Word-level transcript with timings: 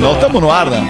Não 0.00 0.14
estamos 0.14 0.42
no 0.42 0.50
ar, 0.50 0.68
né? 0.68 0.80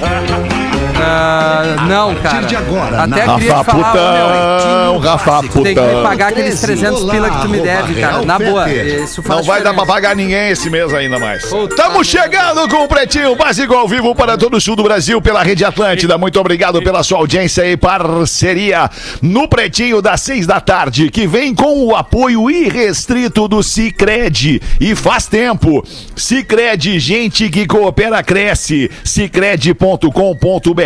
Ah, 1.03 1.85
não, 1.89 2.15
cara. 2.17 2.47
de 2.47 2.57
agora, 2.57 3.03
Até 3.03 3.27
na- 3.27 3.35
queria 3.35 3.55
Rafa 3.55 3.71
te 3.73 3.77
falar, 3.81 3.93
Putão, 3.93 4.93
meu, 4.93 4.99
Rafa 5.01 5.41
tu 5.49 5.63
tem 5.63 5.75
que 5.75 5.81
me 5.81 5.87
Putão. 5.89 6.03
pagar 6.03 6.29
aqueles 6.29 6.61
13, 6.61 6.81
300 6.83 7.03
olá, 7.03 7.13
pila 7.15 7.31
que 7.31 7.41
tu 7.43 7.49
me 7.49 7.61
deve, 7.61 7.95
cara. 8.01 8.23
Na 8.25 8.39
boa, 8.39 8.71
isso 8.71 9.23
faz 9.23 9.37
Não 9.41 9.45
vai 9.47 9.63
dar 9.63 9.73
pra 9.75 9.83
diferença. 9.83 9.87
pagar 9.93 10.17
ninguém 10.17 10.51
esse 10.51 10.69
mês 10.71 10.93
ainda 10.95 11.19
mais. 11.19 11.45
Estamos 11.45 12.07
chegando 12.07 12.69
com 12.69 12.85
o 12.85 12.89
Pretinho 12.89 13.35
Básico 13.37 13.75
ao 13.75 13.89
vivo 13.89 14.15
para 14.15 14.37
todo 14.39 14.57
o 14.57 14.61
sul 14.61 14.77
do 14.77 14.83
Brasil 14.83 15.21
pela 15.21 15.43
Rede 15.43 15.65
Atlântida. 15.65 16.17
Muito 16.19 16.39
obrigado 16.41 16.83
pela 16.83 17.03
sua 17.03 17.19
audiência 17.19 17.65
e 17.67 17.77
parceria 17.77 18.91
no 19.23 19.49
Pretinho 19.49 20.01
das 20.03 20.21
seis 20.21 20.47
da 20.47 20.61
tarde, 20.61 21.11
que 21.11 21.27
vem 21.27 21.55
com 21.55 21.85
o 21.87 21.95
apoio 21.97 22.51
irrestrito 22.51 23.47
do 23.49 23.63
Cicred. 23.63 24.61
E 24.81 24.95
faz 24.95 25.27
tempo. 25.27 25.85
Cicred, 26.17 26.99
gente 26.99 27.49
que 27.49 27.67
coopera, 27.67 28.23
cresce. 28.23 28.91
Cicred.com.br. 29.05 30.81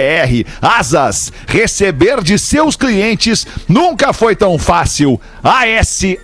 Asas, 0.60 1.32
receber 1.46 2.22
de 2.22 2.38
seus 2.38 2.76
clientes 2.76 3.46
nunca 3.68 4.12
foi 4.12 4.36
tão 4.36 4.58
fácil. 4.58 5.20
ASAAS.com. 5.42 6.22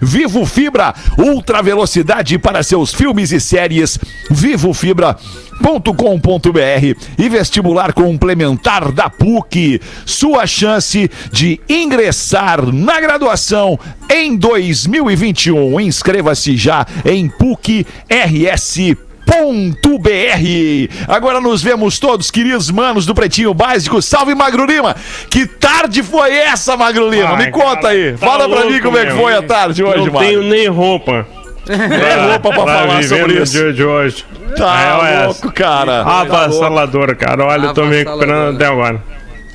Vivo 0.00 0.46
Fibra, 0.46 0.94
ultra 1.18 1.62
velocidade 1.62 2.38
para 2.38 2.62
seus 2.62 2.94
filmes 2.94 3.32
e 3.32 3.40
séries. 3.40 3.98
Vivo 4.30 4.72
Fibra. 4.72 5.16
.com.br 5.60 6.96
e 7.18 7.28
vestibular 7.28 7.92
complementar 7.92 8.90
da 8.90 9.10
PUC. 9.10 9.78
Sua 10.06 10.46
chance 10.46 11.10
de 11.30 11.60
ingressar 11.68 12.64
na 12.72 12.98
graduação 12.98 13.78
em 14.08 14.36
2021. 14.36 15.78
Inscreva-se 15.80 16.56
já 16.56 16.86
em 17.04 17.28
PUC-RS 17.28 19.09
.br. 19.26 20.94
Agora 21.08 21.40
nos 21.40 21.62
vemos 21.62 21.98
todos, 21.98 22.30
queridos 22.30 22.70
manos 22.70 23.06
do 23.06 23.14
Pretinho 23.14 23.52
Básico. 23.54 24.00
Salve, 24.02 24.34
Magro 24.34 24.64
Lima! 24.66 24.94
Que 25.28 25.46
tarde 25.46 26.02
foi 26.02 26.34
essa, 26.36 26.76
Magro 26.76 27.08
Lima? 27.08 27.30
Ai, 27.30 27.46
Me 27.46 27.50
conta 27.50 27.76
cara, 27.82 27.88
aí. 27.90 28.12
tá 28.12 28.26
Fala 28.26 28.48
pra 28.48 28.64
mim 28.66 28.80
como 28.80 28.98
é 28.98 29.06
que 29.06 29.12
foi 29.12 29.34
a 29.34 29.42
tarde 29.42 29.82
hoje, 29.82 29.98
Não 30.06 30.12
Magro. 30.12 30.18
tenho 30.20 30.42
nem 30.42 30.66
roupa. 30.68 31.26
Nem 31.68 32.30
roupa 32.30 32.48
pra 32.50 32.58
falar 32.64 32.86
viver 33.00 33.08
sobre 33.20 33.42
isso. 33.42 33.52
dia 33.52 33.72
de 33.72 33.84
hoje. 33.84 34.24
Tá 34.56 34.76
Real 34.76 35.06
é 35.06 35.26
louco, 35.26 35.52
cara. 35.52 36.02
Avassaladora, 36.02 37.14
cara. 37.14 37.44
Olha, 37.44 37.66
eu 37.66 37.74
tô 37.74 37.84
me 37.84 37.96
recuperando 37.96 38.56
até 38.56 38.66
agora. 38.66 39.00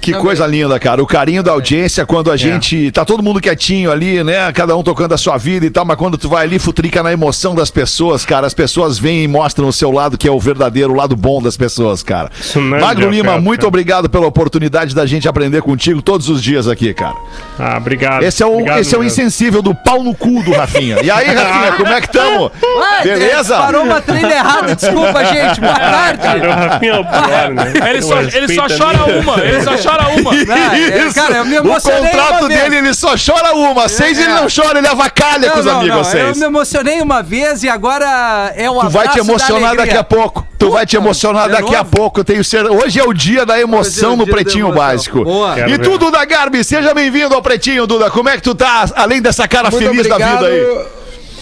Que 0.05 0.13
coisa 0.13 0.45
linda, 0.45 0.79
cara. 0.79 1.01
O 1.01 1.07
carinho 1.07 1.41
da 1.41 1.51
audiência 1.51 2.05
quando 2.05 2.31
a 2.31 2.37
gente. 2.37 2.91
Tá 2.91 3.03
todo 3.03 3.23
mundo 3.23 3.41
quietinho 3.41 3.91
ali, 3.91 4.23
né? 4.23 4.51
Cada 4.53 4.75
um 4.77 4.83
tocando 4.83 5.13
a 5.13 5.17
sua 5.17 5.37
vida 5.37 5.65
e 5.65 5.69
tal, 5.69 5.83
mas 5.83 5.97
quando 5.97 6.17
tu 6.17 6.29
vai 6.29 6.45
ali, 6.45 6.59
futrica 6.59 7.01
na 7.01 7.11
emoção 7.11 7.55
das 7.55 7.71
pessoas, 7.71 8.23
cara. 8.23 8.45
As 8.45 8.53
pessoas 8.53 8.99
vêm 8.99 9.23
e 9.23 9.27
mostram 9.27 9.67
o 9.67 9.73
seu 9.73 9.91
lado, 9.91 10.17
que 10.17 10.27
é 10.27 10.31
o 10.31 10.39
verdadeiro, 10.39 10.93
o 10.93 10.95
lado 10.95 11.15
bom 11.15 11.41
das 11.41 11.57
pessoas, 11.57 12.03
cara. 12.03 12.29
É 12.55 12.59
Magro 12.59 13.09
Lima, 13.09 13.31
afeto, 13.31 13.43
muito 13.43 13.59
cara. 13.61 13.67
obrigado 13.67 14.09
pela 14.09 14.27
oportunidade 14.27 14.93
da 14.93 15.05
gente 15.05 15.27
aprender 15.27 15.61
contigo 15.63 16.01
todos 16.01 16.29
os 16.29 16.41
dias 16.41 16.67
aqui, 16.67 16.93
cara. 16.93 17.15
Ah, 17.57 17.77
obrigado. 17.77 18.21
Esse 18.23 18.43
é 18.43 18.45
o, 18.45 18.51
Obrigado 18.53 18.79
esse 18.79 18.95
é 18.95 18.99
o 18.99 19.03
insensível 19.03 19.61
do 19.61 19.73
pau 19.73 20.03
no 20.03 20.13
cu 20.13 20.43
do 20.43 20.51
Rafinha. 20.51 20.97
E 21.01 21.09
aí, 21.09 21.27
Rafinha, 21.33 21.71
como 21.73 21.89
é 21.89 22.01
que 22.01 22.09
tamo? 22.11 22.51
Beleza? 23.03 23.57
Parou 23.57 23.83
uma 23.83 24.01
trilha 24.01 24.33
errada, 24.33 24.75
desculpa, 24.75 25.25
gente. 25.25 25.59
Boa 25.59 25.73
tarde. 25.79 26.21
Cara, 26.21 26.47
o 26.47 26.51
Rafinha 26.51 26.91
é 26.91 26.99
o 26.99 27.05
pior, 27.05 27.53
né? 27.53 27.73
Ele 27.89 28.01
só, 28.01 28.21
ele 28.21 28.53
só 28.53 28.67
chora 28.67 29.19
uma, 29.19 29.39
ele 29.43 29.63
só 29.63 29.77
chora 29.77 29.94
uma. 30.09 30.31
Ah, 30.31 30.77
é, 30.79 31.13
cara, 31.13 31.37
eu 31.37 31.45
me 31.45 31.55
o 31.55 31.59
emocionei 31.59 32.01
contrato 32.11 32.39
uma 32.41 32.47
vez. 32.47 32.61
dele, 32.61 32.75
ele 32.77 32.93
só 32.93 33.15
chora 33.17 33.53
uma. 33.55 33.87
Seis 33.89 34.17
ele 34.19 34.33
não 34.33 34.47
chora, 34.53 34.77
ele 34.79 34.87
avacalha 34.87 35.49
com 35.51 35.59
os 35.59 35.67
amigos, 35.67 35.97
Eu 35.97 36.03
seis. 36.05 36.37
me 36.37 36.45
emocionei 36.45 37.01
uma 37.01 37.21
vez 37.23 37.63
e 37.63 37.69
agora 37.69 38.53
é 38.55 38.69
o 38.69 38.79
Tu 38.79 38.89
vai 38.89 39.07
te 39.07 39.15
da 39.15 39.19
emocionar 39.21 39.75
daqui 39.75 39.97
a 39.97 40.03
pouco. 40.03 40.47
Tu 40.57 40.71
vai 40.71 40.85
te 40.85 40.95
Puta, 40.95 41.05
emocionar 41.07 41.49
daqui 41.49 41.75
a 41.75 41.79
novo? 41.79 41.89
pouco. 41.91 42.19
Eu 42.21 42.23
tenho 42.23 42.43
certeza. 42.43 42.73
Hoje 42.73 42.99
é 42.99 43.03
o 43.03 43.13
dia 43.13 43.45
da 43.45 43.59
emoção 43.59 44.11
é 44.11 44.13
o 44.13 44.17
no 44.17 44.25
da 44.25 44.31
Pretinho 44.31 44.67
emoção. 44.67 44.77
Básico. 44.85 45.23
Boa. 45.23 45.53
Quero 45.55 45.69
E 45.71 45.77
tu, 45.77 45.97
Duda 45.97 46.23
Garbi, 46.25 46.63
seja 46.63 46.93
bem-vindo 46.93 47.35
ao 47.35 47.41
Pretinho, 47.41 47.85
Duda. 47.85 48.09
Como 48.09 48.29
é 48.29 48.35
que 48.37 48.41
tu 48.43 48.55
tá, 48.55 48.85
além 48.95 49.21
dessa 49.21 49.47
cara 49.47 49.69
Muito 49.69 49.83
feliz 49.85 50.07
da 50.07 50.15
obrigado. 50.15 50.45
vida 50.45 50.51
aí? 50.51 50.85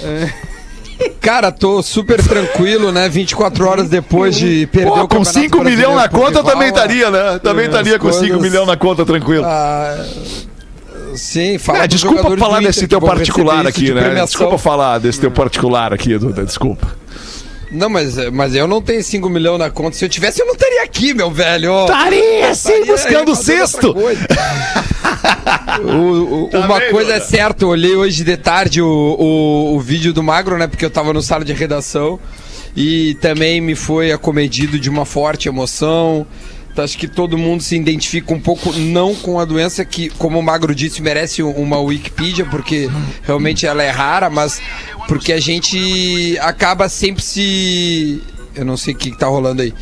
É. 0.04 0.53
Cara, 1.22 1.52
tô 1.52 1.82
super 1.82 2.22
tranquilo, 2.22 2.92
né? 2.92 3.08
24 3.08 3.66
horas 3.68 3.90
depois 3.90 4.36
de 4.36 4.68
perder 4.68 4.90
Pô, 4.90 4.96
o 4.96 5.02
com 5.02 5.08
Campeonato 5.24 5.40
5 5.40 5.64
milhões 5.64 5.96
na 5.96 6.10
conta 6.10 6.40
eu 6.40 6.44
também 6.44 6.66
rival, 6.68 6.84
estaria, 6.86 7.10
né? 7.12 7.40
Também 7.40 7.66
estaria 7.66 7.98
com 8.00 8.12
5 8.12 8.26
coisas- 8.28 8.42
milhões 8.42 8.68
na 8.68 8.76
conta, 8.76 9.06
tranquilo. 9.06 9.46
ah, 9.46 10.06
sim, 11.16 11.58
fala 11.58 11.84
É, 11.84 11.88
desculpa 11.88 12.36
falar 12.38 12.60
desse 12.62 12.88
teu 12.88 13.00
particular 13.02 13.66
aqui, 13.66 13.86
de 13.86 13.94
né? 13.94 14.16
Desculpa 14.26 14.58
falar 14.58 14.98
desse 15.00 15.20
teu 15.20 15.32
particular 15.32 15.94
aqui, 15.94 16.18
Duda. 16.18 16.44
Desculpa. 16.44 16.88
Não, 17.74 17.90
mas, 17.90 18.16
mas 18.32 18.54
eu 18.56 18.68
não 18.68 18.82
tenho 18.82 19.04
5 19.04 19.28
milhões 19.30 19.60
na 19.60 19.70
conta. 19.70 19.98
Se 19.98 20.06
eu 20.06 20.10
tivesse, 20.10 20.42
eu 20.42 20.46
não 20.46 20.54
estaria 20.54 20.84
aqui, 20.84 21.14
meu 21.14 21.32
velho. 21.32 21.82
Estaria 21.82 22.54
sim 22.56 22.86
buscando 22.86 23.32
o 23.32 23.36
coisa. 23.94 24.28
O- 25.84 26.46
o- 26.46 26.50
Tá 26.50 26.60
uma 26.60 26.80
bem, 26.80 26.92
coisa 26.92 27.14
é 27.14 27.20
certa, 27.20 27.64
eu 27.66 27.70
olhei 27.70 27.96
hoje 27.96 28.24
de 28.24 28.38
tarde 28.38 28.82
o, 28.82 28.88
o, 28.88 29.76
o 29.76 29.80
vídeo 29.80 30.14
do 30.14 30.22
Magro, 30.22 30.58
né? 30.58 30.68
Porque 30.68 30.86
eu 30.86 30.90
tava 30.90 31.12
no 31.14 31.22
sala 31.22 31.44
de 31.44 31.54
redação 31.54 32.20
e 32.76 33.16
também 33.16 33.60
me 33.62 33.76
foi 33.76 34.12
acomedido 34.12 34.80
de 34.80 34.90
uma 34.90 35.06
forte 35.06 35.48
emoção. 35.48 36.26
Acho 36.76 36.98
que 36.98 37.08
todo 37.08 37.38
mundo 37.38 37.62
se 37.62 37.76
identifica 37.76 38.34
um 38.34 38.40
pouco, 38.40 38.74
não 38.74 39.14
com 39.14 39.40
a 39.40 39.46
doença 39.46 39.86
que, 39.86 40.10
como 40.10 40.40
o 40.40 40.44
Magro 40.44 40.74
disse, 40.74 41.02
merece 41.02 41.44
uma 41.44 41.80
Wikipedia, 41.80 42.46
porque 42.46 42.90
realmente 43.22 43.68
ela 43.68 43.84
é 43.84 43.92
rara, 43.92 44.30
mas 44.30 44.60
porque 45.08 45.34
a 45.34 45.40
gente 45.40 46.38
acaba 46.40 46.90
sempre 46.90 47.24
se. 47.24 48.22
Eu 48.56 48.66
não 48.66 48.78
sei 48.78 48.94
o 48.94 48.98
que, 48.98 49.12
que 49.12 49.18
tá 49.18 49.28
rolando 49.28 49.62
aí. 49.62 49.74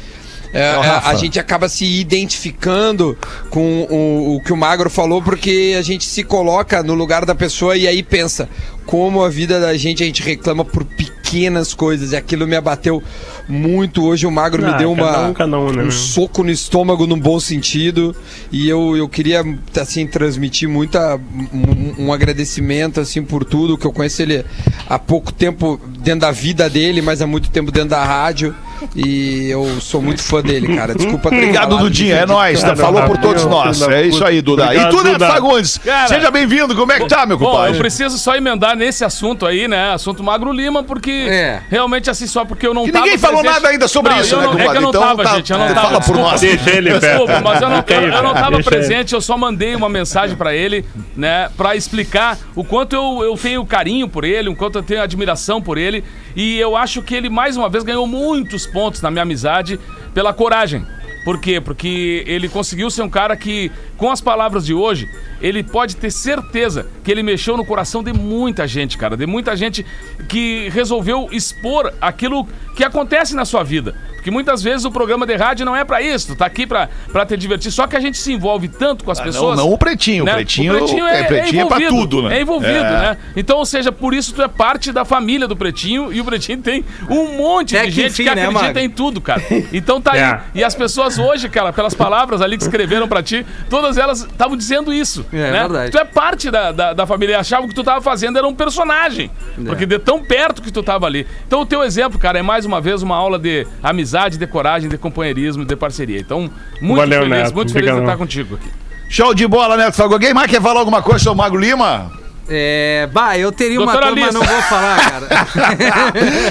É, 0.54 0.62
é, 0.62 1.02
a 1.06 1.16
gente 1.16 1.40
acaba 1.40 1.70
se 1.70 1.86
identificando 1.86 3.18
com 3.50 3.88
o, 3.90 4.36
o 4.36 4.42
que 4.42 4.52
o 4.52 4.58
Magro 4.58 4.90
falou, 4.90 5.22
porque 5.22 5.76
a 5.78 5.82
gente 5.82 6.04
se 6.04 6.24
coloca 6.24 6.84
no 6.84 6.94
lugar 6.94 7.26
da 7.26 7.34
pessoa 7.34 7.78
e 7.78 7.88
aí 7.88 8.04
pensa 8.04 8.50
como 8.86 9.24
a 9.24 9.30
vida 9.30 9.60
da 9.60 9.76
gente, 9.78 10.04
a 10.04 10.06
gente 10.06 10.22
reclama 10.22 10.66
por 10.66 10.84
pequenas 10.84 11.74
coisas. 11.74 12.12
E 12.12 12.18
aquilo 12.18 12.46
me 12.46 12.56
abateu 12.56 13.02
muito. 13.48 14.04
Hoje 14.04 14.28
o 14.28 14.32
Magro 14.32 14.62
me 14.62 14.70
Ah, 14.70 14.78
deu 14.78 14.94
cada 14.94 15.58
uma, 15.58 15.58
um, 15.58 15.70
um, 15.70 15.72
né, 15.72 15.84
um 15.84 15.92
soco 15.92 16.44
no 16.44 16.50
estômago 16.50 17.08
num 17.08 17.20
bom 17.20 17.40
sentido. 17.40 18.14
E 18.52 18.68
eu, 18.68 18.98
eu 18.98 19.08
queria, 19.08 19.44
assim, 19.80 20.06
transmitir 20.06 20.68
muita, 20.68 21.16
um, 21.54 22.08
um 22.08 22.14
agradecimento, 22.14 23.00
assim, 23.00 23.24
por 23.24 23.46
tudo. 23.46 23.78
Que 23.78 23.88
eu 23.88 23.94
conheço 23.94 24.22
ele 24.22 24.44
há 24.90 25.00
pouco 25.00 25.32
tempo 25.32 25.80
dentro 26.00 26.22
da 26.22 26.32
vida 26.32 26.70
dele, 26.70 27.02
mas 27.02 27.22
há 27.22 27.28
muito 27.28 27.50
tempo 27.50 27.72
dentro 27.72 27.90
da 27.90 28.04
rádio. 28.04 28.54
E 28.96 29.50
eu 29.50 29.80
sou 29.82 30.02
muito 30.02 30.22
fã 30.24 30.42
dele, 30.42 30.76
cara. 30.76 30.94
Desculpa 30.96 31.30
ter 31.30 31.36
Obrigado, 31.38 31.78
Dudinha. 31.78 32.16
É 32.16 32.26
nóis. 32.26 32.60
Tá? 32.62 32.68
Cara, 32.68 32.78
Falou 32.78 33.04
por 33.04 33.18
todos 33.18 33.46
nós. 33.46 33.78
filho 33.78 33.90
da 33.90 33.96
É 33.98 34.06
isso 34.08 34.24
aí, 34.26 34.42
Duda. 34.42 34.64
E 34.64 34.66
Obrigado, 34.68 34.90
tu, 34.98 35.04
Neto. 35.04 35.20
Fagundes? 35.28 35.78
Cara, 35.78 36.08
Seja 36.08 36.32
bem-vindo. 36.32 36.76
Como 36.76 36.92
é 36.92 37.00
que 37.00 37.08
tá, 37.08 37.26
meu 37.26 37.38
Bom, 37.38 37.52
compadre? 37.52 37.74
eu 37.74 37.78
preciso 37.80 38.18
só 38.18 38.36
emendar 38.36 38.76
nesse 38.76 39.04
assunto 39.04 39.46
aí, 39.46 39.68
né? 39.68 39.94
Assunto 39.94 40.24
Magro 40.24 40.52
Lima, 40.52 40.84
porque 40.84 41.12
É. 41.12 41.62
realmente 41.70 42.10
assim, 42.10 42.28
só 42.28 42.44
porque 42.46 42.66
eu 42.68 42.74
não 42.74 42.86
Que 42.86 42.92
tava 42.92 43.06
ninguém 43.06 43.20
falou 43.20 43.42
presente- 43.42 43.54
nada 43.62 43.68
ainda 43.70 43.88
sobre 43.88 44.14
Não, 44.14 44.22
isso, 44.22 44.36
eu 44.36 44.40
né, 44.40 44.46
não- 44.46 44.52
É 44.54 44.56
que 44.56 44.62
compadre? 44.62 44.78
eu 44.78 44.82
não 44.82 44.90
Então 44.90 45.02
tava, 45.02 45.24
tá- 45.24 45.36
gente, 45.36 45.52
eu 45.52 45.58
não 45.60 45.68
fala 45.68 45.76
tava. 45.82 45.90
por 45.96 46.00
desculpa. 46.00 46.22
nós. 46.32 46.42
Deixa 46.42 46.70
ele, 46.72 47.00
Desculpa, 47.00 47.40
mas 47.44 47.62
eu 47.62 47.70
não, 47.70 47.84
eu, 47.88 48.02
eu 48.10 48.24
não 48.24 48.34
tava 48.34 48.64
presente, 48.64 49.14
eu 49.14 49.22
só 49.22 49.38
mandei 49.38 49.76
uma 49.76 49.90
mensagem 49.90 50.36
pra 50.36 50.54
ele, 50.56 50.86
né, 51.16 51.50
Pra 51.58 51.76
explicar 51.76 52.38
o 52.56 52.64
quanto 52.64 52.96
eu, 52.96 53.24
eu 53.24 53.38
tenho 53.38 53.66
carinho 53.66 54.08
por 54.08 54.24
ele, 54.24 54.50
o 54.50 54.56
quanto 54.56 54.78
eu 54.80 54.84
tenho 54.84 55.02
admiração 55.02 55.62
por 55.62 55.78
ele, 55.78 56.04
e 56.36 56.58
eu 56.60 56.76
acho 56.76 57.02
que 57.02 57.14
ele 57.16 57.30
mais 57.30 57.56
uma 57.58 57.70
vez 57.70 57.84
ganhou 57.84 58.06
muitos 58.08 58.66
pontos 58.72 59.02
na 59.02 59.12
minha 59.12 59.24
amizade 59.24 59.80
pela 60.14 60.34
coragem. 60.34 60.86
Por 61.24 61.40
quê? 61.40 61.62
Porque 61.62 62.24
ele 62.26 62.50
conseguiu 62.50 62.90
ser 62.90 63.04
um 63.04 63.10
cara 63.10 63.36
que, 63.38 63.72
com 63.96 64.10
as 64.10 64.20
palavras 64.20 64.66
de 64.66 64.74
hoje, 64.74 65.08
ele 65.40 65.64
pode 65.64 65.96
ter 65.96 66.12
certeza 66.12 66.88
que 67.04 67.12
ele 67.12 67.22
mexeu 67.22 67.56
no 67.56 67.64
coração 67.64 68.02
de 68.04 68.12
muita 68.12 68.68
gente, 68.68 68.98
cara. 68.98 69.16
De 69.16 69.28
muita 69.28 69.56
gente 69.56 69.86
que 70.28 70.70
resolveu 70.70 71.30
expor 71.32 71.94
aquilo 72.02 72.48
que 72.76 72.84
acontece 72.84 73.36
na 73.36 73.46
sua 73.46 73.64
vida. 73.64 73.96
Porque 74.22 74.30
muitas 74.30 74.62
vezes 74.62 74.86
o 74.86 74.92
programa 74.92 75.26
de 75.26 75.36
rádio 75.36 75.66
não 75.66 75.76
é 75.76 75.84
pra 75.84 76.00
isso, 76.00 76.28
tu 76.28 76.36
tá 76.36 76.46
aqui 76.46 76.68
pra, 76.68 76.88
pra 77.12 77.26
te 77.26 77.36
divertir. 77.36 77.72
Só 77.72 77.88
que 77.88 77.96
a 77.96 78.00
gente 78.00 78.20
se 78.20 78.32
envolve 78.32 78.68
tanto 78.68 79.04
com 79.04 79.10
as 79.10 79.20
Ah, 79.20 79.24
pessoas. 79.24 79.58
Não, 79.58 79.66
não 79.66 79.74
o 79.74 79.78
pretinho. 79.80 80.24
né? 80.24 80.32
O 80.32 80.36
pretinho, 80.36 80.74
O 80.74 80.78
pretinho 80.78 81.08
é, 81.08 81.24
pretinho 81.24 81.62
é 81.64 81.66
pra 81.66 81.78
envolvido, 81.82 82.02
tudo, 82.08 82.30
né? 82.30 82.38
É 82.38 82.42
envolvido, 82.42 82.72
É. 82.86 83.00
né? 83.02 83.18
Então, 83.36 83.58
ou 83.58 83.66
seja, 83.66 83.92
por 83.92 84.14
isso 84.14 84.34
tu 84.36 84.44
é 84.44 84.48
parte 84.48 84.92
da 84.92 85.04
família 85.04 85.48
do 85.48 85.56
Pretinho 85.56 86.14
e 86.14 86.22
o 86.22 86.26
Pretinho 86.26 86.62
tem 86.62 86.86
um 87.10 87.36
monte 87.36 87.76
Até 87.76 87.88
de 87.88 87.92
que 87.94 88.02
gente 88.02 88.12
enfim, 88.12 88.24
que 88.26 88.36
né, 88.36 88.44
acredita 88.44 88.68
Mago? 88.68 88.80
em 88.80 88.90
tudo, 88.90 89.20
cara. 89.20 89.42
Então 89.74 90.00
tá 90.00 90.14
aí. 90.14 90.20
É. 90.20 90.42
E 90.54 90.64
as 90.64 90.76
pessoas 90.76 91.18
hoje, 91.18 91.50
cara, 91.50 91.74
pelas 91.74 91.96
palavras 91.96 92.42
ali 92.44 92.58
que 92.58 92.64
escreveram 92.64 93.08
pra 93.08 93.24
ti, 93.24 93.44
todas 93.72 93.98
elas 93.98 94.22
estavam 94.22 94.56
dizendo 94.56 94.94
isso. 94.94 95.26
É, 95.34 95.52
né? 95.52 95.60
verdade. 95.62 95.92
Tu 95.92 95.98
é 95.98 96.06
parte 96.06 96.52
da, 96.52 96.72
da, 96.72 96.94
da 96.94 97.08
família 97.08 97.34
e 97.34 97.36
achavam 97.38 97.68
que 97.68 97.74
tu 97.74 97.84
tava 97.84 98.02
fazendo 98.02 98.38
era 98.38 98.48
um 98.48 98.54
personagem. 98.54 99.32
É. 99.58 99.64
Porque 99.66 99.86
de 99.88 99.98
tão 99.98 100.24
perto 100.24 100.62
que 100.62 100.72
tu 100.72 100.84
tava 100.84 101.08
ali. 101.08 101.26
Então 101.48 101.62
o 101.62 101.66
teu 101.66 101.82
exemplo, 101.84 102.20
cara, 102.20 102.38
é 102.38 102.42
mais 102.44 102.66
uma 102.66 102.80
vez 102.80 103.02
uma 103.02 103.16
aula 103.16 103.40
de 103.40 103.66
amizade, 103.82 104.11
de 104.38 104.48
coragem, 104.48 104.90
de 104.90 104.98
companheirismo, 104.98 105.66
de 105.66 105.76
parceria. 105.76 106.20
Então, 106.20 106.50
muito 106.82 106.98
Valeu, 107.00 107.24
feliz, 107.24 107.38
Neto. 107.44 107.56
muito 107.56 107.72
feliz 107.74 107.86
de 107.86 107.92
Obrigado. 107.92 108.14
estar 108.14 108.18
contigo 108.18 108.56
aqui. 108.56 108.70
Show 109.10 109.34
de 109.34 109.48
bola, 109.48 109.76
Neto 109.76 109.96
Fagundes. 109.96 110.14
Alguém 110.14 110.34
mais 110.34 110.50
quer 110.50 110.62
falar 110.62 110.80
alguma 110.80 111.02
coisa 111.02 111.20
sobre 111.20 111.34
o 111.34 111.44
Magro 111.44 111.60
Lima? 111.60 112.12
É, 112.54 113.08
bah, 113.14 113.38
eu 113.38 113.50
teria 113.50 113.80
uma 113.80 113.94
Doutora 113.94 114.12
coisa, 114.12 114.26
mas 114.26 114.36
não 114.36 114.44
vou 114.44 114.62
falar, 114.64 115.00
cara. 115.10 115.28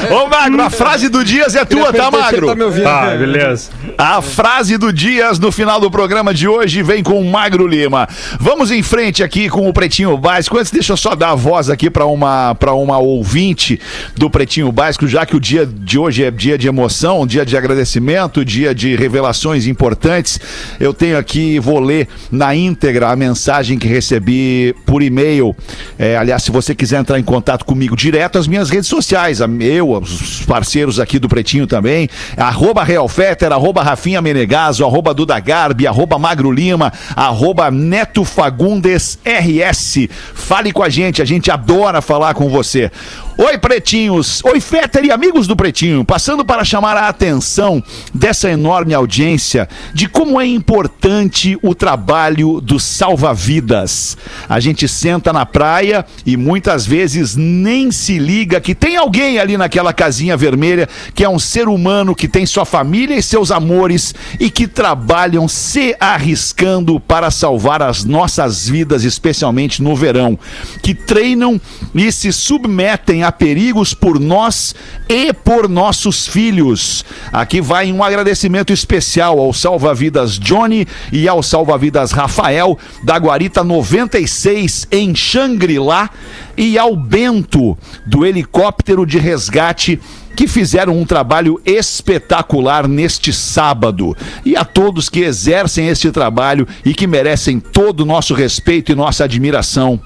Ô, 0.17 0.27
Magro, 0.29 0.63
a 0.63 0.71
frase 0.71 1.11
do 1.11 1.23
Dias 1.23 1.55
é 1.55 1.63
tua, 1.63 1.93
tá, 1.93 2.11
Magro? 2.11 2.47
Tá 2.47 2.55
me 2.55 2.63
ouvindo? 2.63 2.85
Tá, 2.85 3.15
beleza. 3.15 3.71
A 3.99 4.23
frase 4.23 4.79
do 4.79 4.91
Dias 4.95 5.39
no 5.39 5.53
final 5.53 5.79
do 5.79 5.91
programa 5.91 6.33
de 6.33 6.49
hoje 6.49 6.83
vem 6.83 7.03
com 7.03 7.21
o 7.21 7.31
Magro 7.31 7.67
Lima. 7.67 8.09
Vamos 8.39 8.71
em 8.71 8.83
frente 8.83 9.23
aqui 9.23 9.51
com 9.51 9.69
o 9.69 9.75
Pretinho 9.75 10.17
Básico. 10.17 10.57
Antes, 10.57 10.71
deixa 10.71 10.95
eu 10.95 10.97
só 10.97 11.15
dar 11.15 11.33
a 11.33 11.35
voz 11.35 11.69
aqui 11.69 11.91
para 11.91 12.07
uma, 12.07 12.55
pra 12.55 12.73
uma 12.73 12.97
ouvinte 12.97 13.79
do 14.17 14.31
Pretinho 14.31 14.73
Básico, 14.73 15.07
já 15.07 15.27
que 15.27 15.37
o 15.37 15.41
dia 15.41 15.67
de 15.67 15.99
hoje 15.99 16.25
é 16.25 16.31
dia 16.31 16.57
de 16.57 16.67
emoção, 16.67 17.27
dia 17.27 17.45
de 17.45 17.59
agradecimento, 17.59 18.43
dia 18.43 18.75
de 18.75 18.97
revelações 18.97 19.67
importantes. 19.67 20.41
Eu 20.81 20.95
tenho 20.95 21.19
aqui, 21.19 21.59
vou 21.59 21.79
ler 21.79 22.09
na 22.33 22.55
íntegra 22.55 23.11
a 23.11 23.17
mensagem 23.17 23.79
que 23.79 23.87
recebi 23.87 24.75
por 24.87 25.03
e-mail. 25.03 25.55
É, 25.99 26.17
aliás, 26.17 26.43
se 26.43 26.51
você 26.51 26.75
quiser 26.75 27.01
entrar 27.01 27.19
em 27.19 27.23
contato 27.23 27.65
comigo 27.65 27.97
direto, 27.97 28.39
as 28.39 28.47
minhas 28.47 28.71
redes 28.71 28.89
sociais, 28.89 29.41
a- 29.43 29.49
eu, 29.61 29.93
os 29.93 30.43
parceiros 30.47 30.99
aqui 30.99 31.19
do 31.19 31.29
Pretinho 31.29 31.67
também, 31.67 32.09
arroba 32.37 32.83
Realfetter, 32.83 33.53
arroba 33.53 33.83
Rafinha 33.83 34.23
Menegaso, 34.23 34.85
arroba 34.85 35.13
Duda 35.13 35.39
Garbi, 35.41 35.87
arroba 35.87 36.19
Magro 36.19 36.51
Lima, 36.51 36.93
arroba 37.15 37.71
Neto 37.71 38.25
Fagundes 38.25 39.19
RS. 39.25 40.09
Fale 40.35 40.73
com 40.73 40.83
a 40.83 40.89
gente, 40.89 41.21
a 41.21 41.25
gente 41.25 41.51
adora 41.51 42.01
falar 42.01 42.35
com 42.35 42.49
você. 42.49 42.91
Oi, 43.39 43.57
pretinhos! 43.57 44.43
Oi, 44.45 44.61
Fetter 44.61 45.05
e 45.07 45.11
amigos 45.11 45.47
do 45.47 45.57
Pretinho! 45.57 46.05
Passando 46.05 46.45
para 46.45 46.63
chamar 46.63 46.95
a 46.99 47.09
atenção 47.09 47.83
dessa 48.13 48.51
enorme 48.51 48.93
audiência 48.93 49.67
de 49.95 50.07
como 50.09 50.39
é 50.39 50.47
importante 50.47 51.59
o 51.63 51.75
trabalho 51.75 52.61
do 52.61 52.79
salva-vidas. 52.79 54.17
A 54.47 54.61
gente 54.61 54.87
senta 54.87 55.33
na 55.33 55.47
praia 55.47 55.80
e 56.27 56.37
muitas 56.37 56.87
vezes 56.87 57.37
nem 57.37 57.91
se 57.91 58.19
liga 58.19 58.61
que 58.61 58.75
tem 58.75 58.97
alguém 58.97 59.39
ali 59.39 59.57
naquela 59.57 59.93
casinha 59.93 60.37
vermelha 60.37 60.89
que 61.15 61.25
é 61.25 61.29
um 61.29 61.39
ser 61.39 61.69
humano 61.69 62.15
que 62.15 62.29
tem 62.29 62.47
sua 62.47 62.65
família 62.65 63.17
e 63.17 63.23
seus 63.23 63.51
amores 63.51 64.15
e 64.39 64.51
que 64.51 64.67
trabalham 64.67 65.49
se 65.49 65.97
arriscando 65.99 67.01
para 67.01 67.31
salvar 67.31 67.83
as 67.83 68.05
nossas 68.05 68.69
vidas, 68.69 69.05
especialmente 69.05 69.83
no 69.83 69.95
verão. 69.97 70.39
Que 70.83 70.95
treinam 70.95 71.61
e 71.95 72.11
se 72.13 72.33
submetem 72.33 73.23
a 73.23 73.33
perigos 73.33 73.95
por 73.95 74.19
nós 74.19 74.75
e 75.09 75.33
por 75.33 75.69
nossos 75.69 76.27
filhos. 76.27 77.05
Aqui 77.33 77.61
vai 77.61 77.93
um 77.93 78.03
agradecimento 78.03 78.73
especial 78.73 79.39
ao 79.39 79.53
salva-vidas 79.53 80.39
Johnny 80.39 80.87
e 81.13 81.29
ao 81.29 81.43
salva-vidas 81.43 82.13
Rafael 82.13 82.79
da 83.03 83.17
Guarita 83.17 83.65
96 83.65 84.89
em 84.91 85.15
Xangri-Lá 85.61 86.11
e 86.57 86.79
ao 86.79 86.97
Bento 86.97 87.77
do 88.07 88.25
helicóptero 88.25 89.05
de 89.05 89.19
resgate 89.19 90.01
que 90.35 90.47
fizeram 90.47 90.97
um 90.97 91.05
trabalho 91.05 91.61
espetacular 91.67 92.89
neste 92.89 93.33
sábado. 93.33 94.17
E 94.45 94.57
a 94.57 94.65
todos 94.65 95.11
que 95.11 95.21
exercem 95.21 95.89
este 95.89 96.11
trabalho 96.11 96.67
e 96.85 96.95
que 96.95 97.07
merecem 97.07 97.61
todo 97.61 98.01
o 98.01 98.07
nosso 98.07 98.33
respeito 98.33 98.91
e 98.91 98.95
nossa 98.95 99.25
admiração. 99.25 100.01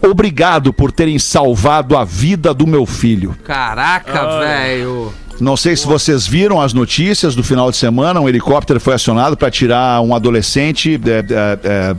Obrigado 0.00 0.72
por 0.72 0.92
terem 0.92 1.18
salvado 1.18 1.96
a 1.96 2.04
vida 2.04 2.54
do 2.54 2.66
meu 2.66 2.86
filho. 2.86 3.36
Caraca, 3.42 4.38
velho. 4.38 5.12
Não 5.40 5.56
sei 5.56 5.74
se 5.74 5.86
vocês 5.86 6.26
viram 6.26 6.60
as 6.60 6.74
notícias 6.74 7.34
do 7.34 7.42
final 7.42 7.70
de 7.70 7.76
semana. 7.78 8.20
Um 8.20 8.28
helicóptero 8.28 8.78
foi 8.78 8.94
acionado 8.94 9.36
para 9.36 9.50
tirar 9.50 10.02
um 10.02 10.14
adolescente 10.14 11.00
é, 11.02 11.18
é, 11.18 11.58
é, 11.64 11.96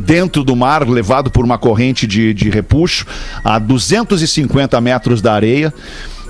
dentro 0.00 0.42
do 0.42 0.56
mar, 0.56 0.86
levado 0.88 1.30
por 1.30 1.44
uma 1.44 1.56
corrente 1.56 2.04
de, 2.04 2.34
de 2.34 2.50
repuxo 2.50 3.06
a 3.44 3.60
250 3.60 4.80
metros 4.80 5.22
da 5.22 5.32
areia. 5.32 5.72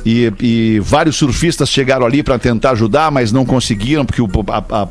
E, 0.05 0.33
e 0.41 0.81
vários 0.81 1.17
surfistas 1.17 1.69
chegaram 1.71 2.05
ali 2.05 2.23
para 2.23 2.39
tentar 2.39 2.73
ajudar, 2.73 3.11
mas 3.11 3.33
não 3.33 3.45
conseguiram, 3.45 4.05
porque 4.05 4.21
o, 4.21 4.29
a, 4.49 4.59
a- 4.59 4.89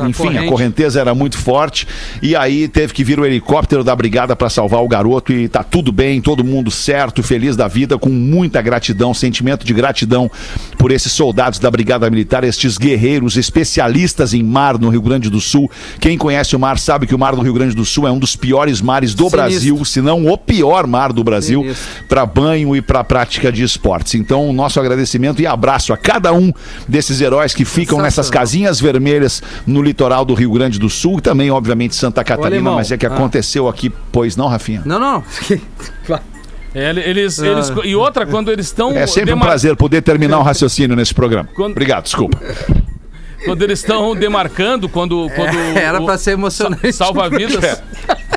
a- 0.00 0.08
enfim, 0.08 0.22
corrente. 0.24 0.38
a 0.38 0.48
correnteza 0.48 1.00
era 1.00 1.14
muito 1.14 1.36
forte. 1.38 1.86
E 2.22 2.34
aí 2.34 2.66
teve 2.68 2.92
que 2.94 3.04
vir 3.04 3.20
o 3.20 3.26
helicóptero 3.26 3.84
da 3.84 3.94
brigada 3.94 4.34
para 4.34 4.48
salvar 4.48 4.82
o 4.82 4.88
garoto. 4.88 5.32
E 5.32 5.48
tá 5.48 5.62
tudo 5.62 5.92
bem, 5.92 6.20
todo 6.20 6.42
mundo 6.44 6.70
certo, 6.70 7.22
feliz 7.22 7.54
da 7.56 7.68
vida, 7.68 7.98
com 7.98 8.08
muita 8.08 8.62
gratidão, 8.62 9.12
sentimento 9.12 9.64
de 9.66 9.74
gratidão 9.74 10.30
por 10.78 10.90
esses 10.90 11.12
soldados 11.12 11.58
da 11.58 11.70
Brigada 11.70 12.08
Militar, 12.08 12.44
estes 12.44 12.78
guerreiros 12.78 13.36
especialistas 13.36 14.32
em 14.32 14.42
mar 14.42 14.78
no 14.78 14.88
Rio 14.88 15.02
Grande 15.02 15.28
do 15.28 15.40
Sul. 15.40 15.70
Quem 16.00 16.16
conhece 16.16 16.54
o 16.56 16.58
mar 16.58 16.78
sabe 16.78 17.06
que 17.06 17.14
o 17.14 17.18
mar 17.18 17.34
do 17.36 17.42
Rio 17.42 17.52
Grande 17.52 17.74
do 17.74 17.84
Sul 17.84 18.06
é 18.06 18.10
um 18.10 18.18
dos 18.18 18.36
piores 18.36 18.80
mares 18.80 19.14
do 19.14 19.24
Sinistro. 19.24 19.40
Brasil, 19.40 19.84
se 19.84 20.00
não 20.00 20.26
o 20.26 20.38
pior 20.38 20.86
mar 20.86 21.12
do 21.12 21.22
Brasil 21.22 21.74
para 22.08 22.24
banho 22.24 22.74
e 22.74 22.80
para 22.80 23.02
prática 23.04 23.50
de 23.52 23.62
esportes. 23.62 24.14
Então, 24.14 24.45
nosso 24.52 24.78
agradecimento 24.80 25.40
e 25.42 25.46
abraço 25.46 25.92
a 25.92 25.96
cada 25.96 26.32
um 26.32 26.52
desses 26.88 27.20
heróis 27.20 27.54
que 27.54 27.64
ficam 27.64 28.00
nessas 28.00 28.30
casinhas 28.30 28.80
vermelhas 28.80 29.42
no 29.66 29.82
litoral 29.82 30.24
do 30.24 30.34
Rio 30.34 30.50
Grande 30.52 30.78
do 30.78 30.88
Sul 30.90 31.18
e 31.18 31.22
também, 31.22 31.50
obviamente, 31.50 31.94
Santa 31.94 32.22
Catarina, 32.24 32.70
mas 32.72 32.90
é 32.92 32.96
que 32.96 33.06
Ah. 33.06 33.10
aconteceu 33.12 33.68
aqui, 33.68 33.92
pois 34.12 34.36
não, 34.36 34.46
Rafinha? 34.48 34.82
Não, 34.84 34.98
não. 34.98 35.22
É, 36.78 36.90
eles, 36.90 37.38
eles, 37.38 37.72
e 37.84 37.96
outra, 37.96 38.26
quando 38.26 38.52
eles 38.52 38.66
estão. 38.66 38.90
É 38.90 39.06
sempre 39.06 39.32
um 39.32 39.38
prazer 39.38 39.74
poder 39.76 40.02
terminar 40.02 40.38
o 40.38 40.42
raciocínio 40.44 40.94
nesse 40.94 41.14
programa. 41.14 41.48
Quando- 41.54 41.70
Obrigado, 41.72 42.04
desculpa. 42.04 42.38
Quando 43.44 43.62
eles 43.62 43.78
estão 43.80 44.14
demarcando, 44.14 44.88
quando. 44.88 45.30
quando 45.34 45.56
era 45.78 46.00
o- 46.00 46.04
pra 46.06 46.18
ser 46.18 46.32
emocionante. 46.32 46.92
sa- 46.92 47.06
Salva-vidas. 47.06 47.82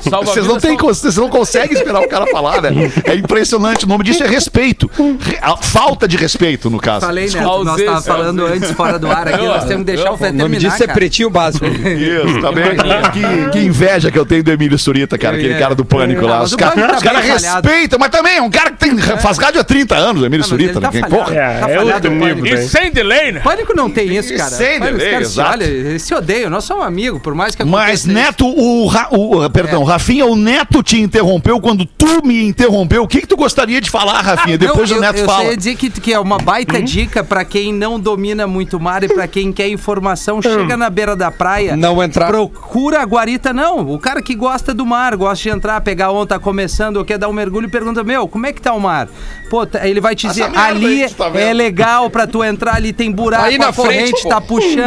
Salva 0.08 0.32
Vocês 0.32 0.46
não, 0.46 0.58
têm, 0.58 0.76
tão- 0.78 0.86
vocês 0.88 1.16
não 1.18 1.28
conseguem 1.28 1.76
esperar 1.76 2.00
o 2.00 2.08
cara 2.08 2.26
falar, 2.28 2.62
né? 2.62 2.90
É 3.04 3.14
impressionante. 3.14 3.84
O 3.84 3.88
nome 3.88 4.02
disso 4.02 4.22
é 4.24 4.26
respeito. 4.26 4.90
Re- 5.20 5.38
a 5.42 5.58
Falta 5.58 6.08
de 6.08 6.16
respeito, 6.16 6.70
no 6.70 6.78
caso. 6.80 7.04
Falei, 7.04 7.28
né? 7.28 7.40
Nós 7.42 7.64
tava 7.64 7.70
Ausência, 7.70 8.00
falando 8.00 8.46
antes, 8.46 8.70
fora 8.70 8.98
do 8.98 9.10
ar 9.10 9.28
aqui, 9.28 9.44
Eu- 9.44 9.48
nós 9.48 9.64
temos 9.64 9.84
que 9.84 9.92
deixar 9.92 10.08
eu- 10.08 10.12
o 10.14 10.16
Fé 10.16 10.30
O 10.30 10.32
nome 10.32 10.56
terminar, 10.56 10.70
disso 10.70 10.82
é 10.82 10.86
cara. 10.86 10.98
pretinho 10.98 11.28
básico. 11.28 11.66
Isso, 11.66 12.40
tá 12.40 12.50
bem. 12.50 12.64
que, 13.12 13.50
que 13.50 13.58
inveja 13.58 14.10
que 14.10 14.18
eu 14.18 14.24
tenho 14.24 14.42
do 14.42 14.50
Emílio 14.50 14.78
Surita, 14.78 15.18
cara, 15.18 15.36
aquele 15.36 15.52
É. 15.54 15.58
cara 15.58 15.74
do 15.74 15.84
pânico 15.84 16.24
Ah, 16.26 16.30
lá. 16.30 16.42
Os 16.44 16.52
o 16.52 16.56
caras 16.56 16.74
tá 16.76 16.98
falhado. 17.00 17.68
respeitam, 17.68 17.98
mas 17.98 18.08
também 18.08 18.36
é 18.38 18.42
um 18.42 18.50
cara 18.50 18.70
que 18.70 18.78
tem, 18.78 18.96
faz 19.18 19.36
rádio 19.36 19.60
há 19.60 19.64
30 19.64 19.96
anos, 19.96 20.22
o 20.22 20.26
Emílio 20.26 20.44
Surita. 20.46 20.78
ele 20.78 20.80
tá 20.80 20.90
né? 20.90 21.02
Porra. 21.08 21.34
É, 21.34 21.60
Tá 21.60 21.70
é 21.70 21.76
falhado 21.76 21.90
outro 21.92 22.10
o 22.10 22.14
nível 22.14 22.36
Pânico. 22.38 22.56
E 22.56 22.68
sem 22.68 22.90
delay, 22.90 23.32
né? 23.32 23.40
Pânico 23.40 23.76
não 23.76 23.90
tem 23.90 24.16
isso, 24.16 24.34
cara. 24.34 24.50
Sem 24.50 24.80
Pânico, 24.98 25.04
os 25.06 25.10
caras 25.12 25.28
se 25.28 25.32
exato. 25.40 25.50
olham, 25.58 25.68
eles 25.68 26.02
se 26.02 26.14
odeiam, 26.14 26.50
nós 26.50 26.64
somos 26.64 26.84
amigos, 26.84 27.20
por 27.22 27.34
mais 27.34 27.54
que 27.54 27.64
Mas, 27.64 28.04
Neto, 28.04 28.46
o, 28.46 28.86
Ra- 28.86 29.08
o- 29.10 29.48
perdão, 29.50 29.82
É. 29.82 29.86
Rafinha, 29.86 30.26
o 30.26 30.36
Neto 30.36 30.82
te 30.82 30.98
interrompeu 31.00 31.60
quando 31.60 31.84
tu 31.84 32.24
me 32.26 32.44
interrompeu. 32.44 33.02
O 33.02 33.08
que, 33.08 33.20
que 33.20 33.26
tu 33.26 33.36
gostaria 33.36 33.80
de 33.80 33.90
falar, 33.90 34.20
Rafinha? 34.20 34.58
Depois 34.58 34.90
Não, 34.90 34.98
o 34.98 35.00
Neto 35.00 35.16
eu, 35.16 35.22
eu 35.22 35.26
fala. 35.28 35.44
sei 35.46 35.56
dizer 35.56 35.76
que, 35.76 35.90
que 35.90 36.12
é 36.12 36.18
uma 36.18 36.38
baita 36.38 36.80
dica 36.82 37.22
pra 37.24 37.44
quem 37.44 37.72
não 37.72 37.98
domina 37.98 38.46
muito 38.46 38.76
o 38.76 38.80
mar 38.80 39.02
e 39.04 39.08
pra 39.08 39.26
quem 39.26 39.52
quer 39.52 39.68
informação. 39.68 40.40
Chega 40.42 40.76
na 40.76 40.88
beira 40.90 41.14
da 41.16 41.30
praia. 41.30 41.76
Não 41.76 42.02
entrar. 42.02 42.28
Procura 42.28 43.00
a 43.00 43.04
guarita, 43.04 43.52
não. 43.52 43.80
O 43.92 43.98
cara 43.98 44.20
que 44.22 44.34
gosta 44.34 44.72
do 44.74 44.84
mar, 44.86 45.16
gosta 45.16 45.42
de 45.42 45.48
entrar, 45.50 45.80
pegar 45.80 46.10
onda, 46.10 46.26
tá 46.26 46.38
começando, 46.38 46.96
ou 46.98 47.04
quer 47.04 47.18
dar 47.18 47.28
um 47.28 47.32
mergulho, 47.32 47.68
pergunta: 47.70 48.02
Meu, 48.04 48.26
como 48.28 48.46
é 48.46 48.52
que 48.52 48.60
tá 48.60 48.72
o 48.72 48.80
mar? 48.80 49.08
Pô, 49.48 49.66
ele 49.82 50.00
vai 50.00 50.14
te 50.14 50.26
dizer: 50.28 50.50
ali 50.54 51.08
tá 51.10 51.28
vendo." 51.28 51.42
é 51.42 51.52
legal 51.52 52.08
pra 52.10 52.26
tu 52.26 52.42
entrar, 52.44 52.76
ali 52.76 52.92
tem 52.92 53.10
buraco, 53.10 53.44
Aí 53.44 53.56
a 53.56 53.58
na 53.58 53.72
corrente 53.72 54.10
frente, 54.10 54.28
tá 54.28 54.40
puxando. 54.40 54.79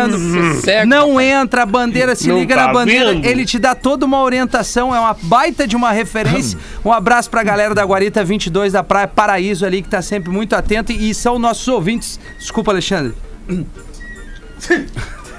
Cego. 0.61 0.87
Não 0.87 1.19
entra, 1.19 1.63
a 1.63 1.65
bandeira, 1.65 2.15
se 2.15 2.27
Não 2.27 2.39
liga 2.39 2.55
tá 2.55 2.67
na 2.67 2.73
bandeira, 2.73 3.13
vendo? 3.13 3.25
ele 3.25 3.45
te 3.45 3.57
dá 3.59 3.73
toda 3.75 4.05
uma 4.05 4.21
orientação, 4.21 4.93
é 4.95 4.99
uma 4.99 5.15
baita 5.23 5.67
de 5.67 5.75
uma 5.75 5.91
referência. 5.91 6.57
Um 6.83 6.91
abraço 6.91 7.29
pra 7.29 7.43
galera 7.43 7.73
da 7.75 7.83
Guarita 7.83 8.23
22 8.23 8.73
da 8.73 8.83
Praia 8.83 9.07
Paraíso 9.07 9.65
ali, 9.65 9.81
que 9.81 9.89
tá 9.89 10.01
sempre 10.01 10.29
muito 10.31 10.53
atento 10.55 10.91
e, 10.91 11.09
e 11.09 11.13
são 11.13 11.37
nossos 11.39 11.67
ouvintes. 11.67 12.19
Desculpa, 12.37 12.71
Alexandre. 12.71 13.13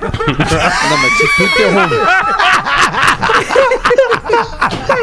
Não, 0.05 0.99
mas 0.99 1.13
se 1.17 1.27
tu 1.37 1.43
interrompe. 1.45 1.95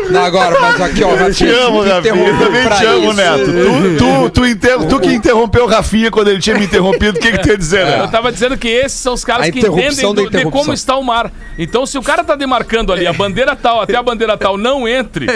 Não, 0.09 0.23
agora, 0.25 0.59
mas 0.59 0.81
aqui, 0.81 1.03
ó, 1.03 1.11
Eu 1.15 1.33
te 1.33 1.47
amo, 1.47 1.81
Rafinha. 1.83 2.13
Eu 2.13 2.33
interrompe 2.33 2.45
também 2.45 2.69
te 2.77 2.85
amo, 2.85 3.05
isso- 3.05 3.13
Neto. 3.13 3.45
Tu, 3.45 3.97
tu, 3.97 4.29
tu, 4.29 4.45
inter- 4.45 4.87
tu 4.87 4.99
que 4.99 5.13
interrompeu 5.13 5.63
o 5.63 5.67
Rafinha 5.67 6.11
quando 6.11 6.29
ele 6.29 6.39
tinha 6.39 6.57
me 6.57 6.65
interrompido, 6.65 7.17
o 7.17 7.21
que, 7.21 7.31
que 7.31 7.37
tu 7.39 7.49
ia 7.49 7.57
dizer, 7.57 7.81
Eu 7.81 7.85
Neto? 7.99 8.11
tava 8.11 8.31
dizendo 8.31 8.57
que 8.57 8.67
esses 8.67 8.99
são 8.99 9.13
os 9.13 9.23
caras 9.23 9.47
A 9.47 9.51
que 9.51 9.59
entendem 9.59 10.13
do- 10.13 10.29
de 10.29 10.43
como 10.45 10.73
está 10.73 10.95
o 10.97 11.03
mar. 11.03 11.31
Então, 11.57 11.85
se 11.85 11.97
o 11.97 12.01
cara 12.01 12.23
tá 12.23 12.35
demarcando 12.35 12.91
ali 12.91 13.05
a 13.07 13.13
bandeira 13.13 13.55
tal 13.55 13.81
até 13.81 13.95
a 13.95 14.03
bandeira 14.03 14.37
tal, 14.37 14.57
não 14.57 14.87
entre, 14.87 15.27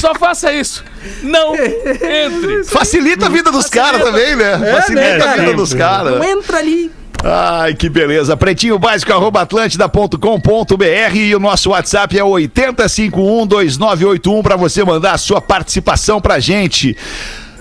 só 0.00 0.14
faça 0.14 0.52
isso. 0.52 0.84
Não 1.22 1.54
entre. 1.54 2.64
Facilita 2.64 3.26
a 3.26 3.28
vida 3.28 3.50
dos 3.50 3.68
caras 3.68 4.02
também, 4.02 4.36
né? 4.36 4.58
Facilita 4.72 5.18
né, 5.18 5.24
a 5.26 5.36
vida 5.36 5.52
dos 5.54 5.74
caras. 5.74 6.24
Entra 6.24 6.58
ali. 6.58 6.90
Ai, 7.26 7.74
que 7.74 7.88
beleza. 7.88 8.36
Pretinho 8.36 8.78
básico, 8.78 9.10
arroba 9.10 9.40
atlântida.com.br 9.40 11.16
e 11.16 11.34
o 11.34 11.40
nosso 11.40 11.70
WhatsApp 11.70 12.18
é 12.18 12.22
80512981 12.22 14.42
para 14.42 14.56
você 14.56 14.84
mandar 14.84 15.12
a 15.12 15.18
sua 15.18 15.40
participação 15.40 16.20
pra 16.20 16.38
gente. 16.38 16.94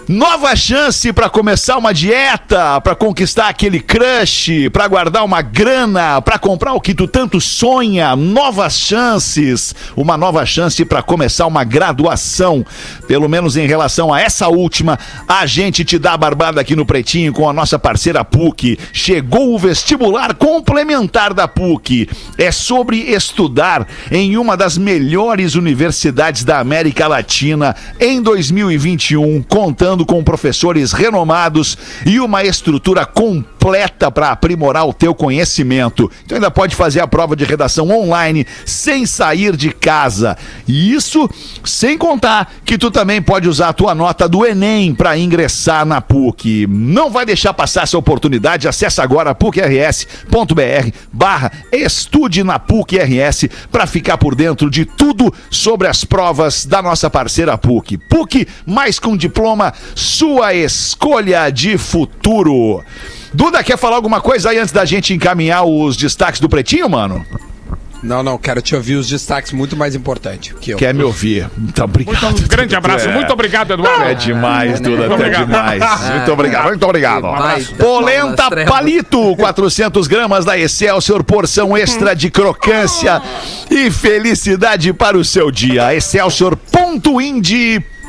Nova 0.07 0.53
chance 0.53 1.13
para 1.13 1.29
começar 1.29 1.77
uma 1.77 1.93
dieta, 1.93 2.81
para 2.81 2.93
conquistar 2.93 3.47
aquele 3.47 3.79
crush, 3.79 4.69
para 4.69 4.85
guardar 4.85 5.23
uma 5.23 5.41
grana, 5.41 6.21
para 6.21 6.37
comprar 6.37 6.73
o 6.73 6.81
que 6.81 6.93
tu 6.93 7.07
tanto 7.07 7.39
sonha. 7.39 8.13
Novas 8.13 8.77
chances, 8.77 9.73
uma 9.95 10.17
nova 10.17 10.45
chance 10.45 10.83
para 10.83 11.01
começar 11.01 11.47
uma 11.47 11.63
graduação. 11.63 12.65
Pelo 13.07 13.29
menos 13.29 13.55
em 13.55 13.65
relação 13.65 14.13
a 14.13 14.19
essa 14.19 14.49
última, 14.49 14.99
a 15.25 15.45
gente 15.45 15.85
te 15.85 15.97
dá 15.97 16.13
a 16.13 16.17
barbada 16.17 16.59
aqui 16.59 16.75
no 16.75 16.85
Pretinho 16.85 17.31
com 17.31 17.47
a 17.47 17.53
nossa 17.53 17.79
parceira 17.79 18.25
PUC. 18.25 18.77
Chegou 18.91 19.55
o 19.55 19.59
vestibular 19.59 20.33
complementar 20.33 21.33
da 21.33 21.47
PUC. 21.47 22.09
É 22.37 22.51
sobre 22.51 22.97
estudar 22.97 23.87
em 24.11 24.35
uma 24.35 24.57
das 24.57 24.77
melhores 24.77 25.55
universidades 25.55 26.43
da 26.43 26.59
América 26.59 27.07
Latina 27.07 27.73
em 28.01 28.21
2021, 28.21 29.41
contando 29.43 29.92
com 30.05 30.23
professores 30.23 30.91
renomados 30.91 31.77
e 32.05 32.19
uma 32.19 32.43
estrutura 32.43 33.05
completa 33.05 33.52
para 34.11 34.31
aprimorar 34.31 34.85
o 34.85 34.93
teu 34.93 35.15
conhecimento. 35.15 36.11
Então 36.25 36.35
ainda 36.35 36.51
pode 36.51 36.75
fazer 36.75 36.99
a 36.99 37.07
prova 37.07 37.35
de 37.35 37.45
redação 37.45 37.89
online 37.89 38.45
sem 38.65 39.05
sair 39.05 39.55
de 39.55 39.71
casa. 39.71 40.37
E 40.67 40.93
isso 40.93 41.29
sem 41.63 41.97
contar 41.97 42.51
que 42.65 42.77
tu 42.77 42.91
também 42.91 43.21
pode 43.21 43.47
usar 43.47 43.69
a 43.69 43.73
tua 43.73 43.95
nota 43.95 44.27
do 44.27 44.45
Enem 44.45 44.93
para 44.93 45.17
ingressar 45.17 45.85
na 45.85 46.01
PUC. 46.01 46.67
Não 46.67 47.09
vai 47.09 47.25
deixar 47.25 47.53
passar 47.53 47.83
essa 47.83 47.97
oportunidade. 47.97 48.67
Acesse 48.67 48.99
agora 48.99 49.33
pucrs.br 49.33 50.91
barra 51.11 51.51
estude 51.71 52.43
na 52.43 52.59
PUC 52.59 52.97
RS 52.97 53.45
para 53.71 53.87
ficar 53.87 54.17
por 54.17 54.35
dentro 54.35 54.69
de 54.69 54.83
tudo 54.83 55.33
sobre 55.49 55.87
as 55.87 56.03
provas 56.03 56.65
da 56.65 56.81
nossa 56.81 57.09
parceira 57.09 57.57
PUC. 57.57 57.97
PUC 57.97 58.45
mais 58.65 58.99
com 58.99 59.15
diploma 59.15 59.73
sua 59.95 60.53
escolha 60.53 61.49
de 61.49 61.77
futuro. 61.77 62.83
Duda, 63.33 63.63
quer 63.63 63.77
falar 63.77 63.95
alguma 63.95 64.21
coisa 64.21 64.49
aí 64.49 64.59
antes 64.59 64.71
da 64.71 64.85
gente 64.85 65.13
encaminhar 65.13 65.63
os 65.65 65.97
destaques 65.97 66.39
do 66.39 66.47
Pretinho, 66.47 66.89
mano? 66.89 67.25
Não, 68.03 68.21
não, 68.21 68.37
quero 68.37 68.61
te 68.61 68.75
ouvir 68.75 68.95
os 68.95 69.07
destaques 69.07 69.53
muito 69.53 69.77
mais 69.77 69.95
importante 69.95 70.53
que 70.59 70.71
eu. 70.71 70.77
Quer 70.77 70.93
me 70.93 71.03
ouvir? 71.03 71.49
Muito 71.57 71.81
obrigado. 71.81 72.21
Muito, 72.21 72.43
um 72.43 72.47
grande 72.47 72.75
abraço. 72.75 73.07
É. 73.07 73.13
Muito 73.13 73.31
obrigado, 73.31 73.71
Eduardo. 73.71 74.03
É 74.03 74.13
demais, 74.13 74.81
Duda, 74.81 75.05
é 75.05 75.29
demais. 75.29 75.83
Muito 76.13 76.33
obrigado, 76.33 76.67
muito 76.67 76.83
obrigado. 76.83 77.25
abraço. 77.27 77.73
Polenta 77.75 78.65
Palito, 78.65 79.35
400 79.37 80.05
gramas 80.07 80.43
da 80.43 80.57
Excelsior, 80.57 81.23
porção 81.23 81.77
extra 81.77 82.13
de 82.13 82.29
crocância 82.29 83.21
e 83.71 83.89
felicidade 83.89 84.91
para 84.91 85.17
o 85.17 85.23
seu 85.23 85.49
dia. 85.49 85.93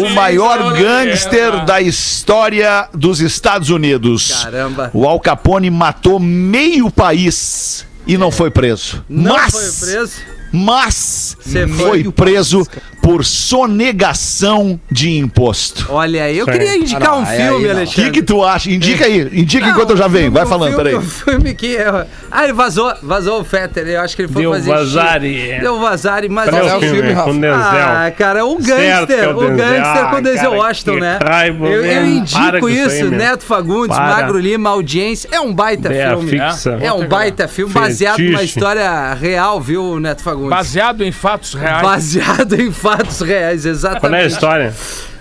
o 0.00 0.10
maior 0.14 0.74
gangster 0.74 1.64
da 1.64 1.80
história 1.80 2.86
dos 2.92 3.20
Estados 3.20 3.70
Unidos. 3.70 4.44
Caramba. 4.44 4.90
O 4.92 5.08
Al 5.08 5.18
Capone 5.20 5.70
matou 5.70 6.20
meio 6.20 6.90
país 6.90 7.86
e 8.06 8.16
não 8.18 8.30
foi 8.30 8.50
preso. 8.50 9.04
Não 9.08 9.34
mas, 9.36 9.52
foi 9.52 9.88
preso? 9.88 10.12
Mas 10.52 11.36
foi- 11.78 12.12
preso 12.12 12.66
por 13.04 13.22
sonegação 13.22 14.80
de 14.90 15.18
imposto. 15.18 15.86
Olha, 15.90 16.32
eu 16.32 16.46
Sim. 16.46 16.52
queria 16.52 16.76
indicar 16.76 17.02
Ah, 17.02 17.06
não, 17.10 17.20
um 17.20 17.26
aí- 17.26 17.36
filme, 17.36 17.44
aí 17.44 17.62
não. 17.62 17.68
O 17.68 17.76
Alexandre. 17.76 18.04
que, 18.04 18.10
que 18.10 18.22
tu 18.22 18.42
acha? 18.44 18.70
Indica 18.70 19.04
aí, 19.04 19.28
indica 19.32 19.66
Não, 19.66 19.72
enquanto 19.74 19.90
eu 19.90 19.96
já 19.98 20.08
venho. 20.08 20.32
Vai 20.32 20.46
falando, 20.46 20.70
filme- 20.74 20.84
peraí. 20.84 20.96
Um 20.98 21.02
filme 21.02 21.54
que 21.54 21.76
é... 21.76 22.06
Ah, 22.30 22.44
ele 22.44 22.54
vazou, 22.54 22.90
vazou 23.02 23.40
o 23.40 23.44
Fetter. 23.44 23.86
Eu 23.86 24.00
acho 24.00 24.16
que 24.16 24.22
ele 24.22 24.32
foi 24.32 24.40
Deu 24.42 24.52
fazer... 24.52 24.70
vazare. 24.70 25.34
xixi. 25.34 25.60
Deu 25.60 25.78
vazare, 25.80 26.28
mas... 26.30 26.48
Qual 26.48 26.62
é 26.66 26.72
o 26.72 26.76
o 26.78 26.80
filme, 26.80 26.96
filme? 26.96 27.12
Rafa? 27.12 27.28
Com 27.30 27.40
Denzel. 27.40 27.58
Ah, 27.60 28.10
cara, 28.16 28.44
o 28.46 28.62
Certo 28.62 28.64
que 28.64 28.72
é 28.72 28.96
gangster, 28.96 29.28
o 29.28 29.44
o 29.44 29.56
gangster 29.56 30.08
com 30.10 30.16
Ah, 30.16 30.20
Denzel 30.20 30.52
Washington, 30.54 30.94
né? 30.96 31.18
raiva, 31.22 31.66
eu, 31.66 31.84
eu 31.84 32.06
indico 32.06 32.68
isso 32.70 33.04
aí. 33.04 33.10
Neto 33.10 33.44
Fagundes, 33.44 33.96
Para. 33.96 34.16
Magro 34.16 34.38
Lima, 34.38 34.70
audiência. 34.70 35.28
É 35.30 35.40
um 35.40 35.52
baita 35.52 35.92
É, 35.92 36.08
filme. 36.08 36.30
fixa. 36.30 36.78
É 36.80 36.90
um 36.92 37.06
baita 37.06 37.46
filme 37.48 37.72
baseado 37.72 38.18
numa 38.18 38.42
história 38.42 39.12
real, 39.14 39.60
viu, 39.60 40.00
Neto 40.00 40.22
Fagundes? 40.22 40.50
Baseado 40.50 41.04
em 41.04 41.12
fatos 41.12 41.52
reais. 41.54 41.82
Baseado 41.82 42.54
em 42.58 42.72
fatos 42.72 42.93
reais, 43.20 43.64
exatamente. 43.66 44.00
Qual 44.10 44.14
é 44.14 44.22
a 44.22 44.26
história? 44.26 44.74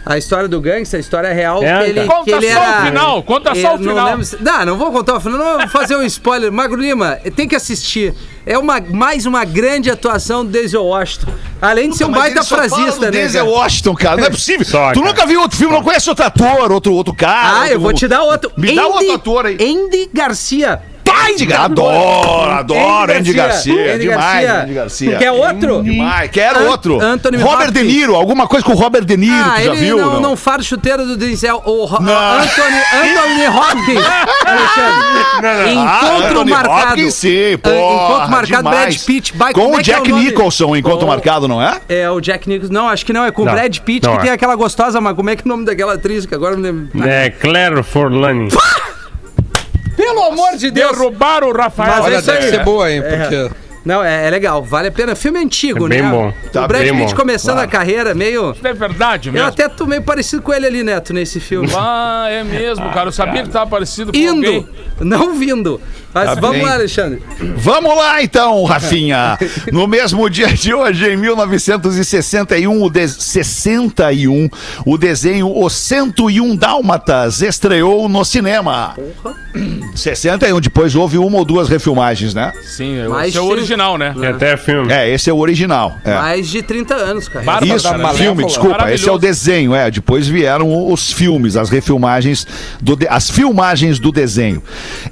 A 0.05 0.17
história 0.17 0.49
do 0.49 0.59
gangster, 0.59 0.97
a 0.97 0.99
história 0.99 1.31
real 1.33 1.63
É, 1.63 1.77
que 1.85 1.89
ele. 1.91 2.05
Conta 2.05 2.23
que 2.25 2.31
ele 2.31 2.51
só 2.53 2.59
era... 2.61 2.81
o 2.81 2.85
final, 2.87 3.23
conta 3.23 3.55
só 3.55 3.61
Eu 3.69 3.75
o 3.75 3.77
final. 3.77 3.95
Não, 3.95 4.05
lembro 4.17 4.37
não, 4.41 4.65
não 4.65 4.77
vou 4.77 4.91
contar 4.91 5.15
o 5.15 5.19
final, 5.21 5.37
não 5.39 5.59
vou 5.59 5.67
fazer 5.69 5.95
um 5.95 6.03
spoiler. 6.03 6.51
Magro 6.51 6.77
Lima, 6.81 7.17
tem 7.37 7.47
que 7.47 7.55
assistir. 7.55 8.13
É 8.45 8.57
uma, 8.57 8.81
mais 8.81 9.25
uma 9.25 9.45
grande 9.45 9.89
atuação 9.89 10.43
do 10.43 10.51
Denzel 10.51 10.83
Washington. 10.83 11.31
Além 11.61 11.89
de 11.89 11.95
ser 11.95 12.03
um 12.03 12.09
Mas 12.09 12.33
baita 12.33 12.43
frasista, 12.43 13.05
né? 13.05 13.11
Denzel? 13.11 13.47
Washington, 13.47 13.95
cara. 13.95 14.17
Não 14.17 14.25
é 14.25 14.29
possível. 14.31 14.65
Só, 14.65 14.91
tu 14.91 14.99
cara. 14.99 15.05
nunca 15.13 15.25
viu 15.25 15.39
outro 15.39 15.57
filme, 15.57 15.73
não 15.73 15.81
conhece 15.81 16.09
outro 16.09 16.25
ator, 16.25 16.69
outro, 16.73 16.93
outro 16.93 17.13
cara. 17.15 17.61
Ah, 17.61 17.67
eu 17.69 17.75
outro- 17.75 17.79
vou 17.79 17.93
te 17.93 18.05
dar 18.05 18.23
outro. 18.23 18.51
Me 18.57 18.75
dá 18.75 18.85
outro 18.85 19.13
ator 19.13 19.45
aí. 19.45 19.53
Andy 19.55 20.09
Garcia. 20.13 20.81
Pai 21.23 21.35
de 21.35 21.53
Adoro, 21.53 22.51
adoro 22.51 23.13
Andy 23.13 23.33
Garcia. 23.33 23.95
Andy 23.95 23.99
Demais, 24.07 24.45
Garcia. 24.45 24.63
Andy 24.63 24.73
Garcia. 24.73 25.17
Quer 25.17 25.31
outro? 25.31 25.81
Demais. 25.83 26.29
Quero 26.31 26.59
An- 26.59 26.69
outro. 26.69 27.01
Anthony 27.01 27.37
Robert 27.37 27.67
Hopkins. 27.69 27.87
De 27.87 27.93
Niro, 27.93 28.15
alguma 28.15 28.45
coisa 28.47 28.65
com 28.65 28.73
o 28.73 28.75
Robert 28.75 29.05
De 29.05 29.15
Niro, 29.15 29.33
Ah, 29.33 29.53
tu 29.55 29.63
já 29.63 29.71
ele 29.71 29.75
viu? 29.77 29.97
não, 29.97 30.19
não 30.19 30.35
faz 30.35 30.65
chuteiro 30.65 31.05
do 31.05 31.15
Denzel. 31.15 31.61
O, 31.65 31.85
Ro- 31.85 32.01
Não. 32.01 32.13
Anthony, 32.13 32.77
Anthony 32.93 33.47
Hopkins. 33.47 34.05
Alexandre. 34.45 35.71
Encontro 35.71 35.87
Ah, 35.87 36.27
Anthony 36.29 36.51
marcado. 36.51 36.89
Hopkins, 36.91 37.13
sim, 37.13 37.53
Ah, 37.53 37.57
porra, 37.57 37.75
Encontro 38.15 38.31
marcado, 38.31 38.63
demais. 38.63 38.95
Brad 38.95 39.05
Pitt. 39.05 39.33
Vai, 39.37 39.53
Com 39.53 39.71
o 39.71 39.75
é 39.77 39.79
é 39.79 39.83
Jack 39.83 40.09
nome? 40.11 40.23
Nicholson, 40.25 40.75
encontro 40.75 41.05
Oh. 41.05 41.09
marcado, 41.09 41.47
não 41.47 41.61
é? 41.61 41.79
É, 41.87 42.09
o 42.09 42.19
Jack 42.19 42.47
Nicholson. 42.49 42.73
Não, 42.73 42.89
acho 42.89 43.05
que 43.05 43.13
não. 43.13 43.23
É 43.25 43.31
com 43.31 43.43
o 43.43 43.45
Não, 43.45 43.53
Brad 43.53 43.77
Pitt, 43.79 44.05
não 44.05 44.13
que 44.15 44.19
é. 44.19 44.23
tem 44.23 44.31
aquela 44.31 44.55
gostosa, 44.55 44.99
mas 44.99 45.15
como 45.15 45.29
é 45.29 45.35
que 45.35 45.43
é 45.43 45.45
o 45.45 45.47
nome 45.49 45.65
daquela 45.65 45.93
atriz 45.93 46.25
que 46.25 46.35
agora 46.35 46.55
me 46.55 46.63
lembro? 46.63 46.89
É 47.07 47.29
Claire 47.29 47.81
Forlani. 47.83 48.49
Pelo 50.05 50.23
amor 50.23 50.57
de 50.57 50.71
Deus! 50.71 50.91
Derrubaram 50.91 51.49
o 51.49 51.53
Rafael. 51.53 51.89
Mas 51.91 51.99
é 51.99 52.03
Olha, 52.07 52.17
isso 52.17 52.25
deve 52.27 52.45
aí. 52.45 52.49
ser 52.51 52.63
boa, 52.63 52.91
hein? 52.91 53.01
Porque. 53.01 53.63
Não, 53.85 54.01
é, 54.01 54.27
é 54.27 54.29
legal, 54.29 54.63
vale 54.63 54.87
a 54.87 54.91
pena. 54.93 55.13
Filme 55.13 55.39
antigo, 55.39 55.87
É 55.87 55.89
né? 55.89 56.01
bem 56.01 56.09
bom. 56.09 56.33
Tá 56.53 56.63
o 56.63 56.67
Brad 56.69 56.83
bem 56.83 56.95
Pitt 56.95 57.09
bom, 57.13 57.19
começando 57.19 57.55
claro. 57.55 57.67
a 57.67 57.71
carreira, 57.71 58.13
meio. 58.15 58.55
É 58.63 58.71
verdade 58.73 59.27
Eu 59.27 59.33
mesmo. 59.33 59.47
até 59.49 59.67
tô 59.67 59.85
meio 59.85 60.01
parecido 60.01 60.41
com 60.41 60.53
ele 60.53 60.65
ali, 60.65 60.83
Neto, 60.83 61.13
nesse 61.13 61.41
filme. 61.41 61.67
Ah, 61.75 62.27
é 62.29 62.45
mesmo, 62.45 62.89
cara. 62.91 63.09
Eu 63.09 63.11
sabia 63.11 63.43
que 63.43 63.49
tava 63.49 63.69
parecido 63.69 64.13
com 64.13 64.17
Indo, 64.17 64.45
alguém. 64.47 64.69
não 65.01 65.33
vindo. 65.33 65.81
Mas 66.13 66.25
Tá 66.29 66.35
vamos 66.35 66.57
bem. 66.57 66.65
lá, 66.65 66.73
Alexandre. 66.73 67.21
Vamos 67.57 67.97
lá 67.97 68.21
então, 68.23 68.63
Rafinha. 68.63 69.37
No 69.71 69.87
mesmo 69.87 70.29
dia 70.29 70.47
de 70.53 70.73
hoje, 70.73 71.09
em 71.11 71.17
1961, 71.17 72.83
o 72.83 72.89
de... 72.89 73.07
61, 73.07 74.49
o 74.85 74.97
desenho 74.97 75.51
Os 75.57 75.73
101 75.73 76.55
Dálmatas 76.55 77.41
estreou 77.41 78.07
no 78.07 78.23
cinema. 78.23 78.95
61, 79.95 80.59
depois 80.59 80.95
houve 80.95 81.17
uma 81.17 81.37
ou 81.37 81.45
duas 81.45 81.69
refilmagens, 81.69 82.33
né? 82.33 82.51
Sim, 82.63 83.07
Mas 83.09 83.29
esse 83.29 83.37
é 83.37 83.41
o 83.41 83.45
original, 83.47 83.97
né? 83.97 84.13
Tem 84.19 84.27
até 84.29 84.57
filme. 84.57 84.91
É, 84.91 85.09
esse 85.09 85.29
é 85.29 85.33
o 85.33 85.37
original. 85.37 85.93
é. 86.03 86.13
Mais 86.13 86.47
de 86.49 86.61
30 86.61 86.93
anos, 86.95 87.27
cara. 87.27 87.45
Bárbaro. 87.45 87.75
Isso, 87.75 87.87
Malévola. 87.87 88.13
filme, 88.13 88.45
desculpa, 88.45 88.91
esse 88.91 89.07
é 89.07 89.11
o 89.11 89.17
desenho, 89.17 89.73
é. 89.75 89.89
Depois 89.91 90.27
vieram 90.27 90.91
os 90.91 91.11
filmes, 91.11 91.55
as 91.55 91.69
refilmagens, 91.69 92.45
do 92.81 92.95
de- 92.95 93.07
as 93.07 93.29
filmagens 93.29 93.99
do 93.99 94.11
desenho. 94.11 94.61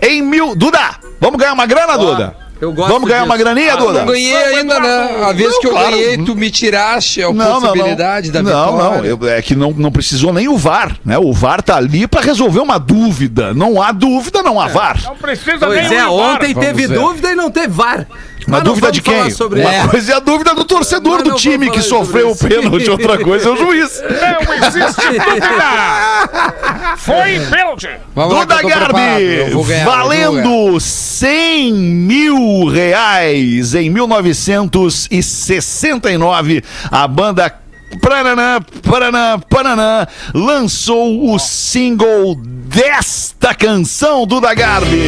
Em 0.01 0.21
mil. 0.21 0.55
Duda, 0.55 0.90
vamos 1.19 1.39
ganhar 1.39 1.53
uma 1.53 1.65
grana, 1.65 1.97
Duda? 1.97 2.35
Eu 2.61 2.71
gosto 2.71 2.89
Vamos 2.93 3.07
ganhar 3.09 3.21
disso. 3.21 3.31
uma 3.31 3.37
graninha, 3.37 3.73
Ah, 3.73 3.75
Duda? 3.75 3.99
não 3.99 4.05
ganhei 4.13 4.35
ainda, 4.35 4.79
né? 4.79 5.23
A 5.25 5.31
vez 5.33 5.57
que 5.57 5.67
eu 5.67 5.71
Claro. 5.71 5.89
ganhei, 5.91 6.17
tu 6.19 6.35
me 6.35 6.49
tiraste 6.51 7.21
a 7.23 7.27
Não, 7.27 7.33
não, 7.33 7.45
não. 7.59 7.61
possibilidade 7.61 8.31
da 8.31 8.41
não, 8.43 8.71
vitória. 8.77 8.97
não, 9.01 9.05
eu- 9.05 9.29
é 9.29 9.41
que 9.41 9.55
não, 9.55 9.71
não 9.71 9.91
precisou 9.91 10.31
nem 10.31 10.47
o 10.47 10.57
VAR, 10.57 10.95
né? 11.03 11.17
O 11.17 11.33
VAR 11.33 11.61
tá 11.61 11.75
ali 11.75 12.07
pra 12.07 12.21
resolver 12.21 12.59
uma 12.59 12.77
dúvida. 12.77 13.53
Não 13.53 13.81
há 13.81 13.91
dúvida, 13.91 14.41
não 14.43 14.59
há 14.61 14.67
VAR. 14.67 15.01
Não 15.03 15.15
precisa 15.17 15.57
Pois 15.65 15.89
nem 15.89 15.97
é, 15.99 16.07
o 16.07 16.17
VAR. 16.17 16.35
ontem 16.35 16.53
Vamos 16.53 16.67
teve 16.69 16.87
ver. 16.87 16.99
dúvida 16.99 17.31
e 17.31 17.35
não 17.35 17.49
teve 17.51 17.67
VAR. 17.69 18.07
Uma 18.47 18.57
Mas 18.57 18.63
não 18.65 18.71
dúvida 18.73 18.91
de 18.91 19.01
quem? 19.01 19.29
Sobre 19.29 19.61
Uma 19.61 19.71
isso. 19.77 19.89
coisa 19.89 20.11
é 20.13 20.15
a 20.15 20.19
dúvida 20.19 20.55
do 20.55 20.65
torcedor 20.65 21.13
Mas 21.13 21.23
do 21.25 21.29
não 21.29 21.37
time 21.37 21.69
que 21.69 21.79
sofreu 21.79 22.31
o 22.31 22.35
pênalti, 22.35 22.89
outra 22.89 23.19
coisa 23.19 23.47
é 23.47 23.51
o 23.51 23.55
juiz. 23.55 24.01
Não 24.01 24.53
existe 24.55 25.01
dúvida. 25.01 26.97
Foi 26.97 27.39
pênalti. 27.51 27.89
Duda 28.15 28.61
Garbi, 28.63 29.53
valendo 29.85 30.79
100 30.79 31.71
mil 31.73 32.35
reais 32.67 33.73
em 33.75 33.89
1969, 33.89 36.63
a 36.91 37.07
banda 37.07 37.61
Paranã, 37.99 38.59
Paranã, 38.87 39.39
Paranã, 39.49 40.07
lançou 40.33 41.33
o 41.33 41.37
single 41.37 42.35
desta 42.35 43.53
canção 43.53 44.25
do 44.25 44.39
Da 44.39 44.53
Garbi. 44.53 45.07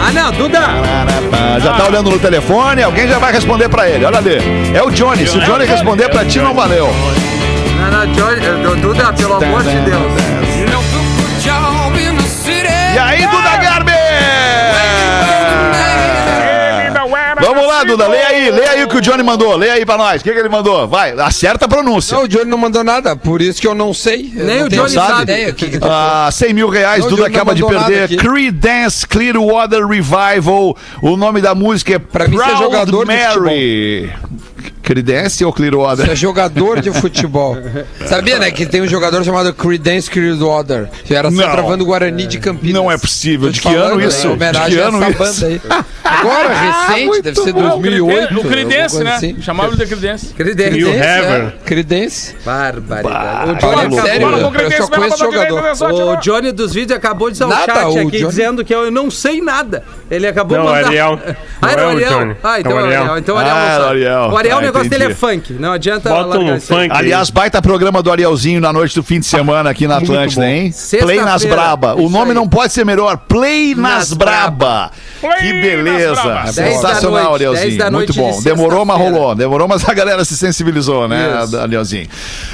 Ah, 0.00 0.10
não, 0.12 0.32
Duda! 0.32 0.60
Já 1.62 1.74
tá 1.74 1.86
olhando 1.86 2.10
no 2.10 2.18
telefone, 2.18 2.82
alguém 2.82 3.06
já 3.06 3.18
vai 3.18 3.32
responder 3.32 3.68
pra 3.68 3.88
ele. 3.88 4.04
Olha 4.04 4.18
ali. 4.18 4.36
É 4.74 4.82
o 4.82 4.90
Johnny. 4.90 5.26
Se 5.26 5.38
o 5.38 5.40
Johnny 5.40 5.64
responder 5.64 6.08
pra 6.08 6.24
ti, 6.24 6.40
não 6.40 6.54
valeu. 6.54 6.88
Não, 7.78 7.90
não, 7.90 8.06
Johnny, 8.12 8.44
eh, 8.44 8.76
Duda, 8.80 9.12
pelo 9.12 9.34
amor 9.34 9.62
de 9.62 9.78
Deus. 9.80 10.12
E 12.94 12.98
aí, 12.98 13.26
Duda 13.26 13.56
Garbi? 13.58 13.95
Vamos 17.40 17.66
lá, 17.66 17.84
Duda, 17.84 18.08
leia 18.08 18.26
aí, 18.28 18.50
leia 18.50 18.70
aí 18.70 18.84
o 18.84 18.88
que 18.88 18.96
o 18.96 19.00
Johnny 19.00 19.22
mandou, 19.22 19.56
leia 19.56 19.74
aí 19.74 19.84
pra 19.86 19.96
nós. 19.96 20.20
O 20.20 20.24
que, 20.24 20.32
que 20.32 20.38
ele 20.38 20.48
mandou? 20.48 20.86
Vai, 20.88 21.12
acerta 21.18 21.64
a 21.66 21.68
pronúncia. 21.68 22.16
Não, 22.16 22.24
o 22.24 22.28
Johnny 22.28 22.46
não 22.50 22.58
mandou 22.58 22.82
nada, 22.82 23.14
por 23.16 23.40
isso 23.42 23.60
que 23.60 23.66
eu 23.66 23.74
não 23.74 23.92
sei. 23.92 24.32
Eu 24.34 24.44
Nem 24.44 24.58
não 24.60 24.66
o 24.66 24.68
Johnny 24.70 24.90
sabe. 24.90 25.22
ideia. 25.22 25.52
Que 25.52 25.70
que 25.70 25.78
Ah, 25.82 26.28
100 26.32 26.54
mil 26.54 26.68
reais, 26.68 27.02
Não, 27.04 27.10
Duda 27.10 27.26
acaba 27.26 27.54
de 27.54 27.64
perder. 27.64 28.16
Creedence 28.16 29.06
Clearwater 29.06 29.86
Revival. 29.86 30.76
O 31.02 31.16
nome 31.16 31.40
da 31.40 31.54
música 31.54 31.94
é 31.94 31.98
Pra 31.98 32.26
mim, 32.28 32.36
você 32.36 32.50
é 32.50 32.56
jogador 32.56 33.04
de 33.06 33.12
Mary. 33.14 34.12
Creedence 34.86 35.44
ou 35.44 35.52
Clearwater? 35.52 36.08
é 36.08 36.14
jogador 36.14 36.80
de 36.80 36.92
futebol. 36.92 37.58
Sabia, 38.06 38.38
né, 38.38 38.52
que 38.52 38.64
tem 38.64 38.80
um 38.82 38.86
jogador 38.86 39.24
chamado 39.24 39.52
Creedence 39.52 40.08
Clearwater. 40.08 40.88
Que 41.04 41.12
era 41.12 41.28
Não. 41.28 41.42
centroavante 41.42 41.78
do 41.78 41.86
Guarani 41.86 42.24
de 42.26 42.38
Campinas. 42.38 42.74
Não 42.80 42.90
é 42.90 42.96
possível. 42.96 43.50
De 43.50 43.60
que 43.60 43.68
ano 43.68 43.78
falando, 43.84 44.02
isso? 44.02 44.26
Em 44.28 44.30
homenagem 44.30 44.70
De 44.70 44.76
que 44.76 44.80
ano 44.82 45.02
a 45.02 45.08
essa 45.08 45.24
isso? 45.24 45.40
banda 45.40 45.46
aí. 45.46 45.60
Agora, 46.04 46.48
recente, 46.54 47.22
deve 47.22 47.40
ser 47.40 47.50
Ah, 47.50 47.58
o 47.58 47.80
2008. 47.80 48.28
Creden- 48.28 48.38
O 48.38 48.48
Credense, 48.48 48.94
alguma 48.96 49.10
né? 49.10 49.16
assim. 49.16 49.42
Chamava 49.42 49.68
ele 49.70 49.76
de 49.78 49.86
Credense. 49.86 50.26
Credença. 50.34 50.70
New 50.70 50.86
Creedence, 50.88 51.08
Heaven. 51.08 51.46
é. 51.46 51.52
Creedence. 51.64 52.34
Barbaridade. 52.44 53.50
O 53.50 53.54
Johnny, 53.56 54.00
sério, 54.02 54.28
eu 54.28 54.72
só 54.82 54.88
conheço 54.88 55.18
jogador. 55.18 55.62
O. 56.12 56.16
Johnny 56.20 56.52
dos 56.52 56.72
vídeos 56.72 56.96
acabou 56.96 57.30
de 57.30 57.38
dar 57.40 57.46
um 57.48 57.50
chat 57.50 57.68
o 57.68 57.72
aqui 57.72 57.92
Johnny- 57.94 58.10
dizendo 58.28 58.64
que 58.64 58.72
eu 58.74 58.90
não 58.90 59.10
sei 59.10 59.40
nada. 59.40 59.82
Ele 60.10 60.26
acabou 60.28 60.56
Não, 60.58 60.64
de 60.66 60.70
mandar. 60.72 60.86
Ariel. 60.86 61.20
Ah, 61.62 61.72
era 61.72 61.82
o 61.82 61.84
Não 61.84 61.90
é 61.90 61.94
o 61.94 61.96
Ariel? 61.96 62.36
Ah, 62.44 62.60
então 62.60 62.72
É 62.72 62.74
é 62.74 62.76
o 62.76 62.76
o 62.76 62.84
Ariel. 62.86 63.18
Então 63.18 63.34
o 63.34 63.38
Ariel 63.38 63.56
Ah, 63.56 63.78
não 63.78 63.84
o. 63.84 63.88
Ariel. 63.88 64.12
O 64.30 64.36
Ariel, 64.36 64.56
Ah, 64.56 64.60
o 64.60 64.64
negócio 64.76 64.90
dele 64.90 65.12
é 65.12 65.14
funk. 65.14 65.52
Não 65.54 65.72
adianta 65.72 66.08
Bota 66.10 66.38
um 66.38 66.60
funk. 66.60 66.88
Aliás, 66.90 67.30
baita 67.30 67.60
programa 67.60 68.02
do 68.02 68.10
Arielzinho 68.10 68.60
na 68.60 68.72
noite 68.72 68.94
do 68.94 69.02
fim 69.02 69.20
de 69.20 69.26
semana 69.26 69.70
aqui 69.70 69.86
na 69.86 69.98
Atlântida, 69.98 70.48
hein? 70.48 70.72
Play 71.00 71.20
nas 71.20 71.44
Braba. 71.44 71.94
O 71.94 72.08
nome 72.08 72.34
não 72.34 72.48
pode 72.48 72.72
ser 72.72 72.84
melhor. 72.84 73.16
Play 73.16 73.74
nas, 73.74 74.12
Braba. 74.12 74.90
Play 75.20 75.38
que 75.38 75.52
beleza. 75.60 76.46
Sensacional, 76.52 77.34
Arielzinho. 77.34 77.92
Muito 77.92 78.14
bom. 78.14 78.38
de 78.38 78.44
Demorou, 78.44 78.84
mas 78.84 78.98
rolou. 78.98 79.34
Demorou, 79.34 79.68
mas 79.68 79.88
a 79.88 79.94
galera 79.94 80.24
se 80.24 80.36
sensibilizou, 80.36 81.08
né. 81.08 81.46
Arielzinho? 81.60 82.08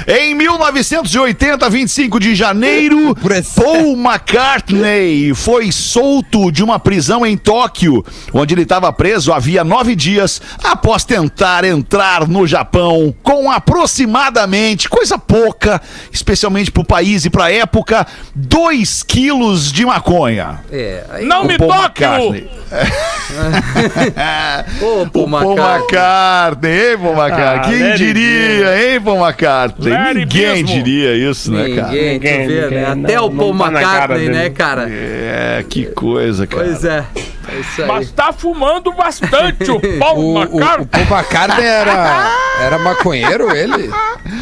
Em 0.07 0.33
1980, 0.35 1.69
25 1.69 2.19
de 2.19 2.35
janeiro, 2.35 3.15
Paul 3.55 3.93
McCartney 3.97 5.33
foi 5.33 5.71
solto 5.71 6.51
de 6.51 6.63
uma 6.63 6.79
prisão 6.79 7.25
em 7.25 7.37
Tóquio, 7.37 8.03
onde 8.33 8.53
ele 8.53 8.63
estava 8.63 8.91
preso 8.91 9.31
havia 9.31 9.63
nove 9.63 9.95
dias, 9.95 10.41
após 10.63 11.03
tentar 11.03 11.63
entrar 11.65 12.12
no 12.21 12.45
Japão 12.47 13.13
com 13.23 13.49
aproximadamente, 13.51 14.89
coisa 14.89 15.17
pouca, 15.17 15.81
especialmente 16.11 16.71
pro 16.71 16.83
país 16.83 17.25
e 17.25 17.29
pra 17.29 17.51
época, 17.51 18.05
2 18.35 19.03
quilos 19.03 19.71
de 19.71 19.85
maconha. 19.85 20.59
É, 20.71 21.03
aí, 21.11 21.25
Não 21.25 21.43
O 21.43 21.47
me 21.47 21.57
toque! 21.57 22.03
McCartney. 22.03 22.49
Ô, 24.81 25.05
Paul 25.11 25.27
McCartney. 25.27 25.83
McCartney, 25.83 26.71
hein, 26.91 26.97
Paul 27.01 27.15
McCartney? 27.15 27.55
Ah, 27.55 27.59
Quem 27.59 27.79
let 27.79 27.91
it 27.91 27.97
diria, 28.13 28.93
hein, 28.93 29.01
Paul 29.01 29.25
McCartney? 29.25 29.89
Let 29.91 29.99
it 30.07 30.19
Ninguém 30.19 30.47
mesmo. 30.63 30.67
diria 30.67 31.29
isso, 31.29 31.51
né, 31.51 31.69
cara? 31.75 31.87
Ninguém, 31.89 32.13
Ninguém, 32.13 32.47
vê, 32.47 32.61
né? 32.61 32.67
ninguém. 32.95 33.05
Até 33.05 33.15
Não, 33.15 33.25
o 33.25 33.31
Paul 33.31 33.53
não 33.53 33.65
tá 33.65 33.71
McCartney, 33.71 34.17
dele. 34.19 34.31
né, 34.31 34.49
cara? 34.49 34.87
É, 34.89 35.65
que 35.69 35.85
coisa, 35.87 36.47
cara. 36.47 36.63
Pois 36.63 36.85
é. 36.85 37.03
É 37.53 37.59
isso 37.59 37.81
aí. 37.81 37.87
Mas 37.87 38.11
tá 38.11 38.33
fumando 38.33 38.91
bastante 38.93 39.69
o 39.69 39.79
Paul 39.99 40.17
O, 40.17 40.23
o, 40.23 40.33
o 40.33 40.59
McCartney. 40.61 41.05
Paul 41.05 41.19
McCartney 41.19 41.65
era, 41.65 42.31
era 42.59 42.79
maconheiro, 42.79 43.55
ele? 43.55 43.91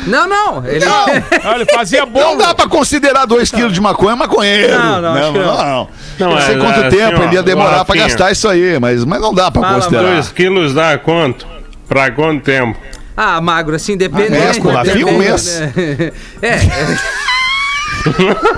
Não, 0.08 0.28
não. 0.28 0.66
Ele... 0.66 0.86
Ah, 0.86 1.56
Ele 1.56 1.66
fazia 1.66 2.02
Não 2.06 2.12
bolo. 2.12 2.38
dá 2.38 2.54
pra 2.56 2.68
considerar 2.68 3.26
2 3.26 3.52
quilos 3.52 3.74
de 3.74 3.82
maconha 3.82 4.16
maconheiro. 4.16 4.78
Não, 4.78 5.02
não, 5.02 5.34
que 5.34 5.40
não. 5.40 5.58
não. 5.58 5.90
Não, 6.20 6.30
não 6.32 6.42
sei 6.42 6.56
é, 6.56 6.58
quanto 6.58 6.80
é, 6.80 6.90
tempo 6.90 7.16
assim, 7.16 7.24
ele 7.24 7.34
ia 7.34 7.40
ó, 7.40 7.44
demorar 7.44 7.70
pra 7.70 7.96
Rafinha. 7.96 8.08
gastar 8.08 8.32
isso 8.32 8.48
aí, 8.48 8.80
mas, 8.80 9.04
mas 9.04 9.22
não 9.22 9.34
dá 9.34 9.52
pra 9.52 9.62
Fala, 9.62 9.76
considerar. 9.76 10.12
Dois 10.14 10.32
quilos 10.32 10.74
dá 10.74 10.98
quanto? 10.98 11.48
Pra 11.88 12.12
quanto 12.12 12.44
tempo? 12.44 12.80
Ah, 13.18 13.42
magro, 13.42 13.76
assim, 13.76 13.98
depende. 13.98 14.28
Ah, 14.28 14.30
mês, 14.30 14.58
né? 14.58 15.06
um 15.06 15.18
mês. 15.18 15.60
né? 15.60 16.12
É, 16.42 16.58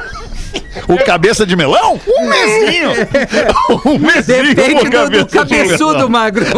O 0.88 0.98
cabeça 1.06 1.46
de 1.46 1.56
melão? 1.56 2.00
Um 2.08 2.28
mesinho. 2.30 2.90
um 3.86 3.98
mesinho, 4.00 4.56
depende 4.56 4.88
o 4.88 5.10
do, 5.10 5.10
do 5.20 5.26
cabeça 5.28 5.46
de 5.46 5.56
cabeçudo, 5.64 6.10
magro. 6.10 6.46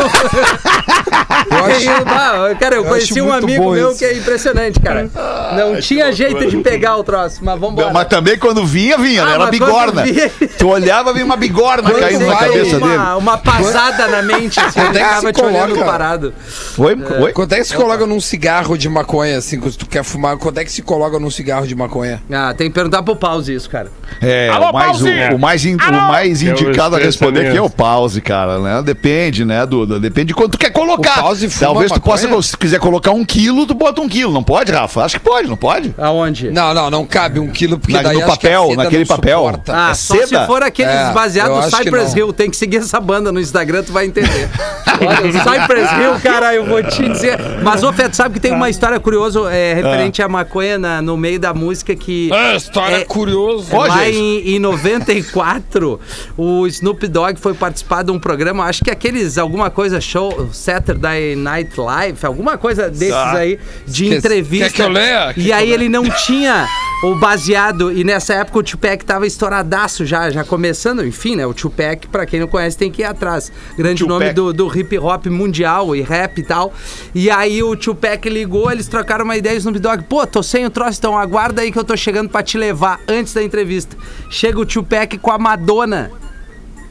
Eu 1.52 1.66
acho, 1.66 1.90
Ah, 2.08 2.56
cara, 2.60 2.76
eu, 2.76 2.84
Eu 2.84 2.90
conheci 2.90 3.22
um 3.22 3.32
amigo 3.32 3.72
meu 3.72 3.90
isso. 3.92 4.00
que 4.00 4.06
é 4.06 4.14
impressionante, 4.18 4.80
cara. 4.80 5.10
Não 5.56 5.80
tinha 5.80 6.12
jeito 6.12 6.46
de 6.48 6.58
pegar 6.58 6.98
o 6.98 7.04
troço, 7.04 7.40
mas 7.44 7.60
vambora. 7.60 7.92
Mas 7.94 8.08
também 8.08 8.38
quando 8.38 8.66
vinha, 8.66 8.98
vinha, 8.98 9.24
Ah, 9.24 9.26
né? 9.26 9.34
Era 9.36 9.46
bigorna. 9.48 10.04
quando 10.04 10.14
vinha- 10.14 10.32
Tu 10.58 10.68
olhava, 10.68 11.14
vinha 11.14 11.26
uma 11.26 11.36
bigorna 11.38 11.84
Quando 11.90 12.00
caindo 12.00 12.26
na 12.26 12.36
cabeça 12.36 12.80
dele. 12.80 12.98
uma, 12.98 13.16
uma 13.16 13.38
pasada 13.38 14.08
na 14.08 14.22
mente, 14.22 14.60
assim, 14.60 14.80
Quando 14.82 14.96
ele 14.96 15.04
é 15.06 15.08
que 15.10 15.20
se 15.22 15.34
te 15.34 15.42
olhando 15.42 15.70
coloca? 15.74 15.86
parado. 15.92 16.34
Oi? 16.78 16.98
Oi? 17.22 17.34
Quanto 17.34 17.54
é 17.54 17.58
que 17.58 17.64
se 17.66 17.76
coloca 17.76 18.06
num 18.06 18.20
cigarro 18.20 18.78
de 18.78 18.90
maconha, 18.90 19.38
assim, 19.38 19.60
quando 19.60 19.76
tu 19.76 19.86
quer 19.86 20.04
fumar? 20.04 20.38
Quanto 20.38 20.58
é 20.60 20.66
que 20.66 20.72
se 20.72 20.82
coloca 20.82 21.20
num 21.20 21.30
cigarro 21.30 21.68
de 21.68 21.76
maconha? 21.76 22.22
Ah, 22.32 22.54
tem 22.58 22.70
que 22.70 22.74
perguntar 22.74 23.04
pro 23.04 23.16
Pause 23.16 23.54
isso, 23.54 23.70
cara. 23.70 23.85
É, 24.22 24.50
Alô, 24.50 24.70
o 24.70 24.74
mais, 24.74 25.02
o, 25.02 25.06
o 25.36 25.40
mais, 25.40 25.66
in- 25.66 25.76
o 25.76 25.92
mais 26.08 26.42
indicado 26.42 26.96
a 26.96 27.00
responder 27.00 27.48
aqui 27.48 27.58
é 27.58 27.62
o 27.62 27.70
pause, 27.70 28.22
cara, 28.22 28.60
né? 28.60 28.82
Depende, 28.84 29.44
né, 29.44 29.66
Duda? 29.66 30.00
Depende 30.00 30.28
de 30.28 30.34
quanto 30.34 30.52
tu 30.54 30.58
quer 30.58 30.70
colocar. 30.72 31.20
O 31.20 31.24
Pause 31.24 31.50
fuma 31.50 31.66
Talvez 31.72 31.92
tu 31.92 32.00
possa, 32.02 32.24
maconha? 32.28 32.42
se 32.44 32.58
quiser 32.58 32.80
colocar 32.80 33.12
um 33.12 33.26
quilo, 33.26 33.66
tu 33.66 33.74
bota 33.74 34.02
um 34.02 34.08
quilo. 34.08 34.32
Não 34.32 34.44
pode, 34.44 34.72
Rafa? 34.72 35.04
Acho 35.04 35.18
que 35.20 35.24
pode, 35.24 35.48
não 35.48 35.58
pode? 35.58 35.94
Aonde? 35.98 36.50
Não, 36.52 36.74
não, 36.74 36.90
não 36.90 37.06
cabe 37.06 37.40
um 37.40 37.48
quilo, 37.50 37.78
porque 37.80 37.94
Na- 37.94 38.04
daí 38.04 38.18
no 38.18 38.26
acho 38.26 38.40
que 38.40 38.48
a 38.48 38.52
papel, 38.60 38.76
naquele 38.76 39.06
papel. 39.06 39.38
suporta. 39.40 39.74
Ah, 39.76 39.90
É 39.92 39.94
só 39.94 40.16
seda? 40.16 40.28
se 40.42 40.46
for 40.48 40.64
aqueles 40.64 40.94
É, 40.94 41.12
baseados 41.12 41.66
no 41.72 41.78
Cypress. 41.78 42.16
Hill. 42.16 42.32
Tem 42.34 42.50
que 42.50 42.56
seguir 42.58 42.78
essa 42.78 43.00
banda 43.00 43.32
no 43.32 43.40
Instagram, 43.40 43.84
tu 43.84 43.92
vai 43.92 44.06
entender. 44.06 44.50
Olha, 44.96 45.32
Cypress 45.32 45.92
Hill, 45.92 46.20
cara, 46.24 46.54
eu 46.56 46.66
vou 46.66 46.82
te 46.84 47.08
dizer. 47.10 47.38
Mas, 47.64 47.84
ô, 47.84 47.92
Feto, 47.92 48.16
sabe 48.16 48.36
que 48.36 48.40
tem 48.40 48.54
uma 48.54 48.70
história 48.70 49.00
curiosa 49.00 49.42
é, 49.54 49.74
referente 49.74 50.22
à 50.22 50.28
maconha 50.30 50.78
na- 50.78 51.02
no 51.02 51.18
meio 51.18 51.40
da 51.40 51.54
música 51.54 51.94
que... 51.96 52.30
Ah, 52.32 52.56
história 52.56 52.98
É- 53.02 53.06
curiosa. 53.06 53.75
Ó, 53.76 53.86
Lá 53.88 54.10
em, 54.10 54.56
em 54.56 54.60
94, 54.60 56.00
o 56.38 56.68
Snoop 56.68 57.08
Dogg 57.08 57.40
foi 57.40 57.54
participar 57.54 58.04
de 58.04 58.12
um 58.12 58.20
programa, 58.20 58.64
acho 58.66 58.84
que 58.84 58.92
aqueles, 58.92 59.38
alguma 59.38 59.70
coisa, 59.70 60.00
show, 60.02 60.50
Saturday 60.52 61.36
Night 61.36 61.80
Live, 61.80 62.18
alguma 62.26 62.58
coisa 62.58 62.90
desses 62.90 63.10
Tá. 63.16 63.38
aí, 63.38 63.60
de 63.88 64.14
entrevista. 64.16 64.70
quer 64.70 64.74
que 64.76 64.82
eu 64.82 64.90
leia? 64.90 65.34
Quer 65.34 65.42
E 65.42 65.52
aí 65.52 65.70
eu 65.70 65.76
ele 65.76 65.90
não 65.90 66.04
tinha 66.26 66.68
o 67.12 67.16
baseado, 67.16 67.92
e 67.92 68.04
nessa 68.04 68.34
época 68.34 68.60
o 68.60 68.64
Tupac 68.64 69.06
tava 69.06 69.28
estouradaço 69.28 70.06
já, 70.06 70.30
já 70.32 70.44
começando, 70.44 71.06
enfim, 71.06 71.36
né? 71.36 71.46
O 71.46 71.54
Tupac, 71.54 72.08
pra 72.08 72.26
quem 72.26 72.40
não 72.40 72.48
conhece, 72.48 72.76
tem 72.78 72.92
que 72.92 73.04
ir 73.04 73.06
atrás. 73.06 73.52
Grande 73.78 74.04
Tupac. 74.04 74.20
nome 74.20 74.34
do, 74.34 74.52
do 74.52 74.76
hip 74.76 74.98
hop 74.98 75.28
mundial 75.28 75.96
e 75.96 76.02
rap 76.02 76.40
e 76.40 76.44
tal. 76.44 76.74
E 77.14 77.30
aí 77.30 77.62
o 77.62 77.76
Tupac 77.76 78.28
ligou, 78.28 78.72
eles 78.72 78.88
trocaram 78.88 79.24
uma 79.24 79.38
ideia, 79.38 79.56
o 79.56 79.58
Snoop 79.60 79.78
Dogg, 79.78 80.04
pô, 80.06 80.26
tô 80.26 80.42
sem 80.42 80.66
o 80.66 80.70
troço, 80.70 80.98
então 80.98 81.16
aguarda 81.16 81.62
aí 81.62 81.72
que 81.72 81.78
eu 81.78 81.84
tô 81.84 81.96
chegando 81.96 82.30
pra 82.30 82.42
te 82.42 82.58
levar 82.58 83.00
antes 83.08 83.34
da 83.34 83.44
entrevista. 83.44 83.96
Chega 84.30 84.60
o 84.60 84.66
Tupac 84.66 85.18
com 85.20 85.32
a 85.32 85.38
Madonna. 85.38 86.25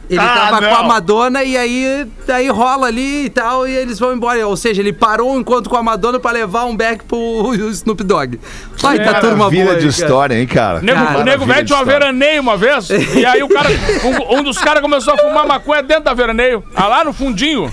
Ele 0.09 0.21
Ah, 0.21 0.29
tava 0.51 0.61
não. 0.61 0.69
com 0.69 0.75
a 0.77 0.83
Madonna 0.83 1.43
e 1.43 1.57
aí, 1.57 2.07
aí 2.29 2.49
rola 2.49 2.89
ali 2.89 3.25
e 3.25 3.31
tal, 3.31 3.67
e 3.67 3.73
eles 3.75 3.99
vão 3.99 4.13
embora. 4.13 4.47
Ou 4.47 4.57
seja, 4.57 4.83
ele 4.83 4.93
parou 4.93 5.33
um 5.35 5.41
encontro 5.41 5.71
com 5.71 5.77
a 5.77 5.83
Madonna 5.83 6.21
pra 6.21 6.31
levar 6.31 6.65
um 6.65 6.77
back 6.77 7.05
pro 7.05 7.55
Snoop 7.73 8.05
Dogg. 8.05 8.39
Vai, 8.79 8.99
tá 9.03 9.15
turma 9.21 9.37
Maravilha 9.39 9.65
boa 9.65 9.77
de 9.77 9.85
aí, 9.85 9.89
história, 9.91 10.35
hein, 10.39 10.47
cara? 10.47 10.81
Nego, 10.83 11.05
Cara, 11.05 11.19
o 11.19 11.25
nego 11.25 11.47
velho 11.47 11.65
tinha 11.67 11.79
uma 11.79 11.85
veraneio 11.85 12.43
uma 12.43 12.57
vez, 12.57 12.89
e 12.91 13.25
aí 13.25 13.43
o 13.43 13.49
cara, 13.49 13.69
um, 14.05 14.39
um 14.39 14.43
dos 14.43 14.59
caras 14.59 14.83
começou 14.83 15.15
a 15.15 15.19
fumar 15.19 15.47
maconha 15.47 15.83
dentro 15.83 16.05
da 16.05 16.13
veraneio, 16.15 16.63
ah, 16.77 16.87
lá 16.87 17.05
no 17.05 17.13
fundinho. 17.13 17.73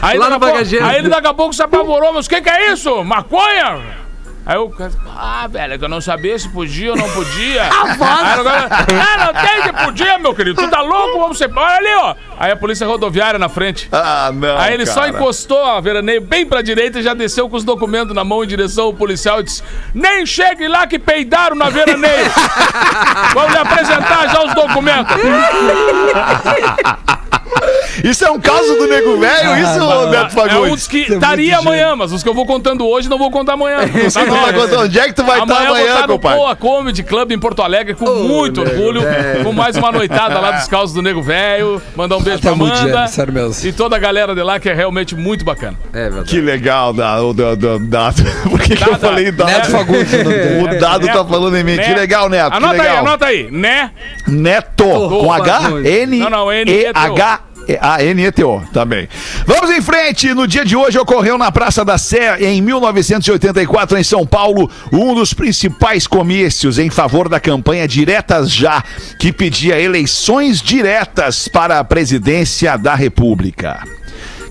Aí, 0.00 0.16
Lá 0.16 0.30
na 0.30 0.36
a 0.36 0.38
bagageira. 0.38 0.86
aí 0.86 0.98
ele 0.98 1.08
daqui 1.08 1.26
a 1.26 1.34
pouco 1.34 1.52
se 1.52 1.62
apavorou, 1.62 2.12
mas 2.12 2.26
o 2.26 2.28
que 2.28 2.40
que 2.40 2.48
é 2.48 2.72
isso? 2.72 3.02
Maconha? 3.04 4.06
Aí 4.46 4.56
o 4.56 4.70
cara, 4.70 4.90
ah, 5.14 5.46
velho, 5.46 5.74
é 5.74 5.78
que 5.78 5.84
eu 5.84 5.88
não 5.90 6.00
sabia 6.00 6.38
se 6.38 6.48
podia 6.48 6.92
ou 6.92 6.96
não 6.96 7.08
podia. 7.10 7.64
Aí 7.68 8.40
o 8.40 8.44
cara, 8.44 8.68
ah, 8.70 9.26
não 9.26 9.42
tem 9.42 9.62
que 9.62 9.84
podia, 9.84 10.07
meu 10.28 10.34
querido, 10.34 10.62
tu 10.62 10.70
tá 10.70 10.82
louco, 10.82 11.18
vamos 11.18 11.38
ser... 11.38 11.50
Olha 11.54 11.76
ali, 11.76 11.94
ó. 11.94 12.14
Aí 12.38 12.52
a 12.52 12.56
polícia 12.56 12.86
rodoviária 12.86 13.38
na 13.38 13.48
frente. 13.48 13.88
Ah, 13.90 14.30
não. 14.32 14.58
Aí 14.58 14.74
ele 14.74 14.84
só 14.86 15.00
cara. 15.00 15.10
encostou 15.10 15.64
a 15.64 15.80
veraneio 15.80 16.20
bem 16.20 16.46
pra 16.46 16.62
direita 16.62 17.00
e 17.00 17.02
já 17.02 17.14
desceu 17.14 17.48
com 17.48 17.56
os 17.56 17.64
documentos 17.64 18.14
na 18.14 18.22
mão 18.24 18.44
em 18.44 18.46
direção 18.46 18.84
ao 18.86 18.94
policial 18.94 19.40
e 19.40 19.44
disse: 19.44 19.62
Nem 19.94 20.26
chegue 20.26 20.68
lá 20.68 20.86
que 20.86 20.98
peidaram 20.98 21.56
na 21.56 21.70
veraneio! 21.70 22.30
Vamos 23.34 23.52
lhe 23.52 23.58
apresentar 23.58 24.28
já 24.28 24.44
os 24.44 24.54
documentos! 24.54 25.16
Isso 28.04 28.24
é 28.24 28.30
um 28.30 28.38
caso 28.38 28.76
do 28.76 28.86
nego 28.86 29.18
velho, 29.18 29.56
isso, 29.58 30.08
Neto 30.10 30.14
É 30.14 30.26
um 30.26 30.30
Fagundes? 30.30 30.70
dos 30.70 30.86
que 30.86 30.98
estaria 31.12 31.58
amanhã, 31.58 31.96
mas 31.96 32.12
os 32.12 32.22
que 32.22 32.28
eu 32.28 32.34
vou 32.34 32.46
contando 32.46 32.86
hoje 32.86 33.08
não 33.08 33.18
vou 33.18 33.30
contar 33.30 33.54
amanhã. 33.54 33.80
Você 33.88 34.22
não 34.24 34.40
vai 34.40 34.52
contar 34.52 34.78
onde 34.80 34.98
é 34.98 35.06
que 35.06 35.12
tu 35.14 35.24
vai 35.24 35.40
estar 35.40 35.52
Amanhã 35.54 35.68
eu 35.68 35.74
vou 35.74 35.84
amanhã, 35.88 36.06
compadre? 36.06 36.38
Poa 36.38 36.56
Comedy 36.56 37.02
Club 37.02 37.32
em 37.32 37.38
Porto 37.38 37.60
Alegre 37.62 37.94
com 37.94 38.06
muito 38.06 38.60
orgulho, 38.60 39.02
com 39.42 39.52
mais 39.52 39.76
uma 39.76 39.90
noitada 39.90 40.38
lá 40.38 40.52
dos 40.52 40.68
causos 40.68 40.94
do 40.94 41.02
Nego 41.02 41.22
Velho. 41.22 41.82
Mandar 41.96 42.16
um 42.18 42.22
beijo 42.22 42.38
Até 42.38 42.54
pra 42.54 42.66
Amanda. 42.66 43.06
sério 43.08 43.32
mesmo. 43.32 43.68
E 43.68 43.72
toda 43.72 43.96
a 43.96 43.98
galera 43.98 44.34
de 44.34 44.42
lá 44.42 44.60
que 44.60 44.68
é 44.68 44.74
realmente 44.74 45.16
muito 45.16 45.44
bacana. 45.44 45.76
É 45.92 46.04
verdade. 46.08 46.28
Que 46.30 46.40
legal, 46.40 46.92
da, 46.92 47.20
o 47.22 47.32
da, 47.34 47.54
da, 47.54 47.78
da- 47.78 48.12
Por 48.48 48.60
que, 48.60 48.76
que 48.76 48.88
eu 48.88 48.96
falei 48.96 49.32
dado? 49.32 49.48
Neto 49.50 49.70
Fagundes, 49.70 50.12
o 50.12 50.16
nome 50.24 50.36
dele. 50.36 50.58
O 50.68 50.80
dado 50.80 51.06
tá 51.06 51.24
falando 51.24 51.56
em 51.56 51.64
mim. 51.64 51.76
Que 51.78 51.94
legal, 51.94 52.28
Neto. 52.28 52.54
Anota 52.54 52.74
que 52.74 52.80
legal. 52.80 52.94
aí, 52.96 53.00
anota 53.00 53.26
aí. 53.26 53.48
Né? 53.50 53.90
Neto. 54.26 54.84
Com 54.84 55.32
H? 55.32 55.60
N. 55.84 56.18
Não, 56.18 56.30
não, 56.30 56.52
E 56.52 56.62
N-E-T-O. 56.62 56.92
H. 57.14 57.40
A 57.80 58.02
N-E-T-O, 58.02 58.62
tá 58.72 58.84
bem. 58.84 59.08
Vamos 59.46 59.70
em 59.70 59.82
frente. 59.82 60.32
No 60.32 60.46
dia 60.46 60.64
de 60.64 60.74
hoje 60.74 60.98
ocorreu 60.98 61.36
na 61.36 61.52
Praça 61.52 61.84
da 61.84 61.98
Sé, 61.98 62.38
em 62.40 62.62
1984, 62.62 63.98
em 63.98 64.02
São 64.02 64.26
Paulo, 64.26 64.70
um 64.92 65.14
dos 65.14 65.34
principais 65.34 66.06
comícios 66.06 66.78
em 66.78 66.88
favor 66.88 67.28
da 67.28 67.38
campanha 67.38 67.86
Diretas 67.86 68.50
Já, 68.50 68.82
que 69.18 69.32
pedia 69.32 69.80
eleições 69.80 70.62
diretas 70.62 71.48
para 71.48 71.78
a 71.78 71.84
presidência 71.84 72.76
da 72.76 72.94
República. 72.94 73.82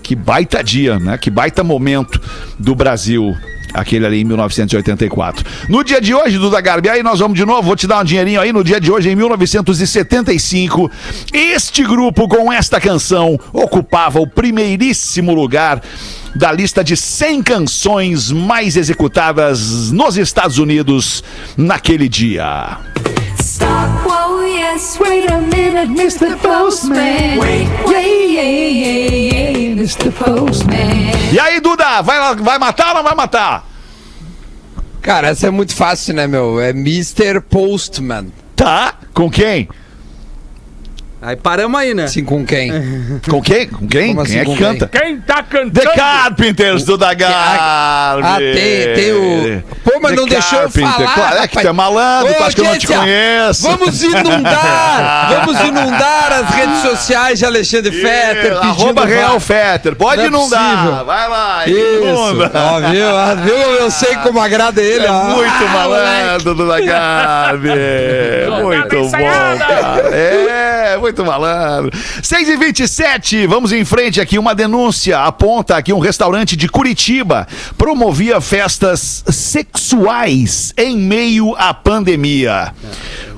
Que 0.02 0.14
baita 0.14 0.62
dia, 0.62 0.98
né? 0.98 1.18
Que 1.18 1.30
baita 1.30 1.64
momento 1.64 2.20
do 2.58 2.74
Brasil. 2.74 3.36
Aquele 3.74 4.06
ali 4.06 4.20
em 4.20 4.24
1984. 4.24 5.44
No 5.68 5.84
dia 5.84 6.00
de 6.00 6.14
hoje, 6.14 6.38
Duda 6.38 6.60
Garbi, 6.60 6.88
aí 6.88 7.02
nós 7.02 7.20
vamos 7.20 7.36
de 7.38 7.44
novo, 7.44 7.62
vou 7.62 7.76
te 7.76 7.86
dar 7.86 8.00
um 8.00 8.04
dinheirinho 8.04 8.40
aí. 8.40 8.52
No 8.52 8.64
dia 8.64 8.80
de 8.80 8.90
hoje, 8.90 9.10
em 9.10 9.16
1975, 9.16 10.90
este 11.32 11.84
grupo 11.84 12.28
com 12.28 12.52
esta 12.52 12.80
canção 12.80 13.38
ocupava 13.52 14.20
o 14.20 14.26
primeiríssimo 14.26 15.34
lugar 15.34 15.82
da 16.34 16.52
lista 16.52 16.84
de 16.84 16.96
100 16.96 17.42
canções 17.42 18.30
mais 18.30 18.76
executadas 18.76 19.90
nos 19.90 20.16
Estados 20.16 20.58
Unidos 20.58 21.22
naquele 21.56 22.08
dia. 22.08 22.78
Stop, 23.38 24.37
yes, 24.78 24.98
wait 25.00 25.30
a 25.30 25.38
minute, 25.40 25.90
Mr. 25.90 26.36
Postman. 26.36 27.38
Wait, 27.38 27.68
wait, 27.86 28.30
yeah, 28.30 28.42
yeah, 28.42 29.10
yeah, 29.14 29.74
Mr. 29.74 30.12
Postman. 30.12 31.32
E 31.32 31.38
aí, 31.38 31.60
Duda, 31.60 32.00
vai, 32.02 32.36
vai 32.36 32.58
matar 32.58 32.90
ou 32.90 32.94
não 32.94 33.02
vai 33.02 33.14
matar? 33.14 33.66
Cara, 35.02 35.28
essa 35.28 35.48
é 35.48 35.50
muito 35.50 35.74
fácil, 35.74 36.14
né, 36.14 36.26
meu? 36.26 36.60
É 36.60 36.70
Mr. 36.70 37.40
Postman. 37.40 38.32
Tá? 38.54 38.94
Com 39.12 39.30
quem? 39.30 39.68
Aí 41.20 41.34
paramos 41.34 41.80
aí, 41.80 41.94
né? 41.94 42.04
Assim, 42.04 42.24
com 42.24 42.46
quem? 42.46 42.70
Com 43.28 43.42
quem? 43.42 43.66
Com 43.68 43.88
quem? 43.88 44.14
Como 44.14 44.24
quem 44.24 44.38
assim, 44.38 44.38
é 44.38 44.44
que 44.44 44.46
com 44.46 44.56
canta? 44.56 44.86
Quem 44.86 45.20
tá 45.20 45.42
cantando? 45.42 45.72
The 45.72 45.86
Carpenters 45.96 46.84
do 46.84 46.96
da 46.96 47.12
Garbi. 47.12 47.34
Ah, 47.60 48.36
tem, 48.38 48.94
tem 48.94 49.12
o. 49.12 49.62
Pô, 49.84 49.98
mas 50.00 50.12
The 50.12 50.16
não 50.16 50.26
deixou 50.28 50.58
eu 50.60 50.64
Carpenter. 50.70 50.92
falar. 50.92 51.14
Claro, 51.14 51.36
é 51.42 51.48
que 51.48 51.60
tu 51.60 51.68
é 51.68 51.72
malandro, 51.72 52.34
tu 52.34 52.42
acha 52.44 52.54
que 52.54 52.60
eu 52.60 52.64
não 52.66 52.78
te 52.78 52.86
conheço. 52.86 53.62
Vamos 53.68 54.02
inundar! 54.02 55.28
vamos 55.44 55.60
inundar 55.60 56.32
as 56.32 56.54
redes 56.54 56.78
sociais 56.82 57.38
de 57.40 57.44
Alexandre 57.44 57.90
Fetter. 57.90 58.56
Arroba 58.58 59.04
Real 59.04 59.40
Fetter. 59.40 59.96
Pode 59.96 60.18
Não 60.18 60.24
é 60.24 60.26
inundar. 60.28 60.76
possível. 60.76 61.04
Vai 61.04 61.28
lá. 61.28 61.62
Inunda. 61.68 62.50
Ó, 62.54 62.80
viu? 62.90 63.16
Ah, 63.16 63.34
viu? 63.34 63.56
Eu 63.56 63.90
sei 63.90 64.14
como 64.16 64.40
agrada 64.40 64.80
ele. 64.80 65.04
É 65.04 65.10
ó. 65.10 65.24
muito 65.24 65.64
Ah, 65.64 65.72
malandro 65.72 66.54
do 66.54 66.68
da 66.68 66.80
Garbi. 66.80 67.68
Muito 68.62 68.88
bom, 68.96 69.04
ensaiada. 69.04 69.64
cara. 69.64 70.08
É, 70.14 70.96
muito 70.98 71.07
malandro. 71.24 71.90
6 72.22 72.48
e 72.48 72.56
27 72.56 73.46
vamos 73.46 73.72
em 73.72 73.84
frente 73.84 74.20
aqui. 74.20 74.38
Uma 74.38 74.54
denúncia 74.54 75.20
aponta 75.20 75.80
que 75.82 75.92
um 75.92 75.98
restaurante 75.98 76.56
de 76.56 76.68
Curitiba 76.68 77.46
promovia 77.76 78.40
festas 78.40 79.24
sexuais 79.28 80.72
em 80.76 80.96
meio 80.96 81.54
à 81.56 81.72
pandemia. 81.72 82.72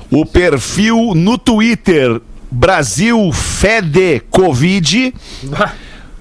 O 0.09 0.25
perfil 0.25 1.13
no 1.15 1.37
Twitter 1.37 2.21
Brasil 2.51 3.31
Fede 3.31 4.21
Covid 4.29 5.13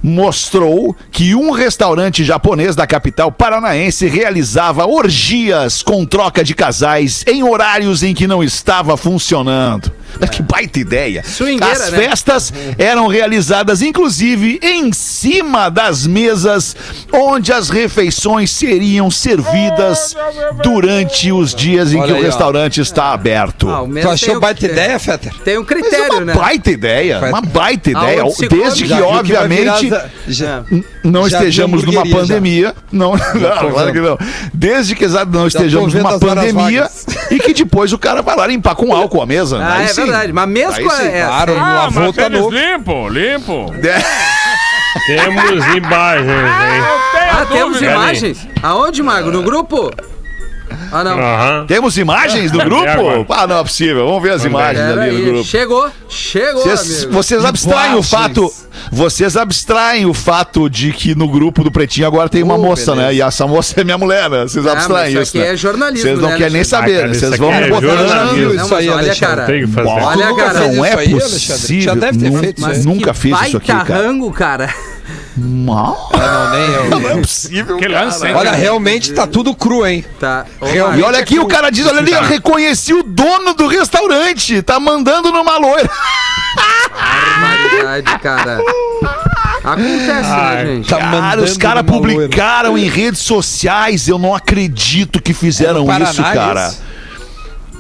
mostrou 0.03 0.97
que 1.11 1.35
um 1.35 1.51
restaurante 1.51 2.25
japonês 2.25 2.75
da 2.75 2.87
capital 2.87 3.31
paranaense 3.31 4.07
realizava 4.07 4.87
orgias 4.87 5.83
com 5.83 6.07
troca 6.07 6.43
de 6.43 6.55
casais 6.55 7.25
em 7.27 7.43
horários 7.43 8.03
em 8.03 8.15
que 8.15 8.27
não 8.27 8.43
estava 8.43 8.97
funcionando. 8.97 9.93
Mas 10.19 10.31
que 10.31 10.43
baita 10.43 10.79
ideia. 10.79 11.23
Swingueira, 11.25 11.73
As 11.73 11.91
né? 11.93 11.99
festas 11.99 12.53
eram 12.79 13.07
realizadas, 13.07 13.83
inclusive, 13.83 14.59
em 14.63 14.93
cima 14.93 15.69
das 15.69 16.07
mesas 16.07 16.75
onde 17.13 17.53
as 17.53 17.69
refeições 17.71 18.51
seriam 18.51 19.11
servidas 19.11 20.15
durante 20.63 21.33
os 21.33 21.55
dias 21.55 21.93
em 21.93 21.99
Olha 21.99 22.07
que 22.07 22.13
o 22.13 22.17
aí, 22.17 22.23
ó. 22.23 22.25
restaurante 22.27 22.81
está 22.81 23.13
aberto. 23.13 23.69
Ah, 23.69 23.83
o 23.83 23.89
Tu 23.89 24.09
achou 24.09 24.37
o- 24.37 24.41
baita 24.41 24.67
ideia, 24.67 24.99
Fetter? 24.99 25.33
Tem 25.45 25.59
um 25.59 25.63
Mas 25.63 25.71
é 25.71 25.75
critério, 25.75 26.13
uma 26.17 26.25
né? 26.25 26.35
baita 26.35 26.71
ideia, 26.71 27.19
uma 27.21 27.41
baita 27.41 27.91
ideia. 27.91 28.23
Aonde 28.23 28.37
se 28.37 28.49
Desde 28.49 28.85
que, 28.85 28.93
obviamente, 28.93 29.89
za- 29.89 30.11
já- 30.29 30.65
É. 30.71 30.81
não 31.05 31.29
Já 31.29 31.39
estejamos 31.39 31.85
numa 31.85 32.05
já. 32.07 32.17
pandemia. 32.17 32.75
Não, 32.93 33.13
não, 33.35 33.71
claro 33.71 33.93
que 33.93 34.01
não. 34.01 34.19
Desde 34.53 34.95
que 34.95 35.05
exato, 35.05 35.31
não 35.33 35.47
estejamos 35.47 35.95
numa 35.95 36.19
pandemia 36.19 36.89
e 37.31 37.39
que 37.39 37.55
depois 37.55 37.93
o 37.93 37.99
cara 37.99 38.23
vai 38.23 38.37
lá 38.37 38.47
limpar 38.47 38.75
com 38.75 38.93
álcool 38.95 39.23
a 39.23 39.27
mesa. 39.27 39.59
Ah, 39.59 39.75
Aí 39.79 39.85
é 39.85 39.89
sim. 39.89 40.00
Verdade. 40.05 40.33
Mas 40.33 40.49
mesmo 40.49 40.75
Aí 40.75 40.85
com 40.85 40.91
sim. 40.91 41.07
é, 41.07 41.25
Claro, 41.27 41.53
é, 41.53 41.59
Ah, 41.59 41.73
lavou, 41.75 42.03
mas 42.05 42.17
tá 42.17 42.27
eles 42.27 42.39
novo. 42.41 42.51
limpo, 42.55 43.09
limpo. 43.09 43.67
Temos 45.07 45.67
imagens, 45.77 46.29
hein? 46.29 46.83
Ah, 47.33 47.47
temos 47.47 47.75
dúvida. 47.75 47.93
imagens? 47.93 48.49
Aonde, 48.63 49.03
Mago? 49.03 49.31
No 49.31 49.43
grupo? 49.43 49.91
Ah, 50.93 51.05
não. 51.05 51.19
Aham. 51.19 51.65
Temos 51.67 51.97
imagens 51.99 52.51
do 52.51 52.59
grupo? 52.59 53.27
Ah, 53.33 53.47
não 53.47 53.59
é 53.59 53.63
possível. 53.63 54.07
Vamos 54.07 54.23
ver 54.23 54.33
as 54.33 54.45
imagens 54.45 54.85
ali 54.85 55.01
aí. 55.11 55.25
grupo. 55.25 55.45
Chegou, 55.45 55.89
chegou, 56.09 56.63
Vocês, 56.63 56.97
amigo. 57.05 57.13
vocês 57.13 57.45
abstraem 57.45 57.95
o 57.95 58.03
fato. 58.03 58.53
Vocês 58.91 59.37
abstraem 59.37 60.07
o 60.07 60.15
fato 60.15 60.69
de 60.71 60.93
que 60.93 61.15
no 61.15 61.29
grupo 61.29 61.63
do 61.63 61.71
Pretinho 61.71 62.07
agora 62.07 62.29
tem 62.29 62.43
uma 62.43 62.55
Oh, 62.55 62.59
moça, 62.63 62.93
beleza. 62.93 63.09
né? 63.09 63.15
E 63.15 63.21
essa 63.23 63.47
moça 63.47 63.81
é 63.81 63.85
minha 63.85 63.99
mulher, 63.99 64.31
né? 64.31 64.43
Vocês 64.43 64.67
Ah, 64.67 64.73
abstraem 64.73 65.13
isso. 65.13 65.23
isso 65.23 65.37
aqui 65.37 65.47
né? 65.47 65.53
é 65.53 65.57
jornalismo, 65.57 66.09
Vocês 66.09 66.19
não 66.21 66.29
né, 66.31 66.37
querem 66.37 66.53
nem 66.55 66.65
saber, 66.65 67.05
Ah, 67.05 67.07
né? 67.09 67.15
Vocês 67.15 67.37
vão 67.37 67.53
é 67.53 67.69
botando. 67.69 68.55
Isso 68.55 68.75
aí, 68.75 68.89
olha, 68.89 69.15
cara. 69.17 69.45
Tem 69.45 69.61
que 69.67 69.73
fazer. 69.73 69.89
Olha, 69.89 70.35
cara. 70.35 70.73
Não 70.73 70.85
é 70.85 70.97
possível. 71.09 71.83
Já 71.83 71.95
deve 71.95 72.19
ter 72.19 72.33
feito 72.39 72.59
isso 72.59 72.67
Mas 72.67 72.79
aí. 72.79 72.85
Nunca 72.85 73.13
fiz 73.15 73.33
isso 73.43 73.57
aqui, 73.59 73.73
baita 73.73 73.85
cara. 73.93 74.13
Mal. 75.41 76.11
Ah, 76.13 76.19
não, 76.19 76.51
nem 76.51 76.71
eu. 76.71 76.91
Não 76.91 77.11
é 77.11 77.17
possível. 77.21 77.79
Olha, 78.37 78.53
realmente 78.53 79.13
tá 79.13 79.27
tudo 79.27 79.55
cru, 79.55 79.87
hein? 79.87 80.05
Tá. 80.19 80.45
Ô, 80.61 80.67
Realmente. 80.67 81.01
E 81.01 81.03
olha 81.03 81.19
aqui, 81.19 81.39
o 81.39 81.47
cara 81.47 81.71
diz: 81.71 81.87
olha 81.87 81.99
ali, 82.01 82.13
eu 82.13 82.23
reconheci 82.23 82.93
o 82.93 83.03
dono 83.03 83.55
do 83.55 83.67
restaurante. 83.67 84.61
Tá 84.63 84.79
mandando 84.79 85.33
numa 85.33 85.57
loira. 85.59 85.89
barbaridade, 87.41 88.19
cara. 88.21 88.59
Acontece, 89.63 90.31
né, 90.31 90.67
gente? 90.67 90.89
Tá 90.89 90.97
Cara, 90.99 91.11
mandando 91.11 91.45
os 91.45 91.57
caras 91.57 91.85
numa 91.85 91.97
loira. 91.99 92.13
publicaram 92.15 92.79
em 92.79 92.89
redes 92.89 93.21
sociais. 93.21 94.09
Eu 94.09 94.19
não 94.19 94.35
acredito 94.35 95.21
que 95.23 95.35
fizeram 95.35 95.79
É 95.79 95.81
no 95.81 95.87
Paraná, 95.87 96.11
isso, 96.11 96.23
cara. 96.23 96.69
isso? 96.69 96.90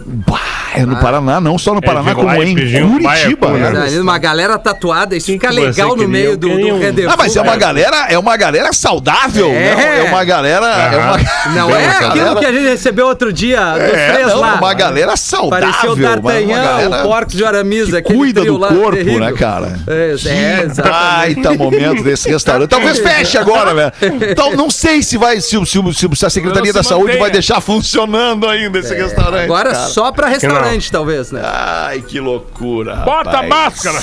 Bah, 0.06 0.38
é 0.74 0.84
no 0.86 0.96
Paraná, 0.96 1.40
não 1.40 1.58
só 1.58 1.74
no 1.74 1.80
Paraná, 1.80 2.10
digo, 2.10 2.22
como 2.22 2.36
lá 2.38 2.44
em 2.44 2.54
Curitiba. 2.54 3.50
Né? 3.50 3.70
né? 3.70 4.00
Uma 4.00 4.18
galera 4.18 4.58
tatuada, 4.58 5.16
isso 5.16 5.26
fica 5.26 5.48
que 5.48 5.54
legal 5.54 5.96
no 5.96 6.06
meio 6.08 6.36
do, 6.36 6.48
do 6.48 6.54
um-. 6.54 6.80
Ah, 7.10 7.16
mas 7.18 7.34
é 7.36 7.40
uma 7.42 7.56
galera, 7.56 8.06
é 8.08 8.18
uma 8.18 8.36
galera 8.36 8.72
saudável, 8.72 9.48
É. 9.50 9.52
né? 9.74 9.98
É 9.98 10.02
uma 10.04 10.24
galera. 10.24 10.66
É 10.66 10.96
uma, 10.96 11.18
Não 11.54 11.76
é 11.76 11.86
aquilo 11.88 12.14
galera- 12.14 12.40
que 12.40 12.46
a 12.46 12.52
gente 12.52 12.68
recebeu 12.68 13.06
outro 13.06 13.32
dia 13.32 13.72
dos 13.74 13.82
É, 13.82 14.12
três 14.12 14.28
não, 14.28 14.40
lá. 14.40 14.54
uma 14.54 14.74
galera 14.74 15.16
saudável. 15.16 15.68
Parecia 15.68 15.90
o 15.90 15.96
D'Artagnan, 15.96 16.62
galera 16.64 17.00
o 17.00 17.02
Porcos 17.02 17.34
de 17.34 17.44
Aramis, 17.44 17.90
que 17.90 18.02
cuida 18.02 18.44
do 18.44 18.58
corpo, 18.58 18.92
terrível. 18.92 19.20
né, 19.20 19.32
cara? 19.32 19.78
É, 19.86 20.14
é, 20.26 20.62
exatamente. 20.64 20.80
Baita 20.80 21.54
momento 21.54 22.02
desse 22.02 22.28
restaurante. 22.30 22.70
Talvez 22.70 22.98
feche 23.00 23.36
agora, 23.38 23.74
né? 23.74 23.92
Então, 24.30 24.54
não 24.56 24.70
sei 24.70 25.02
se 25.02 25.18
vai, 25.18 25.40
se, 25.40 25.56
o- 25.56 25.66
se, 25.66 25.78
o- 25.78 25.92
se 25.92 26.06
o- 26.06 26.14
se 26.16 26.26
a 26.26 26.30
Secretaria 26.30 26.72
da 26.72 26.82
Saúde 26.82 27.04
mantenha. 27.06 27.20
vai 27.20 27.30
deixar 27.30 27.60
funcionando 27.60 28.48
ainda 28.48 28.78
esse 28.78 28.94
restaurante. 28.94 29.44
Agora 29.44 29.72
cara. 29.72 29.86
Só 29.92 30.12
pra 30.12 30.28
restaurante, 30.28 30.90
talvez, 30.90 31.30
né? 31.30 31.42
Ai, 31.44 32.02
que 32.02 32.20
loucura. 32.20 32.96
Bota 32.96 33.30
a 33.30 33.42
rapaz. 33.42 33.48
máscara. 33.48 34.00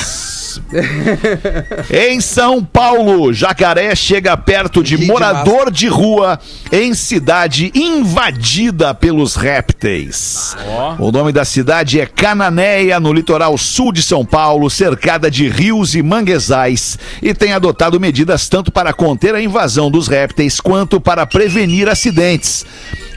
Em 1.92 2.20
São 2.20 2.64
Paulo, 2.64 3.34
jacaré 3.34 3.96
chega 3.96 4.36
perto 4.36 4.84
de 4.84 4.96
Que 4.96 5.02
de 5.02 5.08
morador 5.08 5.72
de 5.72 5.88
rua 5.88 6.40
em 6.72 6.94
cidade 6.94 7.72
invadida 7.74 8.94
pelos 8.94 9.36
répteis. 9.36 10.56
O 11.00 11.12
nome 11.12 11.32
da 11.32 11.46
cidade 11.46 12.00
é 12.00 12.06
Cananéia, 12.06 13.00
no 13.00 13.14
litoral 13.14 13.58
sul 13.58 13.92
de 13.92 14.02
São 14.02 14.26
Paulo, 14.26 14.70
cercada 14.70 15.30
de 15.30 15.48
rios 15.48 15.96
e 15.96 16.02
manguezais, 16.02 16.98
e 17.22 17.34
tem 17.34 17.54
adotado 17.54 18.00
medidas 18.00 18.50
tanto 18.50 18.72
para 18.72 18.94
conter 18.94 19.36
a 19.36 19.42
invasão 19.42 19.90
dos 19.90 20.08
répteis 20.08 20.60
quanto 20.60 21.00
para 21.00 21.26
prevenir 21.26 21.88
acidentes. 21.88 22.66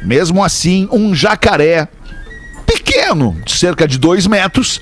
Mesmo 0.02 0.42
assim, 0.42 0.88
um 0.90 1.14
jacaré 1.14 1.88
pequeno, 3.10 3.36
de 3.44 3.52
cerca 3.52 3.86
de 3.86 3.98
dois 3.98 4.26
metros, 4.26 4.80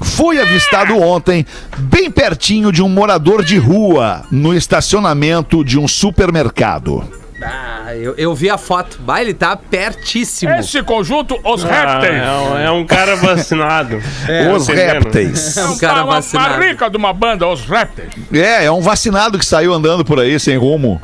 foi 0.00 0.40
avistado 0.40 0.98
ontem, 1.00 1.46
bem 1.78 2.10
pertinho 2.10 2.70
de 2.70 2.82
um 2.82 2.88
morador 2.88 3.44
de 3.44 3.56
rua, 3.58 4.22
no 4.30 4.54
estacionamento 4.54 5.64
de 5.64 5.78
um 5.78 5.88
supermercado. 5.88 7.02
Ah, 7.44 7.92
eu, 7.96 8.14
eu 8.16 8.32
vi 8.36 8.48
a 8.48 8.56
foto. 8.56 9.00
Bah, 9.00 9.20
ele 9.20 9.34
tá 9.34 9.56
pertíssimo. 9.56 10.52
Esse 10.54 10.80
conjunto, 10.84 11.36
os 11.44 11.64
Ah, 11.64 11.68
répteis. 11.98 12.22
é, 12.22 12.30
um, 12.30 12.58
é 12.58 12.70
um 12.70 12.86
cara 12.86 13.16
vacinado. 13.16 13.96
Os 13.96 14.66
Tá 14.66 14.72
entendendo? 14.72 14.92
répteis. 15.02 15.56
É 15.56 15.64
um 15.64 15.76
cara 15.76 16.04
uma, 16.04 16.14
vacinado. 16.14 16.54
uma 16.54 16.64
rica 16.64 16.88
de 16.88 16.96
uma 16.96 17.12
banda, 17.12 17.48
os 17.48 17.62
répteis. 17.64 18.10
É, 18.32 18.66
é 18.66 18.70
um 18.70 18.80
vacinado 18.80 19.40
que 19.40 19.44
saiu 19.46 19.74
andando 19.74 20.04
por 20.04 20.20
aí 20.20 20.38
sem 20.38 20.56
rumo. 20.56 21.02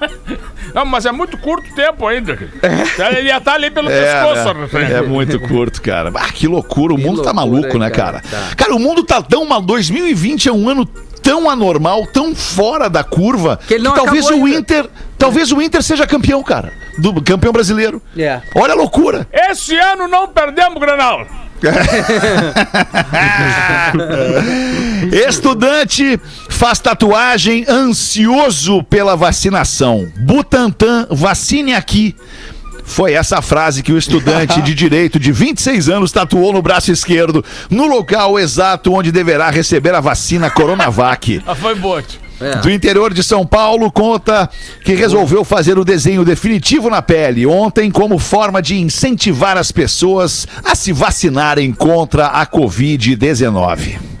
Não, 0.76 0.84
mas 0.84 1.06
é 1.06 1.10
muito 1.10 1.38
curto 1.38 1.74
tempo 1.74 2.06
ainda. 2.06 2.38
Ele 3.16 3.28
ia 3.28 3.38
estar 3.38 3.54
ali 3.54 3.70
pelo 3.70 3.88
É, 3.90 3.98
pescoço. 3.98 4.54
né? 4.54 4.60
refém. 4.60 4.92
é 4.94 5.00
muito 5.00 5.40
curto, 5.40 5.80
cara. 5.80 6.12
Ah, 6.14 6.30
que 6.30 6.46
loucura. 6.46 6.92
O 6.92 6.98
mundo 6.98 7.22
tá 7.22 7.32
loucura, 7.32 7.34
maluco, 7.62 7.78
né, 7.78 7.88
cara? 7.88 8.20
cara? 8.20 8.48
Tá. 8.50 8.54
Cara, 8.56 8.74
o 8.76 8.78
mundo 8.78 9.02
tá 9.02 9.22
tão 9.22 9.46
mal. 9.46 9.62
2020 9.62 10.50
é 10.50 10.52
um 10.52 10.68
ano 10.68 10.84
tão 11.22 11.48
anormal, 11.48 12.06
tão 12.06 12.34
fora 12.34 12.90
da 12.90 13.02
curva, 13.02 13.58
Que 13.66 13.78
não 13.78 13.94
talvez 13.94 14.28
o 14.28 14.34
ainda. 14.34 14.50
Inter, 14.58 14.86
talvez 15.16 15.50
o 15.50 15.62
Inter 15.62 15.82
seja 15.82 16.06
campeão, 16.06 16.42
cara. 16.42 16.70
Do 16.98 17.22
campeão 17.22 17.54
brasileiro. 17.54 18.02
É. 18.14 18.42
Olha 18.54 18.74
a 18.74 18.76
loucura. 18.76 19.26
Esse 19.32 19.74
ano 19.78 20.06
não 20.06 20.28
perdemos 20.28 20.76
o 20.76 20.80
Granal. 20.80 21.26
Estudante 25.28 26.20
faz 26.48 26.78
tatuagem 26.78 27.64
ansioso 27.68 28.82
pela 28.84 29.16
vacinação. 29.16 30.06
Butantan, 30.18 31.06
vacine 31.10 31.74
aqui. 31.74 32.14
Foi 32.84 33.14
essa 33.14 33.42
frase 33.42 33.82
que 33.82 33.92
o 33.92 33.98
estudante 33.98 34.62
de 34.62 34.72
direito 34.72 35.18
de 35.18 35.32
26 35.32 35.88
anos 35.88 36.12
tatuou 36.12 36.52
no 36.52 36.62
braço 36.62 36.92
esquerdo, 36.92 37.44
no 37.68 37.86
local 37.86 38.38
exato 38.38 38.92
onde 38.92 39.10
deverá 39.10 39.50
receber 39.50 39.92
a 39.92 40.00
vacina 40.00 40.48
Coronavac. 40.48 41.42
Ah, 41.44 41.54
foi 41.54 41.74
bote. 41.74 42.20
É. 42.40 42.56
Do 42.56 42.70
interior 42.70 43.14
de 43.14 43.22
São 43.22 43.46
Paulo, 43.46 43.90
conta 43.90 44.48
que 44.84 44.94
resolveu 44.94 45.44
fazer 45.44 45.78
o 45.78 45.84
desenho 45.84 46.24
definitivo 46.24 46.90
na 46.90 47.00
pele 47.00 47.46
ontem 47.46 47.90
como 47.90 48.18
forma 48.18 48.60
de 48.60 48.76
incentivar 48.76 49.56
as 49.56 49.72
pessoas 49.72 50.46
a 50.64 50.74
se 50.74 50.92
vacinarem 50.92 51.72
contra 51.72 52.26
a 52.26 52.46
Covid-19. 52.46 54.15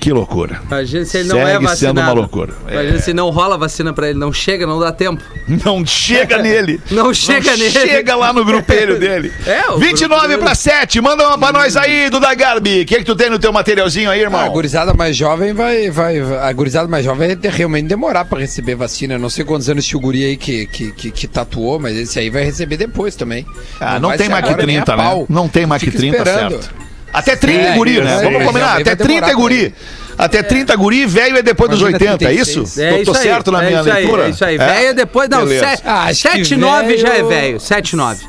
Que 0.00 0.12
loucura. 0.12 0.62
Imagina 0.66 1.04
se 1.04 1.18
ele 1.18 1.28
não 1.28 1.36
Segue 1.36 1.50
é 1.50 1.52
vacinado. 1.58 1.76
sendo 1.76 2.00
uma 2.00 2.12
loucura. 2.12 2.54
Imagina 2.70 2.98
se 3.00 3.12
não 3.12 3.28
rola 3.28 3.58
vacina 3.58 3.92
pra 3.92 4.08
ele. 4.08 4.18
Não 4.18 4.32
chega, 4.32 4.66
não 4.66 4.80
dá 4.80 4.90
tempo. 4.90 5.22
Não 5.46 5.84
chega 5.84 6.38
nele. 6.42 6.80
Não 6.90 7.12
chega 7.12 7.54
nele. 7.54 7.70
Chega 7.70 8.16
lá 8.16 8.32
no 8.32 8.42
grupelho 8.44 8.98
dele. 8.98 9.30
É, 9.46 9.70
o 9.70 9.78
29 9.78 10.26
grupo 10.28 10.44
para 10.44 10.54
7. 10.54 11.00
Manda 11.02 11.26
uma 11.26 11.36
pra 11.38 11.52
nós 11.52 11.76
aí, 11.76 12.08
Duda 12.08 12.32
Garbi. 12.34 12.82
O 12.82 12.86
que, 12.86 12.96
que 12.96 13.04
tu 13.04 13.14
tem 13.14 13.28
no 13.28 13.38
teu 13.38 13.52
materialzinho 13.52 14.10
aí, 14.10 14.20
Ah, 14.20 14.22
irmão? 14.22 14.40
a 14.40 14.48
gurizada 14.48 14.94
mais 14.94 15.14
jovem 15.16 15.52
vai, 15.52 15.90
vai. 15.90 16.18
A 16.18 16.52
gurizada 16.52 16.88
mais 16.88 17.04
jovem 17.04 17.36
vai 17.36 17.50
realmente 17.50 17.86
demorar 17.86 18.24
pra 18.24 18.38
receber 18.38 18.76
vacina. 18.76 19.18
Não 19.18 19.28
sei 19.28 19.44
quantos 19.44 19.68
anos 19.68 19.84
tinha 19.84 19.98
o 19.98 20.00
guri 20.00 20.24
aí 20.24 20.36
que, 20.36 20.66
que, 20.66 20.92
que, 20.92 21.10
que 21.10 21.26
tatuou, 21.28 21.78
mas 21.78 21.94
esse 21.96 22.18
aí 22.18 22.30
vai 22.30 22.42
receber 22.44 22.76
depois 22.78 23.14
também. 23.16 23.44
Ah, 23.78 23.98
não 24.00 24.08
vai 24.08 24.16
tem 24.18 24.28
mais 24.30 24.44
que 24.44 24.50
agora 24.50 24.66
nem 24.66 24.78
a 24.78 24.84
30, 24.84 25.02
né? 25.02 25.26
Não 25.28 25.46
tem 25.48 25.66
mais 25.66 25.82
que 25.82 25.90
Fica 25.90 25.98
30, 25.98 26.16
esperando. 26.16 26.50
certo. 26.62 26.79
Até 27.12 27.34
30 27.36 27.60
é 27.62 27.66
É, 27.68 27.74
guri, 27.74 28.00
né? 28.00 28.14
isso, 28.14 28.22
Vamos 28.24 28.40
é, 28.40 28.44
combinar. 28.44 28.72
Até 28.80 28.84
vai 28.84 28.96
30 28.96 29.12
é 29.12 29.20
demorar 29.20 29.34
guri. 29.34 29.74
Até 30.18 30.42
30 30.42 30.76
guri, 30.76 31.06
velho 31.06 31.36
é 31.38 31.42
depois 31.42 31.70
dos 31.70 31.80
Imagina 31.80 31.98
80, 32.12 32.24
é 32.24 32.28
36. 32.28 32.48
isso? 32.68 32.80
É 32.80 32.90
tô, 32.90 32.96
isso 32.96 33.12
tô 33.12 33.18
aí, 33.18 33.22
certo 33.24 33.50
na 33.52 33.62
é 33.62 33.66
minha 33.68 33.80
isso 33.80 33.90
aí, 33.90 34.02
leitura? 34.02 34.26
É 34.26 34.30
isso 34.30 34.44
aí. 34.44 34.58
Velho 34.58 34.86
é 34.88 34.94
depois. 34.94 35.28
Não, 35.30 35.44
Beleza. 35.44 35.66
Ah, 35.84 36.02
acho 36.04 36.22
que 36.22 36.28
7 36.38 36.56
9 36.56 36.96
já 36.98 37.08
é 37.08 37.12
velho- 37.12 37.28
velho. 37.28 37.60
7 37.60 37.96
9. 37.96 38.24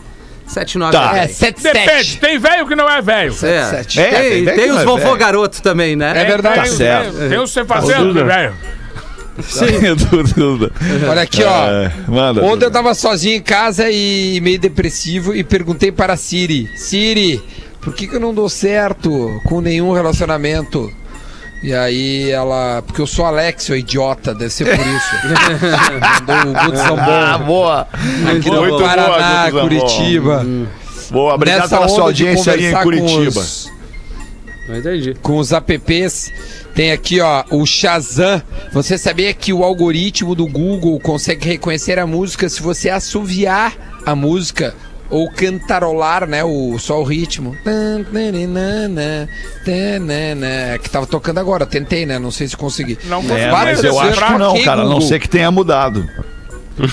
7 0.48 0.78
9 0.78 0.92
Tá. 0.92 1.04
é 1.04 1.18
É, 1.18 1.22
velho. 1.22 1.34
7 1.34 1.64
Depende, 1.64 1.86
7 1.90 2.18
tem 2.18 2.38
velho 2.40 2.68
que 2.68 2.76
não 2.76 2.90
é 2.90 3.02
velho. 3.02 3.32
É. 3.44 3.64
sete. 3.66 4.00
É, 4.00 4.10
Tem, 4.10 4.46
tem 4.46 4.56
tem, 4.56 4.72
os 4.72 4.82
é 4.82 4.86
vovô 4.86 4.98
velho. 5.04 5.18
garoto 5.18 5.62
também, 5.62 5.96
né? 5.96 6.14
É 6.16 6.26
verdade. 6.26 6.56
Tá 6.56 6.64
Tem- 6.64 6.72
certo. 6.72 7.30
Tem, 7.30 7.38
os 7.40 7.52
sem 7.54 7.66
fazendo, 7.66 8.08
Duda. 8.14 8.26
velho. 8.26 8.54
Duda. 10.36 10.72
Olha 11.10 11.22
aqui, 11.22 11.44
ó. 11.44 11.68
É, 11.68 11.92
manda. 12.08 12.44
Ontem 12.44 12.66
eu 12.66 12.72
tava 12.72 12.94
sozinho 12.94 13.36
em 13.38 13.42
casa 13.42 13.90
e 13.90 14.40
meio 14.42 14.60
depressivo 14.60 15.34
e 15.36 15.44
perguntei 15.44 15.92
para 15.92 16.14
a 16.14 16.18
Siri: 16.18 16.70
Siri, 16.76 17.42
por 17.82 17.94
que, 17.96 18.08
que 18.08 18.16
eu 18.16 18.20
não 18.20 18.34
dou 18.34 18.48
certo 18.50 19.42
com 19.46 19.62
nenhum 19.62 19.92
relacionamento? 19.94 20.92
E 21.64 21.74
aí 21.74 22.30
ela. 22.32 22.82
Porque 22.86 23.02
eu 23.02 23.06
sou 23.08 23.24
Alex, 23.26 23.70
ô 23.70 23.76
idiota, 23.76 24.34
deve 24.34 24.50
ser 24.52 24.66
por 24.66 24.86
isso. 24.88 25.16
Mandou 26.28 26.52
o 26.52 26.66
Guto 26.66 26.80
Ah, 26.80 26.88
Zambon. 27.38 27.46
boa. 27.46 27.82
Aqui 27.92 28.50
Muito 28.50 28.50
do 28.50 28.68
boa, 28.68 28.82
Paraná, 28.84 29.46
Zambon. 29.46 29.62
Curitiba. 29.62 30.46
Boa, 31.12 31.34
obrigado 31.36 31.62
Nessa 31.62 31.76
pela 31.78 31.88
sua 31.90 32.04
audiência 32.06 32.54
aí 32.54 32.66
em 32.66 32.72
conversar 32.72 32.84
com 32.84 32.90
Curitiba. 33.08 33.40
os- 33.42 33.72
Não 34.68 34.78
entendi. 34.78 35.14
com 35.22 35.38
os 35.38 35.52
apps. 35.52 36.32
Tem 36.74 36.92
aqui, 36.94 37.20
ó, 37.20 37.44
o 37.52 37.66
Shazam. 37.66 38.42
Você 38.74 38.98
sabia 38.98 39.32
que 39.34 39.52
o 39.54 39.64
algoritmo 39.64 40.34
do 40.34 40.48
Google 40.48 41.00
consegue 41.00 41.46
reconhecer 41.50 42.00
a 42.00 42.08
música 42.08 42.48
se 42.50 42.62
você 42.62 42.90
assoviar 42.90 43.74
a 44.06 44.16
música 44.16 44.74
ou 45.12 45.30
cantarolar, 45.30 46.28
né, 46.28 46.44
o 46.44 46.78
só 46.80 47.00
o 47.00 47.04
ritmo. 47.04 47.56
É 47.66 47.98
que 50.82 50.90
tava 50.90 51.06
tocando 51.06 51.40
agora, 51.40 51.66
tentei, 51.66 52.06
né? 52.06 52.18
Não 52.18 52.32
sei 52.32 52.48
se 52.48 52.58
consegui. 52.58 52.98
Não 53.06 53.20
É, 53.20 53.24
consegui 53.24 53.52
mas 53.52 53.84
eu 53.84 54.00
acho 54.00 54.26
que 54.26 54.38
não, 54.38 54.62
cara. 54.64 54.82
A 54.82 54.86
não 54.86 55.02
ser 55.02 55.20
que 55.20 55.30
tenha 55.30 55.52
mudado. 55.52 56.08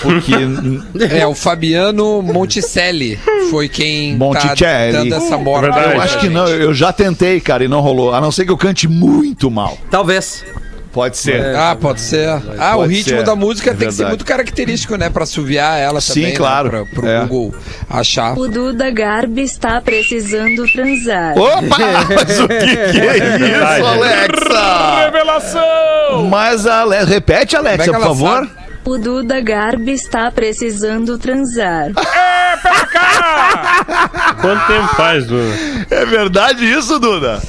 Porque 0.01 0.33
É, 1.15 1.25
o 1.25 1.33
Fabiano 1.33 2.21
Monticelli 2.21 3.17
foi 3.49 3.69
quem 3.69 4.15
Monticelli. 4.15 4.93
tá 4.93 4.99
dando 4.99 5.15
essa 5.15 5.37
morte. 5.37 5.61
Verdade. 5.63 5.95
eu 5.95 6.01
acho 6.01 6.19
que 6.19 6.29
não. 6.29 6.47
Eu 6.47 6.73
já 6.73 6.91
tentei, 6.91 7.39
cara, 7.39 7.63
e 7.63 7.67
não 7.67 7.79
rolou. 7.79 8.13
A 8.13 8.21
não 8.21 8.31
ser 8.31 8.45
que 8.45 8.51
eu 8.51 8.57
cante 8.57 8.87
muito 8.87 9.49
mal. 9.49 9.77
Talvez. 9.89 10.43
Pode 10.91 11.17
ser. 11.17 11.55
Ah, 11.55 11.77
pode 11.79 12.01
ser. 12.01 12.27
Ah, 12.57 12.75
o 12.75 12.79
Pode 12.79 12.93
ritmo 12.95 13.17
ser. 13.19 13.23
da 13.23 13.35
música 13.35 13.69
É 13.69 13.73
tem 13.75 13.87
que 13.89 13.93
ser 13.93 14.07
muito 14.07 14.25
característico, 14.25 14.95
né? 14.95 15.07
Pra 15.09 15.23
assoviar 15.23 15.79
ela 15.79 16.01
Sim, 16.01 16.21
também. 16.21 16.33
claro. 16.35 16.71
Né, 16.71 16.85
pra, 16.91 17.01
pro 17.01 17.07
É. 17.07 17.19
Google 17.27 17.53
achar. 17.87 18.35
O 18.37 18.47
Duda 18.47 18.89
Garbi 18.89 19.43
está 19.43 19.79
precisando 19.81 20.65
transar. 20.71 21.37
Opa! 21.37 21.77
Mas 22.15 22.39
o 22.39 22.47
que, 22.47 22.57
que 22.57 22.99
é 23.01 23.17
isso, 23.17 23.37
Verdade. 23.39 23.81
Alexa? 23.85 24.95
Revelação! 25.05 26.27
Mas, 26.29 26.65
Ale... 26.65 27.05
repete, 27.05 27.55
é 27.55 27.59
Alexa, 27.59 27.85
que 27.85 27.91
por 27.91 28.01
favor. 28.01 28.35
sabe? 28.47 28.51
O 28.85 28.97
Duda 28.97 29.39
Garbi 29.41 29.91
está 29.91 30.31
precisando 30.31 31.19
transar. 31.19 31.89
É, 31.89 32.57
pela 32.57 32.85
cá! 32.87 34.35
Quanto 34.41 34.65
tempo 34.67 34.87
faz, 34.95 35.27
Duda? 35.27 35.53
É 35.91 36.05
verdade 36.05 36.65
isso, 36.65 36.97
Duda? 36.99 37.39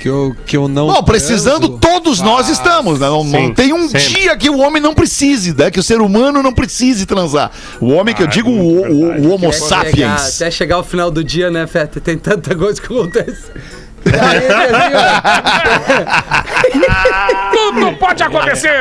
Que 0.00 0.08
eu, 0.08 0.34
que 0.46 0.56
eu 0.56 0.66
não. 0.66 0.86
Bom, 0.86 1.02
precisando, 1.02 1.68
transo. 1.68 1.78
todos 1.78 2.20
nós 2.22 2.48
estamos, 2.48 2.98
né? 2.98 3.06
Não, 3.06 3.22
não 3.22 3.40
Sim, 3.48 3.52
tem 3.54 3.72
um 3.74 3.82
sempre. 3.86 4.00
dia 4.20 4.34
que 4.36 4.48
o 4.48 4.58
homem 4.58 4.80
não 4.80 4.94
precise, 4.94 5.54
né? 5.54 5.70
Que 5.70 5.78
o 5.78 5.82
ser 5.82 6.00
humano 6.00 6.42
não 6.42 6.52
precise 6.54 7.04
transar. 7.04 7.50
O 7.80 7.90
homem 7.92 8.14
que 8.14 8.22
eu 8.22 8.26
Ah, 8.26 8.30
digo, 8.30 8.48
o, 8.50 8.80
o- 8.80 9.28
o 9.28 9.30
Homo 9.34 9.48
Até 9.48 9.58
chegar, 9.58 9.68
sapiens. 10.18 10.36
até 10.36 10.50
chegar 10.50 10.78
o 10.78 10.82
final 10.82 11.10
do 11.10 11.22
dia, 11.22 11.50
né, 11.50 11.66
Feta? 11.66 12.00
Tem 12.00 12.16
tanta 12.16 12.54
coisa 12.56 12.80
que 12.80 12.86
acontece. 12.86 13.42
Assim. 14.00 14.10
Tudo 17.52 17.92
pode 17.98 18.22
acontecer! 18.22 18.72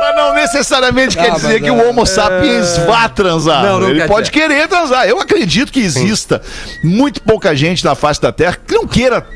Mas 0.00 0.16
não 0.16 0.34
necessariamente 0.34 1.16
quer 1.16 1.30
Ah, 1.30 1.34
dizer 1.34 1.60
que 1.60 1.66
é- 1.68 1.72
o 1.72 1.88
Homo 1.88 2.06
sapiens 2.06 2.76
vá 2.86 3.08
transar. 3.08 3.62
Não, 3.64 3.80
não 3.80 3.88
Ele 3.90 4.00
quer 4.00 4.06
pode 4.08 4.30
querer 4.30 4.68
transar. 4.68 5.06
Eu 5.08 5.20
acredito 5.20 5.72
que 5.72 5.80
exista 5.80 6.40
muito 6.84 7.20
pouca 7.22 7.54
gente 7.56 7.84
na 7.84 7.94
face 7.94 8.20
da 8.20 8.30
Terra 8.32 8.56
que 8.66 8.74
não 8.74 8.86
queira 8.86 9.26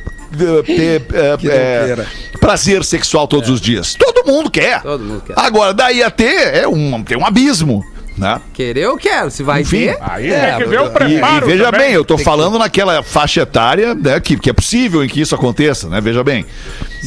ter 0.64 1.00
Que 1.38 1.48
queira. 1.48 2.06
prazer 2.40 2.84
sexual 2.84 3.26
todos 3.26 3.48
os 3.50 3.60
dias. 3.60 3.94
Todo 3.98 4.26
mundo 4.26 4.50
quer. 4.50 4.82
Todo 4.82 5.02
mundo 5.04 5.22
quer. 5.26 5.34
Agora, 5.36 5.72
daí 5.74 6.02
a 6.02 6.10
ter 6.10 6.54
é 6.54 6.66
um, 6.68 7.02
tem 7.02 7.16
um 7.16 7.24
abismo. 7.26 7.84
Né? 8.18 8.40
Querer 8.54 8.80
eu 8.84 8.96
quero. 8.96 9.30
Se 9.30 9.42
vai 9.42 9.60
Enfim. 9.60 9.88
ter. 9.88 9.98
Aí 10.00 10.32
É, 10.32 10.52
tem 10.52 10.58
que 10.60 10.64
ver 10.70 10.80
o 10.80 10.86
E, 10.86 10.90
preparo. 10.90 11.46
e 11.46 11.50
veja 11.52 11.64
também. 11.70 11.80
bem, 11.88 11.92
eu 11.92 12.02
tô 12.02 12.16
falando 12.16 12.58
naquela 12.58 13.02
faixa 13.02 13.42
etária 13.42 13.94
né, 13.94 14.18
que, 14.20 14.38
que 14.38 14.48
é 14.48 14.54
possível 14.54 15.04
em 15.04 15.06
que 15.08 15.20
isso 15.20 15.34
aconteça, 15.34 15.86
né? 15.90 16.00
Veja 16.00 16.24
bem. 16.24 16.46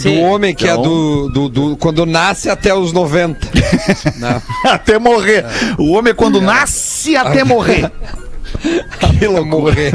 Do 0.03 0.13
homem 0.19 0.53
que 0.53 0.65
Então- 0.67 0.79
é 0.79 0.83
do, 0.83 1.29
do, 1.29 1.49
do- 1.49 1.77
Quando 1.77 2.05
nasce 2.05 2.47
até 2.47 2.75
os 2.75 2.93
90. 2.93 3.39
né? 4.21 4.39
Até 4.65 4.99
morrer. 4.99 5.45
O 5.79 5.93
homem 5.93 6.11
é 6.11 6.13
quando 6.13 6.39
nasce 6.39 7.15
até 7.15 7.43
morrer. 7.43 7.91
Que 9.19 9.27
morrer. 9.27 9.91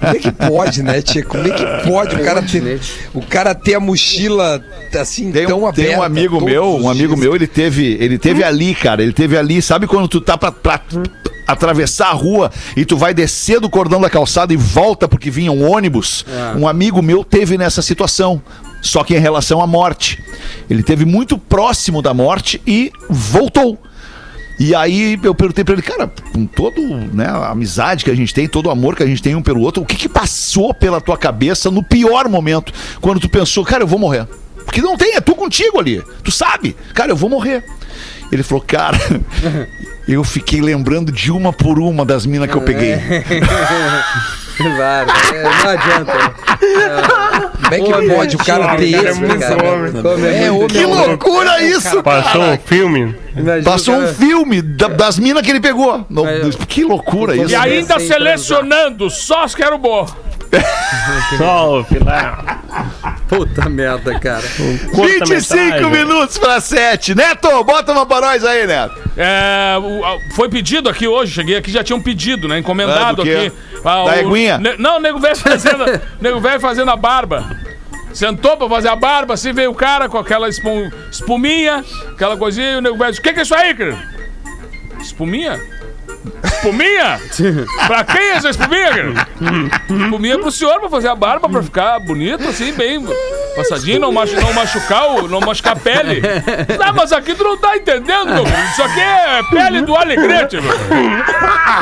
Como 0.00 0.16
é 0.16 0.18
que 0.18 0.30
pode, 0.32 0.82
né, 0.82 1.02
tia? 1.02 1.22
Como 1.24 1.46
é 1.46 1.50
que 1.50 1.88
pode 1.88 2.16
o 2.16 2.24
cara 2.24 2.42
ter, 2.42 2.80
o 3.12 3.20
cara 3.22 3.54
ter 3.54 3.74
a 3.74 3.80
mochila 3.80 4.62
assim 4.98 5.30
Tem, 5.30 5.46
tão 5.46 5.60
um- 5.62 5.66
aberta? 5.66 5.90
tem 5.90 5.98
um 5.98 6.02
amigo 6.02 6.40
meu, 6.40 6.76
um 6.76 6.88
amigo 6.88 7.14
dias? 7.14 7.20
meu, 7.20 7.34
ele 7.36 7.46
teve, 7.46 7.96
ele 8.00 8.18
teve 8.18 8.42
ali, 8.42 8.74
cara, 8.74 9.02
ele 9.02 9.12
teve 9.12 9.36
ali, 9.36 9.60
sabe 9.60 9.86
quando 9.86 10.08
tu 10.08 10.20
tá 10.20 10.36
pra, 10.38 10.50
pra 10.50 10.80
atravessar 11.46 12.08
a 12.08 12.12
rua 12.12 12.50
e 12.76 12.84
tu 12.84 12.96
vai 12.96 13.12
descer 13.12 13.60
do 13.60 13.68
cordão 13.68 14.00
da 14.00 14.08
calçada 14.10 14.52
e 14.52 14.56
volta 14.56 15.06
porque 15.08 15.30
vinha 15.30 15.52
um 15.52 15.70
ônibus? 15.70 16.24
Um 16.56 16.66
amigo 16.66 17.02
meu 17.02 17.24
teve 17.24 17.58
nessa 17.58 17.82
situação. 17.82 18.40
Só 18.80 19.02
que 19.02 19.12
em 19.16 19.18
relação 19.18 19.60
à 19.60 19.66
morte. 19.66 20.22
Ele 20.70 20.84
teve 20.84 21.04
muito 21.04 21.36
próximo 21.36 22.00
da 22.00 22.14
morte 22.14 22.62
e 22.64 22.92
voltou. 23.10 23.76
E 24.58 24.74
aí 24.74 25.18
eu 25.22 25.34
perguntei 25.34 25.64
pra 25.64 25.74
ele, 25.74 25.82
cara, 25.82 26.10
com 26.32 26.44
todo 26.44 26.82
né, 27.12 27.26
a 27.26 27.50
amizade 27.50 28.04
que 28.04 28.10
a 28.10 28.14
gente 28.14 28.34
tem, 28.34 28.48
todo 28.48 28.66
o 28.66 28.70
amor 28.70 28.96
que 28.96 29.02
a 29.02 29.06
gente 29.06 29.22
tem 29.22 29.34
um 29.36 29.42
pelo 29.42 29.60
outro, 29.60 29.82
o 29.82 29.86
que 29.86 29.94
que 29.94 30.08
passou 30.08 30.74
pela 30.74 31.00
tua 31.00 31.16
cabeça 31.16 31.70
no 31.70 31.82
pior 31.82 32.28
momento, 32.28 32.72
quando 33.00 33.20
tu 33.20 33.28
pensou, 33.28 33.64
cara, 33.64 33.84
eu 33.84 33.86
vou 33.86 33.98
morrer? 33.98 34.26
Porque 34.64 34.82
não 34.82 34.96
tem, 34.96 35.14
é 35.14 35.20
tu 35.20 35.34
contigo 35.34 35.78
ali. 35.78 36.02
Tu 36.22 36.30
sabe, 36.30 36.76
cara, 36.92 37.12
eu 37.12 37.16
vou 37.16 37.30
morrer. 37.30 37.64
Ele 38.30 38.42
falou, 38.42 38.62
cara, 38.66 38.98
eu 40.06 40.22
fiquei 40.24 40.60
lembrando 40.60 41.10
de 41.12 41.30
uma 41.30 41.52
por 41.52 41.78
uma 41.78 42.04
das 42.04 42.26
minas 42.26 42.50
que 42.50 42.56
eu 42.56 42.62
peguei. 42.62 42.96
Claro, 44.58 45.08
é, 45.32 45.42
não 45.44 45.70
adianta. 45.70 46.34
Como 46.58 47.74
é 47.74 47.80
que 47.80 47.92
Homem, 47.92 48.08
pode 48.16 48.36
o 48.36 48.38
cara 48.38 48.76
ter 48.76 48.90
cara 48.92 49.08
é 49.08 49.10
esse 49.10 49.18
homem. 49.20 49.92
Como 50.02 50.26
é 50.26 50.44
É 50.44 50.50
muito- 50.50 50.56
homem, 50.56 50.66
Que 50.68 50.84
homem. 50.84 51.06
loucura 51.08 51.62
isso, 51.62 52.02
Passou 52.02 52.40
cara! 52.40 52.52
um 52.54 52.58
filme. 52.66 53.16
Imagina 53.36 53.70
Passou 53.70 53.94
o 53.94 53.98
um 53.98 54.00
cara- 54.02 54.14
filme 54.14 54.62
da- 54.62 54.88
das 54.88 55.18
minas 55.18 55.42
que 55.42 55.50
ele 55.50 55.60
pegou. 55.60 56.04
No- 56.08 56.26
É. 56.26 56.40
que 56.66 56.84
loucura 56.84 57.36
isso. 57.36 57.50
E 57.50 57.54
ainda 57.56 57.98
selecionando 58.00 59.08
só 59.10 59.44
os 59.44 59.54
que 59.54 59.62
eram 59.62 59.78
bons. 59.78 60.14
Só 61.36 61.80
o 61.80 61.84
filé. 61.84 62.32
Puta 63.28 63.68
merda, 63.68 64.18
cara. 64.18 64.42
25 64.46 65.90
minutos 65.90 66.38
para 66.38 66.60
7. 66.60 67.14
Neto, 67.14 67.62
bota 67.64 67.92
uma 67.92 68.06
pra 68.06 68.20
nós 68.22 68.44
aí, 68.44 68.66
Neto. 68.66 68.94
É, 69.16 69.74
foi 70.34 70.48
pedido 70.48 70.88
aqui 70.88 71.06
hoje, 71.06 71.32
cheguei 71.32 71.56
aqui, 71.56 71.70
já 71.70 71.84
tinham 71.84 72.00
pedido, 72.00 72.48
né? 72.48 72.58
Encomendado 72.58 73.20
Ah, 73.22 73.24
aqui. 73.24 73.52
Ah, 73.84 74.04
Da 74.04 74.04
o- 74.04 74.14
eguinha? 74.14 74.58
Ne- 74.58 74.76
não, 74.78 74.96
o 74.96 75.00
nego 75.00 75.18
velho 75.20 75.36
fazendo, 75.36 75.84
nego 76.20 76.40
velho 76.40 76.58
fazendo 76.60 76.90
a 76.90 76.96
barba. 76.96 77.54
Sentou 78.14 78.56
pra 78.56 78.68
fazer 78.68 78.88
a 78.88 78.96
barba, 78.96 79.34
assim 79.34 79.52
veio 79.52 79.70
o 79.70 79.74
cara 79.74 80.08
com 80.08 80.16
aquela 80.18 80.48
espum- 80.48 80.90
espuminha, 81.12 81.84
aquela 82.10 82.36
coisinha, 82.36 82.72
e 82.72 82.76
o 82.76 82.80
nego 82.80 82.96
velho 82.96 83.10
disse: 83.10 83.20
O 83.20 83.22
que, 83.22 83.32
que 83.34 83.40
é 83.40 83.42
isso 83.42 83.54
aí, 83.54 83.74
querido? 83.74 83.98
Espuminha? 85.00 85.60
Espuminha? 86.44 87.20
pra 87.86 88.04
quem 88.04 88.20
é 88.20 88.30
essa 88.32 88.50
espuminha, 88.50 88.92
querido? 88.92 89.20
Espuminha 90.04 90.38
pro 90.38 90.50
senhor 90.50 90.80
pra 90.80 90.88
fazer 90.88 91.08
a 91.08 91.14
barba, 91.14 91.48
pra 91.48 91.62
ficar 91.62 91.98
bonito, 92.00 92.48
assim, 92.48 92.72
bem 92.72 93.04
passadinho, 93.56 94.00
não, 94.00 94.12
machu 94.12 94.36
não 94.40 94.52
machucar 94.52 95.08
o, 95.10 95.28
não 95.28 95.40
machucar 95.40 95.72
a 95.74 95.76
pele. 95.76 96.22
Ah, 96.80 96.92
mas 96.92 97.12
aqui 97.12 97.34
tu 97.34 97.44
não 97.44 97.56
tá 97.58 97.76
entendendo, 97.76 98.32
meu. 98.32 98.44
Isso 98.44 98.82
aqui 98.82 99.00
é 99.00 99.42
pele 99.50 99.82
do 99.82 99.94
alegrete, 99.94 100.58
meu. 100.60 100.72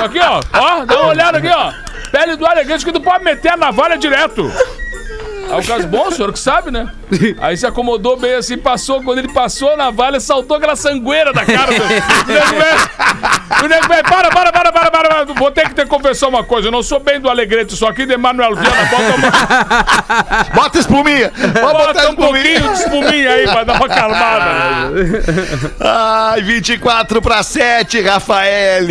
Aqui, 0.04 0.18
ó, 0.18 0.40
ó, 0.52 0.84
dá 0.84 1.00
uma 1.00 1.08
olhada 1.10 1.38
aqui, 1.38 1.48
ó. 1.48 1.72
Pele 2.10 2.34
do 2.36 2.46
alegrete 2.46 2.84
que 2.84 2.92
tu 2.92 3.00
pode 3.00 3.22
meter 3.24 3.52
a 3.52 3.56
navalha 3.56 3.96
direto. 3.96 4.50
Aí 5.50 5.60
o 5.60 5.66
caso, 5.66 5.86
bom, 5.88 6.08
o 6.08 6.12
senhor 6.12 6.32
que 6.32 6.38
sabe, 6.38 6.70
né? 6.70 6.88
Aí 7.38 7.56
se 7.56 7.66
acomodou 7.66 8.16
bem 8.16 8.34
assim, 8.34 8.58
passou. 8.58 9.02
Quando 9.02 9.18
ele 9.18 9.32
passou 9.32 9.72
a 9.72 9.76
navalha, 9.76 10.18
saltou 10.18 10.56
aquela 10.56 10.74
sangueira 10.76 11.32
da 11.32 11.44
cara 11.44 11.66
do 11.72 11.84
nego 11.86 12.46
velho. 12.48 12.90
O 13.64 13.68
nego 13.68 13.88
velho, 13.88 14.02
para, 14.04 14.28
para, 14.30 14.52
para, 14.52 14.72
para, 14.72 14.90
para, 14.90 15.08
para. 15.08 15.24
Vou 15.34 15.50
ter 15.50 15.68
que 15.68 15.74
te 15.74 15.86
confessar 15.86 16.28
uma 16.28 16.42
coisa. 16.42 16.68
Eu 16.68 16.72
não 16.72 16.82
sou 16.82 16.98
bem 16.98 17.20
do 17.20 17.28
Alegrete, 17.30 17.76
sou 17.76 17.88
aqui 17.88 18.04
de 18.06 18.16
Manuel 18.16 18.54
Viana. 18.56 18.84
Bota, 18.90 19.14
uma, 19.16 20.44
Bota 20.54 20.78
espuminha. 20.78 21.30
Botar 21.30 21.72
bota 21.72 22.10
um 22.10 22.14
pouquinho 22.16 22.60
de 22.60 22.72
espuminha 22.80 23.30
aí 23.30 23.44
pra 23.44 23.64
dar 23.64 23.74
uma 23.76 23.88
calmada. 23.88 24.92
Ai, 25.80 26.42
24 26.42 27.22
para 27.22 27.42
7, 27.42 28.00
Rafael. 28.02 28.84
O 28.84 28.86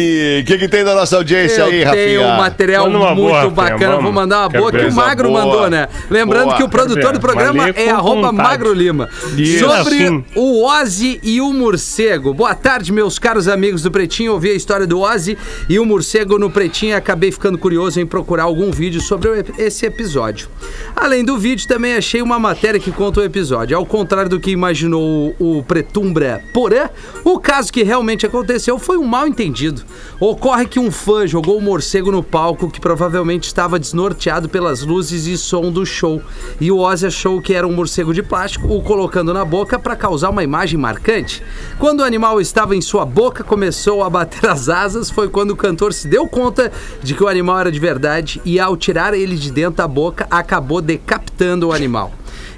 que, 0.45 0.57
que 0.57 0.67
tem 0.67 0.83
da 0.83 0.95
nossa 0.95 1.17
audiência 1.17 1.61
Eu 1.61 1.65
aí, 1.67 1.71
tenho 1.85 2.21
Rafinha? 2.21 2.21
um 2.21 2.37
material 2.37 2.89
muito 2.89 3.15
boa, 3.15 3.49
bacana. 3.49 3.87
vamos. 3.87 4.03
Vou 4.03 4.13
mandar 4.13 4.39
uma 4.41 4.49
boa 4.49 4.71
que 4.71 4.85
o 4.85 4.93
Magro 4.93 5.29
Boa. 5.29 5.45
mandou, 5.45 5.69
né? 5.69 5.87
Lembrando 6.09 6.44
Boa. 6.45 6.57
que 6.57 6.63
o 6.63 6.69
produtor 6.69 7.13
do 7.13 7.19
programa 7.19 7.69
é 7.69 7.89
arroba. 7.89 8.31
Magro 8.31 8.73
Lima. 8.73 9.09
Isso. 9.37 9.65
Sobre 9.65 10.23
o 10.35 10.65
Ozzy 10.65 11.19
e 11.23 11.41
o 11.41 11.51
morcego. 11.53 12.33
Boa 12.33 12.53
tarde, 12.53 12.91
meus 12.91 13.17
caros 13.19 13.47
amigos 13.47 13.81
do 13.81 13.91
Pretinho. 13.91 14.33
Ouvi 14.33 14.51
a 14.51 14.53
história 14.53 14.85
do 14.85 14.99
Ozzy 14.99 15.37
e 15.69 15.79
o 15.79 15.85
morcego 15.85 16.37
no 16.37 16.49
Pretinho 16.49 16.91
e 16.91 16.93
acabei 16.93 17.31
ficando 17.31 17.57
curioso 17.57 17.99
em 17.99 18.05
procurar 18.05 18.43
algum 18.43 18.71
vídeo 18.71 19.01
sobre 19.01 19.45
esse 19.57 19.85
episódio. 19.85 20.47
Além 20.95 21.23
do 21.23 21.37
vídeo, 21.37 21.67
também 21.67 21.95
achei 21.95 22.21
uma 22.21 22.39
matéria 22.39 22.79
que 22.79 22.91
conta 22.91 23.19
o 23.19 23.23
episódio. 23.23 23.77
Ao 23.77 23.85
contrário 23.85 24.29
do 24.29 24.39
que 24.39 24.51
imaginou 24.51 25.35
o 25.39 25.63
Pretumbra 25.63 26.41
Porã, 26.53 26.89
o 27.23 27.39
caso 27.39 27.71
que 27.71 27.83
realmente 27.83 28.25
aconteceu 28.25 28.77
foi 28.77 28.97
um 28.97 29.05
mal 29.05 29.27
entendido. 29.27 29.83
Ocorre 30.19 30.65
que 30.65 30.79
um 30.79 30.91
fã 30.91 31.25
jogou 31.27 31.57
o 31.57 31.61
morcego 31.61 32.11
no 32.11 32.23
palco 32.23 32.69
que 32.69 32.79
provavelmente 32.79 33.45
estava 33.45 33.79
desnorteado 33.79 34.49
pelas 34.49 34.81
luzes 34.81 35.27
e 35.27 35.37
som 35.37 35.71
do 35.71 35.85
show. 35.85 36.21
E 36.59 36.71
o 36.71 36.79
Ozzy 36.79 37.07
achou 37.07 37.41
que 37.41 37.53
era 37.53 37.67
um 37.67 37.73
morcego 37.73 38.13
de 38.13 38.23
plástico, 38.23 38.73
o 38.73 38.81
colocando 38.81 39.33
na 39.33 39.43
boca 39.43 39.77
para 39.77 39.95
causar 39.95 40.29
uma 40.29 40.43
imagem 40.43 40.79
marcante. 40.79 41.43
Quando 41.77 41.99
o 41.99 42.03
animal 42.03 42.39
estava 42.39 42.75
em 42.75 42.81
sua 42.81 43.05
boca, 43.05 43.43
começou 43.43 44.03
a 44.03 44.09
bater 44.09 44.47
as 44.47 44.69
asas. 44.69 45.09
Foi 45.09 45.29
quando 45.29 45.51
o 45.51 45.55
cantor 45.55 45.93
se 45.93 46.07
deu 46.07 46.27
conta 46.27 46.71
de 47.03 47.13
que 47.13 47.23
o 47.23 47.27
animal 47.27 47.59
era 47.59 47.71
de 47.71 47.79
verdade 47.79 48.41
e, 48.45 48.59
ao 48.59 48.77
tirar 48.77 49.13
ele 49.13 49.35
de 49.35 49.51
dentro 49.51 49.77
da 49.77 49.87
boca, 49.87 50.27
acabou 50.29 50.81
decapitando 50.81 51.67
o 51.67 51.73
animal. 51.73 52.11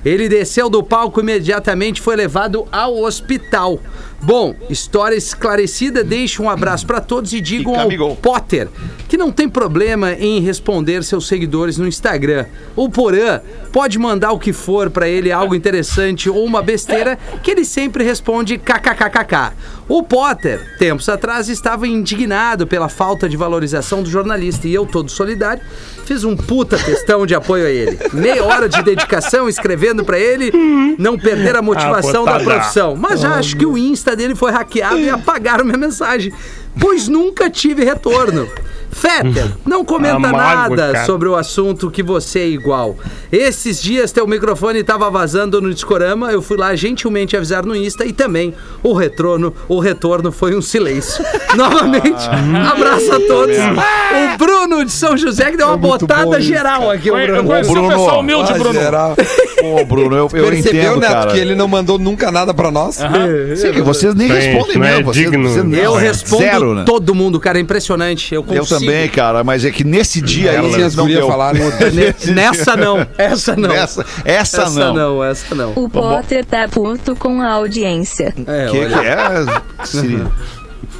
Ele 0.05 0.29
desceu 0.29 0.69
do 0.69 0.83
palco 0.83 1.19
e 1.19 1.23
imediatamente 1.23 2.01
foi 2.01 2.15
levado 2.15 2.67
ao 2.71 2.97
hospital. 2.99 3.79
Bom, 4.21 4.55
história 4.69 5.15
esclarecida. 5.15 6.03
Deixo 6.03 6.43
um 6.43 6.49
abraço 6.49 6.85
para 6.85 7.01
todos 7.01 7.33
e 7.33 7.41
digam 7.41 7.79
ao. 7.79 8.15
Potter 8.15 8.69
que 9.07 9.17
não 9.17 9.31
tem 9.31 9.47
problema 9.47 10.13
em 10.13 10.41
responder 10.41 11.03
seus 11.03 11.27
seguidores 11.27 11.77
no 11.77 11.87
Instagram. 11.87 12.45
O 12.75 12.89
Porã 12.89 13.39
pode 13.71 13.97
mandar 13.97 14.31
o 14.31 14.39
que 14.39 14.51
for 14.51 14.89
para 14.89 15.07
ele, 15.07 15.31
algo 15.31 15.55
interessante 15.55 16.29
ou 16.29 16.43
uma 16.43 16.61
besteira, 16.61 17.17
que 17.41 17.51
ele 17.51 17.63
sempre 17.63 18.03
responde 18.03 18.57
kkkk. 18.57 19.53
O 19.87 20.03
Potter, 20.03 20.77
tempos 20.77 21.07
atrás, 21.07 21.47
estava 21.47 21.87
indignado 21.87 22.67
pela 22.67 22.89
falta 22.89 23.29
de 23.29 23.37
valorização 23.37 24.03
do 24.03 24.09
jornalista 24.09 24.67
e 24.67 24.73
eu, 24.73 24.85
todo 24.85 25.09
solidário, 25.09 25.63
fiz 26.07 26.23
um 26.23 26.37
puta 26.37 26.77
textão 26.77 27.25
de 27.25 27.35
apoio 27.35 27.65
a 27.65 27.69
ele. 27.69 27.99
Meia 28.13 28.41
hora 28.45 28.69
de 28.69 28.81
dedicação 28.81 29.49
escrevendo 29.49 30.05
para 30.05 30.17
ele 30.17 30.51
não 30.97 31.17
perder 31.19 31.57
a 31.57 31.61
motivação 31.61 32.23
da 32.23 32.39
botada. 32.39 32.43
profissão. 32.45 32.95
Mas 32.95 33.19
já 33.19 33.33
acho 33.33 33.57
que 33.57 33.65
o 33.65 33.77
Insta 33.77 34.15
dele 34.15 34.33
foi 34.33 34.51
hackeado 34.51 34.99
e 34.99 35.09
apagaram 35.09 35.65
minha 35.65 35.77
mensagem, 35.77 36.31
pois 36.79 37.09
nunca 37.09 37.49
tive 37.49 37.83
retorno. 37.83 38.49
Fetter, 38.97 39.51
não 39.65 39.85
comenta 39.85 40.17
nada 40.31 40.91
cara. 40.93 41.05
sobre 41.05 41.27
o 41.29 41.35
assunto 41.35 41.91
que 41.91 42.01
você 42.01 42.39
é 42.39 42.47
igual. 42.47 42.95
Esses 43.31 43.81
dias 43.81 44.11
teu 44.11 44.25
microfone 44.27 44.79
estava 44.79 45.09
vazando 45.11 45.61
no 45.61 45.73
Discorama, 45.73 46.31
eu 46.31 46.41
fui 46.41 46.57
lá 46.57 46.75
gentilmente 46.75 47.35
avisar 47.37 47.65
no 47.65 47.75
Insta 47.75 48.05
e 48.05 48.11
também 48.13 48.53
o 48.81 48.93
retorno, 48.93 49.53
o 49.67 49.79
retorno 49.79 50.31
foi 50.31 50.55
um 50.55 50.61
silêncio. 50.61 51.23
Novamente, 51.55 52.27
abraço 52.71 53.13
a 53.13 53.19
todos. 53.19 53.55
O 53.57 54.37
Bruno 54.37 54.83
de 54.85 54.91
São 54.91 55.15
José 55.15 55.51
que 55.51 55.57
deu 55.57 55.67
uma 55.67 55.75
É 55.75 55.77
botada 55.77 56.41
geral 56.41 56.89
aqui, 56.89 57.11
o 57.11 57.17
Eu 57.17 57.27
Bruno. 57.27 57.43
conheci 57.49 57.69
um 57.69 57.73
Bruno. 57.73 57.89
pessoal 57.89 58.19
humilde, 58.21 58.51
Ah, 58.51 58.57
Bruno. 58.57 58.73
geral. 58.79 59.15
Pô, 59.59 59.85
Bruno, 59.85 60.15
eu, 60.15 60.29
eu 60.33 60.47
Percebeu, 60.49 60.81
entendo, 60.81 60.99
Neto, 60.99 61.11
cara. 61.11 61.31
que 61.31 61.37
ele 61.39 61.55
não 61.55 61.67
mandou 61.67 61.99
nunca 61.99 62.31
nada 62.31 62.53
pra 62.53 62.71
nós? 62.71 62.95
Sim, 62.95 63.71
que 63.73 63.81
vocês 63.81 64.13
nem 64.15 64.27
Isso 64.27 64.35
aí, 64.37 64.47
respondem 64.47 64.77
não 64.77 64.85
é 64.85 64.89
mesmo. 64.97 65.05
vocês- 65.13 65.29
digno. 65.31 65.49
vocês 65.49 65.65
não- 65.65 65.77
Eu 65.77 65.97
é 65.99 66.01
respondo 66.01 66.43
Zero, 66.43 66.73
né? 66.75 66.83
todo 66.85 67.13
mundo, 67.15 67.39
cara, 67.39 67.57
é 67.57 67.61
impressionante. 67.61 68.33
Eu 68.33 68.41
Eu 68.47 68.59
consigo. 68.59 68.86
Também, 68.91 69.09
cara, 69.09 69.43
mas 69.43 69.63
é 69.65 69.71
que 69.71 69.83
nesse 69.83 70.21
dia 70.21 70.51
aí 70.51 70.57
Assim 70.57 70.81
as 70.83 70.95
não 70.95 71.07
deu. 71.07 71.27
falaram. 71.27 71.59
Ne- 71.93 72.33
Nessa 72.33 72.75
não, 72.75 73.05
essa 73.17 73.55
não. 73.55 73.71
Essa, 73.71 74.05
essa, 74.25 74.61
essa 74.63 74.69
não. 74.69 74.93
não, 74.93 75.23
essa 75.23 75.53
não. 75.55 75.73
O 75.75 75.89
Potter 75.89 76.45
tá 76.45 76.67
puto 76.67 77.15
com 77.15 77.41
a 77.41 77.51
audiência. 77.51 78.33
É, 78.45 78.67
O 78.67 78.71
que, 78.71 78.79
olha. 78.79 78.99
que 78.99 79.05
é? 79.05 80.27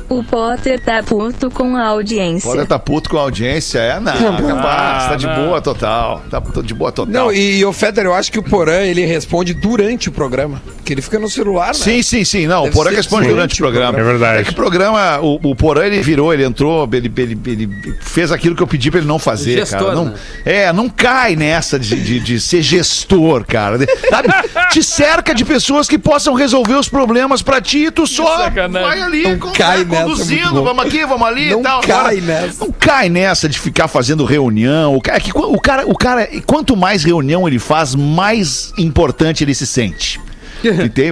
O 0.09 0.23
Potter 0.23 0.79
tá 0.79 1.03
puto 1.03 1.49
com 1.49 1.75
a 1.75 1.85
audiência. 1.87 2.49
Pode 2.49 2.65
tá 2.65 2.79
puto 2.79 3.09
com 3.09 3.17
a 3.17 3.21
audiência, 3.21 3.79
é? 3.79 3.99
Não, 3.99 4.13
capaz, 4.37 5.09
tá 5.09 5.15
de 5.15 5.27
boa 5.27 5.61
total. 5.61 6.23
Tá 6.29 6.41
de 6.63 6.73
boa 6.73 6.91
total. 6.93 7.11
Não, 7.11 7.31
e, 7.31 7.57
e 7.59 7.65
o 7.65 7.73
Feder, 7.73 8.05
eu 8.05 8.13
acho 8.13 8.31
que 8.31 8.39
o 8.39 8.43
Porã, 8.43 8.81
ele 8.83 9.05
responde 9.05 9.53
durante 9.53 10.07
o 10.07 10.11
programa. 10.11 10.61
Que 10.85 10.93
ele 10.93 11.01
fica 11.01 11.19
no 11.19 11.29
celular, 11.29 11.67
né? 11.67 11.73
Sim, 11.73 12.01
sim, 12.01 12.23
sim. 12.23 12.47
Não, 12.47 12.63
Deve 12.63 12.73
o 12.73 12.77
Porã 12.77 12.91
responde 12.95 13.27
durante 13.27 13.55
o 13.55 13.57
programa. 13.57 13.99
É 13.99 14.03
verdade. 14.03 14.41
É 14.41 14.43
que 14.45 14.51
o 14.51 14.55
programa, 14.55 15.19
o, 15.19 15.39
o 15.51 15.55
Porã, 15.55 15.85
ele 15.85 16.01
virou, 16.01 16.33
ele 16.33 16.45
entrou, 16.45 16.87
ele, 16.93 17.11
ele, 17.17 17.39
ele 17.45 17.69
fez 17.99 18.31
aquilo 18.31 18.55
que 18.55 18.63
eu 18.63 18.67
pedi 18.67 18.89
pra 18.89 18.99
ele 18.99 19.07
não 19.07 19.19
fazer, 19.19 19.57
Gestor, 19.57 19.79
cara. 19.79 19.95
Não, 19.95 20.05
né? 20.05 20.13
É, 20.45 20.71
não 20.71 20.87
cai 20.87 21.35
nessa 21.35 21.77
de, 21.77 22.01
de, 22.01 22.19
de 22.21 22.39
ser 22.39 22.61
gestor, 22.61 23.45
cara. 23.45 23.77
Sabe? 24.09 24.29
Te 24.71 24.81
cerca 24.81 25.35
de 25.35 25.43
pessoas 25.43 25.87
que 25.87 25.97
possam 25.97 26.33
resolver 26.33 26.75
os 26.75 26.87
problemas 26.87 27.41
pra 27.41 27.59
ti 27.59 27.87
e 27.87 27.91
tu 27.91 28.07
só 28.07 28.45
sacanagem. 28.45 28.87
vai 28.87 29.01
ali 29.01 29.37
Não 29.37 29.51
cai 29.51 29.81
é 29.81 29.85
muito 29.85 29.96
conduzindo, 30.03 30.53
bom. 30.53 30.63
vamos 30.63 30.85
aqui, 30.85 31.05
vamos 31.05 31.27
ali 31.27 31.49
Não 31.51 31.59
e 31.59 31.63
tal. 31.63 31.81
cai 31.81 32.21
nessa. 32.21 32.65
Não 32.65 32.71
cai 32.71 33.09
nessa 33.09 33.49
de 33.49 33.59
ficar 33.59 33.87
fazendo 33.87 34.25
reunião. 34.25 34.95
O 34.95 35.01
cara, 35.01 35.17
é 35.17 35.19
que 35.19 35.31
o 35.33 35.59
cara, 35.59 35.87
o 35.87 35.95
cara, 35.95 36.27
quanto 36.45 36.75
mais 36.75 37.03
reunião 37.03 37.47
ele 37.47 37.59
faz, 37.59 37.95
mais 37.95 38.73
importante 38.77 39.43
ele 39.43 39.53
se 39.53 39.67
sente. 39.67 40.19
Que 40.61 40.89
tem, 40.89 41.11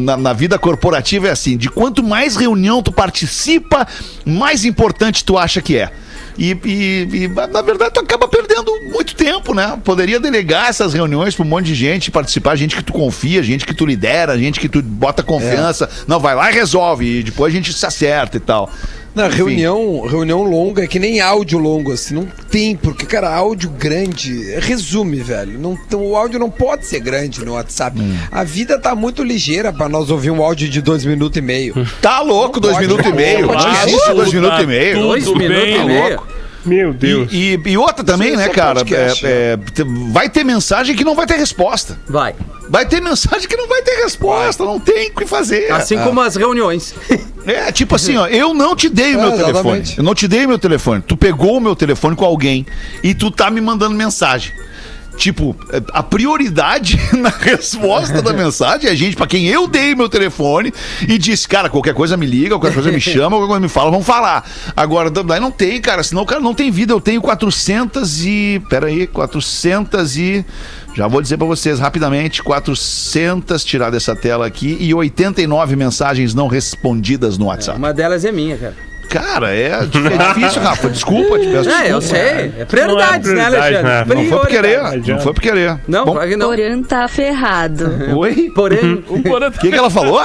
na, 0.00 0.16
na 0.16 0.32
vida 0.32 0.58
corporativa 0.58 1.28
é 1.28 1.30
assim: 1.30 1.56
de 1.58 1.68
quanto 1.68 2.02
mais 2.02 2.34
reunião 2.34 2.82
tu 2.82 2.90
participa, 2.90 3.86
mais 4.24 4.64
importante 4.64 5.22
tu 5.22 5.36
acha 5.36 5.60
que 5.60 5.76
é. 5.76 5.90
E, 6.38 6.50
e- 6.64 7.08
e, 7.24 7.28
na 7.28 7.62
verdade, 7.62 7.92
tu 7.94 8.00
acaba 8.00 8.28
perdendo 8.28 8.70
muito 8.92 9.14
tempo, 9.14 9.54
né? 9.54 9.78
Poderia 9.84 10.20
delegar 10.20 10.68
essas 10.68 10.92
reuniões 10.92 11.34
pra 11.34 11.44
um 11.44 11.48
monte 11.48 11.66
de 11.66 11.74
gente 11.74 12.10
participar, 12.10 12.56
gente 12.56 12.76
que 12.76 12.82
tu 12.84 12.92
confia, 12.92 13.42
gente 13.42 13.64
que 13.64 13.74
tu 13.74 13.86
lidera, 13.86 14.38
gente 14.38 14.60
que 14.60 14.68
tu 14.68 14.82
bota 14.82 15.22
confiança. 15.22 15.88
Não, 16.06 16.20
vai 16.20 16.34
lá 16.34 16.50
e 16.50 16.54
resolve. 16.54 17.20
E 17.20 17.22
depois 17.22 17.52
a 17.52 17.56
gente 17.56 17.72
se 17.72 17.86
acerta 17.86 18.36
e 18.36 18.40
tal. 18.40 18.70
Não, 19.16 19.26
Enfim. 19.28 19.36
reunião, 19.38 20.00
reunião 20.06 20.42
longa 20.42 20.84
é 20.84 20.86
que 20.86 20.98
nem 20.98 21.20
áudio 21.20 21.58
longo, 21.58 21.90
assim, 21.90 22.14
não 22.14 22.28
tem, 22.50 22.76
porque, 22.76 23.06
cara, 23.06 23.34
áudio 23.34 23.70
grande 23.70 24.54
resume, 24.60 25.16
velho. 25.20 25.58
Não, 25.58 25.72
então, 25.72 26.04
o 26.04 26.14
áudio 26.14 26.38
não 26.38 26.50
pode 26.50 26.84
ser 26.86 27.00
grande 27.00 27.42
no 27.42 27.54
WhatsApp. 27.54 27.98
Hum. 27.98 28.14
A 28.30 28.44
vida 28.44 28.78
tá 28.78 28.94
muito 28.94 29.22
ligeira 29.24 29.72
pra 29.72 29.88
nós 29.88 30.10
ouvir 30.10 30.30
um 30.30 30.42
áudio 30.42 30.68
de 30.68 30.82
dois 30.82 31.04
minutos 31.06 31.38
e 31.38 31.40
meio. 31.40 31.74
Tá 32.02 32.20
louco, 32.20 32.60
dois 32.60 32.74
pode, 32.74 32.86
minutos 32.86 33.06
e 33.06 33.08
não 33.08 33.16
meio. 33.16 33.46
pode. 33.48 33.64
Não 33.64 33.70
Ah, 33.72 33.84
existe 33.88 34.12
dois 34.12 34.32
minutos 34.34 34.60
e 34.60 34.66
meio. 34.66 34.98
Dois 35.00 35.26
minutos 35.26 35.80
e 35.80 35.84
meio. 35.84 36.20
Meu 36.66 36.92
Deus. 36.92 37.32
E, 37.32 37.54
e- 37.64 37.70
e 37.70 37.78
outra 37.78 38.04
também, 38.04 38.36
né, 38.36 38.46
é 38.46 38.48
cara? 38.48 38.80
podcast, 38.80 39.24
É- 39.24 39.52
é, 39.52 39.56
te- 39.56 39.84
vai 40.10 40.28
ter 40.28 40.44
mensagem 40.44 40.94
que 40.96 41.04
não 41.04 41.14
vai 41.14 41.26
ter 41.26 41.36
resposta. 41.36 41.98
Vai. 42.08 42.34
Vai 42.68 42.84
ter 42.84 43.00
mensagem 43.00 43.48
que 43.48 43.56
não 43.56 43.68
vai 43.68 43.80
ter 43.82 44.02
resposta. 44.02 44.64
Não 44.64 44.80
tem 44.80 45.08
o 45.10 45.14
que 45.14 45.26
fazer. 45.26 45.70
Assim 45.72 45.96
como 45.98 46.20
as 46.20 46.36
reuniões. 46.36 46.94
É, 47.46 47.70
tipo 47.70 47.94
assim, 47.94 48.16
ó, 48.16 48.26
eu 48.26 48.52
não 48.52 48.74
te 48.74 48.88
dei 48.88 49.14
o 49.14 49.20
É, 49.20 49.22
meu 49.22 49.30
telefone. 49.30 49.50
exatamente. 49.52 49.98
Eu 49.98 50.02
não 50.02 50.16
te 50.16 50.26
dei 50.26 50.48
meu 50.48 50.58
telefone. 50.58 51.00
Tu 51.06 51.16
pegou 51.16 51.58
o 51.58 51.60
meu 51.60 51.76
telefone 51.76 52.16
com 52.16 52.24
alguém 52.24 52.66
e 53.04 53.14
tu 53.14 53.30
tá 53.30 53.52
me 53.52 53.60
mandando 53.60 53.94
mensagem. 53.94 54.50
Tipo, 55.16 55.56
a 55.92 56.02
prioridade 56.02 56.98
na 57.16 57.30
resposta 57.30 58.20
da 58.20 58.32
mensagem 58.32 58.90
é 58.90 58.94
gente 58.94 59.16
pra 59.16 59.26
quem 59.26 59.46
eu 59.46 59.66
dei 59.66 59.94
meu 59.94 60.08
telefone 60.08 60.72
e 61.08 61.16
disse, 61.18 61.48
cara, 61.48 61.70
qualquer 61.70 61.94
coisa 61.94 62.16
me 62.16 62.26
liga, 62.26 62.50
qualquer 62.58 62.74
coisa 62.74 62.92
me 62.92 63.00
chama, 63.00 63.36
qualquer 63.36 63.46
coisa 63.46 63.60
me 63.60 63.68
fala, 63.68 63.90
vamos 63.90 64.06
falar. 64.06 64.48
Agora, 64.76 65.10
daí 65.10 65.40
não 65.40 65.50
tem, 65.50 65.80
cara, 65.80 66.02
senão 66.02 66.22
o 66.22 66.26
cara 66.26 66.40
não 66.40 66.54
tem 66.54 66.70
vida. 66.70 66.92
Eu 66.92 67.00
tenho 67.00 67.20
400 67.20 68.24
e. 68.24 68.62
Pera 68.68 68.86
aí, 68.86 69.06
400 69.06 70.16
e. 70.16 70.44
Já 70.94 71.06
vou 71.06 71.20
dizer 71.20 71.36
pra 71.36 71.46
vocês 71.46 71.78
rapidamente: 71.78 72.42
400, 72.42 73.64
tirar 73.64 73.90
dessa 73.90 74.14
tela 74.14 74.46
aqui, 74.46 74.76
e 74.80 74.94
89 74.94 75.76
mensagens 75.76 76.34
não 76.34 76.48
respondidas 76.48 77.36
no 77.36 77.46
WhatsApp. 77.46 77.78
Uma 77.78 77.92
delas 77.92 78.24
é 78.24 78.32
minha, 78.32 78.56
cara. 78.56 78.74
Cara, 79.08 79.54
é, 79.54 79.68
é 79.70 79.80
difícil, 80.34 80.62
Rafa. 80.62 80.88
Desculpa, 80.90 81.38
te 81.38 81.46
peço 81.46 81.68
É, 81.70 81.92
eu 81.92 81.98
desculpa. 82.00 82.24
sei. 82.24 82.52
É 82.58 82.64
prioridades, 82.64 83.32
Não 83.32 83.40
é 83.40 83.44
né, 83.44 83.50
prioridade, 83.50 83.76
Alexandre? 83.76 83.82
né? 83.82 84.04
Não 84.22 84.28
foi 84.28 84.38
por 84.38 84.46
querer, 84.48 84.60
Prioridades. 84.78 85.08
não 85.08 85.20
foi 85.20 85.32
por 85.34 85.40
querer. 85.42 85.76
Não, 85.88 86.04
Bom, 86.04 86.12
claro 86.12 86.28
que 86.28 86.36
não. 86.36 86.48
Porã 86.48 86.82
tá 86.82 87.08
ferrado. 87.08 87.90
Oi? 88.16 88.52
Porém, 88.54 89.04
O 89.08 89.22
Porã 89.22 89.48
O 89.48 89.52
que, 89.52 89.70
que 89.70 89.76
ela 89.76 89.90
falou? 89.90 90.20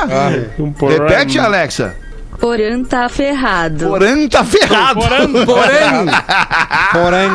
Um 0.60 0.72
porão. 0.74 1.08
Repete, 1.08 1.40
Alexa. 1.40 1.96
Porã 2.42 2.84
tá 2.84 3.08
ferrado. 3.08 3.88
Porém 3.88 4.28
tá 4.28 4.44
ferrado. 4.44 5.00
porém, 5.00 5.46
Porém, 6.92 7.30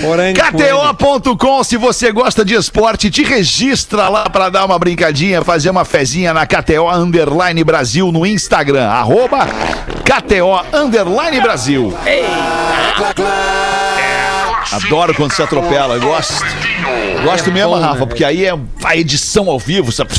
porém, 0.00 0.34
KTO.com, 0.34 1.64
se 1.64 1.76
você 1.76 2.12
gosta 2.12 2.44
de 2.44 2.54
esporte, 2.54 3.10
te 3.10 3.24
registra 3.24 4.08
lá 4.08 4.30
pra 4.30 4.48
dar 4.48 4.64
uma 4.64 4.78
brincadinha, 4.78 5.42
fazer 5.42 5.70
uma 5.70 5.84
fezinha 5.84 6.32
na 6.32 6.46
KTO 6.46 6.88
Underline 6.88 7.64
Brasil 7.64 8.12
no 8.12 8.24
Instagram, 8.24 8.86
arroba 8.88 9.48
KTO 10.04 10.64
Underline 10.72 11.40
Brasil. 11.40 11.92
Adoro 14.72 15.14
quando 15.14 15.32
se 15.32 15.42
atropela, 15.42 15.94
eu 15.94 16.00
gosto. 16.00 16.44
Gosto 17.24 17.50
mesmo, 17.52 17.70
bom, 17.74 17.80
Rafa, 17.80 18.00
né? 18.00 18.06
porque 18.06 18.24
aí 18.24 18.46
é 18.46 18.56
a 18.84 18.96
edição 18.96 19.50
ao 19.50 19.58
vivo, 19.58 19.90
sabe? 19.92 20.10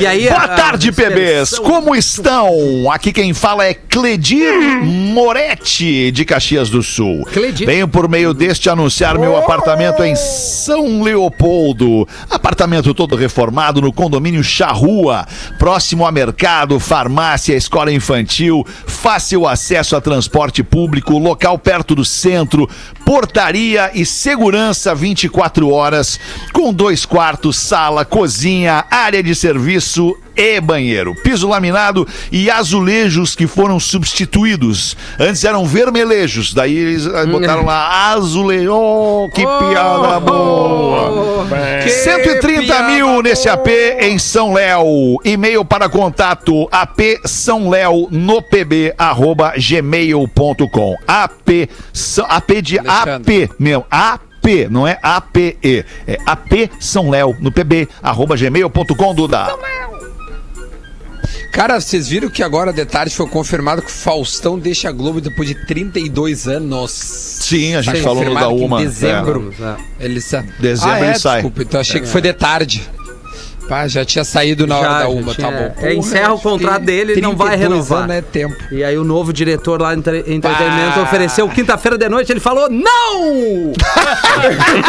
E 0.00 0.06
aí, 0.06 0.28
Boa 0.28 0.42
a- 0.42 0.48
tarde, 0.48 0.88
a 0.90 0.92
bebês. 0.92 1.58
Como 1.58 1.94
estão? 1.96 2.50
Aqui 2.92 3.12
quem 3.12 3.32
fala 3.32 3.64
é 3.64 3.72
Cledir 3.74 4.52
Moretti, 4.82 6.10
de 6.10 6.24
Caxias 6.24 6.68
do 6.68 6.82
Sul. 6.82 7.24
Cledir. 7.32 7.66
Venho 7.66 7.88
por 7.88 8.08
meio 8.08 8.34
deste 8.34 8.68
anunciar 8.68 9.18
meu 9.18 9.36
apartamento 9.36 10.02
em 10.02 10.14
São 10.16 11.02
Leopoldo. 11.02 12.06
Apartamento 12.30 12.92
todo 12.92 13.16
reformado 13.16 13.80
no 13.80 13.92
condomínio 13.92 14.42
Charrua, 14.44 15.26
próximo 15.58 16.06
a 16.06 16.12
mercado, 16.12 16.78
farmácia, 16.78 17.54
escola 17.56 17.92
infantil, 17.92 18.66
fácil 18.86 19.46
acesso 19.46 19.96
a 19.96 20.00
transporte 20.00 20.62
público, 20.62 21.16
local 21.18 21.58
perto 21.58 21.94
do 21.94 22.04
centro, 22.04 22.68
portaria 23.08 23.90
e 23.94 24.04
segurança 24.04 24.94
24 24.94 25.70
horas, 25.70 26.20
com 26.52 26.70
dois 26.70 27.06
quartos, 27.06 27.56
sala, 27.56 28.04
cozinha, 28.04 28.84
área 28.90 29.22
de 29.22 29.34
serviço 29.34 30.14
e 30.38 30.60
banheiro. 30.60 31.14
Piso 31.16 31.48
laminado 31.48 32.06
e 32.30 32.48
azulejos 32.50 33.34
que 33.34 33.46
foram 33.46 33.80
substituídos. 33.80 34.96
Antes 35.18 35.44
eram 35.44 35.66
vermelhejos, 35.66 36.54
daí 36.54 36.76
eles 36.76 37.06
ah, 37.06 37.26
botaram 37.26 37.64
lá 37.64 38.12
azulejo. 38.12 38.72
Oh, 38.72 39.28
que 39.34 39.42
piada 39.42 40.20
boa! 40.20 41.44
Bem, 41.46 41.88
130 41.88 42.62
piada 42.62 42.88
mil 42.88 43.22
nesse 43.22 43.44
boa. 43.44 43.54
AP 43.54 43.68
em 44.00 44.18
São 44.18 44.52
Léo. 44.52 45.16
E-mail 45.24 45.64
para 45.64 45.88
contato 45.88 46.68
ap 46.70 46.98
São 47.24 47.68
Léo 47.68 48.08
no 48.10 48.40
pb 48.40 48.94
arroba 48.96 49.54
gmail.com. 49.56 50.96
AP, 51.06 51.68
São- 51.92 52.26
AP 52.28 52.62
de 52.62 52.78
Alexandre. 52.78 53.44
AP, 53.44 53.50
meu, 53.58 53.84
AP, 53.90 54.68
não 54.70 54.86
é 54.86 54.98
APE. 55.02 55.84
É 56.06 56.18
AP 56.26 56.70
São 56.78 57.10
Léo 57.10 57.36
no 57.40 57.50
pb 57.50 57.88
arroba 58.02 58.36
gmail.com, 58.36 59.14
Duda. 59.14 59.48
Cara, 61.58 61.80
vocês 61.80 62.06
viram 62.06 62.30
que 62.30 62.40
agora 62.40 62.72
de 62.72 62.84
tarde 62.84 63.12
foi 63.12 63.26
confirmado 63.26 63.82
que 63.82 63.88
o 63.88 63.92
Faustão 63.92 64.56
deixa 64.56 64.90
a 64.90 64.92
Globo 64.92 65.20
depois 65.20 65.48
de 65.48 65.56
32 65.66 66.46
anos. 66.46 66.92
Sim, 66.92 67.74
a 67.74 67.82
gente 67.82 67.94
Foi 67.94 68.02
falou 68.04 68.24
no 68.24 68.32
da 68.32 68.46
Uma. 68.46 68.80
Em 68.80 68.84
dezembro. 68.84 69.52
É. 69.60 70.04
Ele 70.04 70.20
sa... 70.20 70.44
Dezembro 70.60 70.94
ah, 70.94 71.00
é, 71.00 71.04
ele 71.08 71.18
sai. 71.18 71.34
Desculpa, 71.38 71.62
então 71.64 71.80
achei 71.80 72.00
que 72.00 72.06
foi 72.06 72.20
de 72.20 72.32
tarde. 72.32 72.88
Pá, 73.68 73.86
já 73.86 74.02
tinha 74.04 74.24
saído 74.24 74.66
na 74.66 74.78
hora 74.78 74.88
Já, 74.88 74.98
da 75.00 75.08
uma, 75.08 75.34
tinha- 75.34 75.46
tá 75.46 75.52
bom. 75.56 75.74
é, 75.86 75.92
encerra 75.94 76.32
o 76.32 76.40
contrato 76.40 76.82
dele, 76.84 77.12
ele 77.12 77.20
não 77.20 77.36
vai 77.36 77.48
32 77.50 77.70
renovar. 77.86 78.04
anos 78.04 78.16
é 78.16 78.22
tempo. 78.22 78.56
E 78.72 78.82
aí 78.82 78.96
o 78.96 79.04
novo 79.04 79.30
diretor 79.30 79.80
lá 79.82 79.94
em 79.94 79.98
entre- 79.98 80.24
entretenimento 80.26 81.00
ofereceu 81.00 81.46
quinta-feira 81.50 81.98
de 81.98 82.08
noite, 82.08 82.32
ele 82.32 82.40
falou 82.40 82.70
não! 82.70 83.72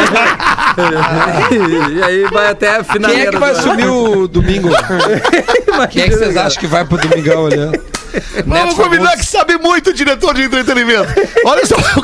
e 1.97 2.03
aí 2.03 2.23
vai 2.32 2.49
até 2.51 2.77
a 2.77 2.84
final. 2.84 3.11
Quem 3.11 3.21
é 3.21 3.30
que 3.30 3.38
vai 3.38 3.51
assumir 3.51 3.88
o 3.88 4.27
domingo? 4.27 4.69
Quem 5.91 6.03
é 6.03 6.09
que 6.09 6.15
vocês 6.15 6.38
acham 6.38 6.59
que 6.59 6.67
vai 6.67 6.86
pro 6.86 6.97
domingão 6.97 7.45
ali? 7.47 7.80
Vamos 8.45 8.76
combinar 8.76 9.18
que 9.18 9.26
sabe 9.26 9.57
muito 9.57 9.89
o 9.89 9.93
diretor 9.93 10.34
de 10.34 10.43
entretenimento. 10.43 11.10
Olha 11.45 11.66
só, 11.66 11.76
o 11.76 12.03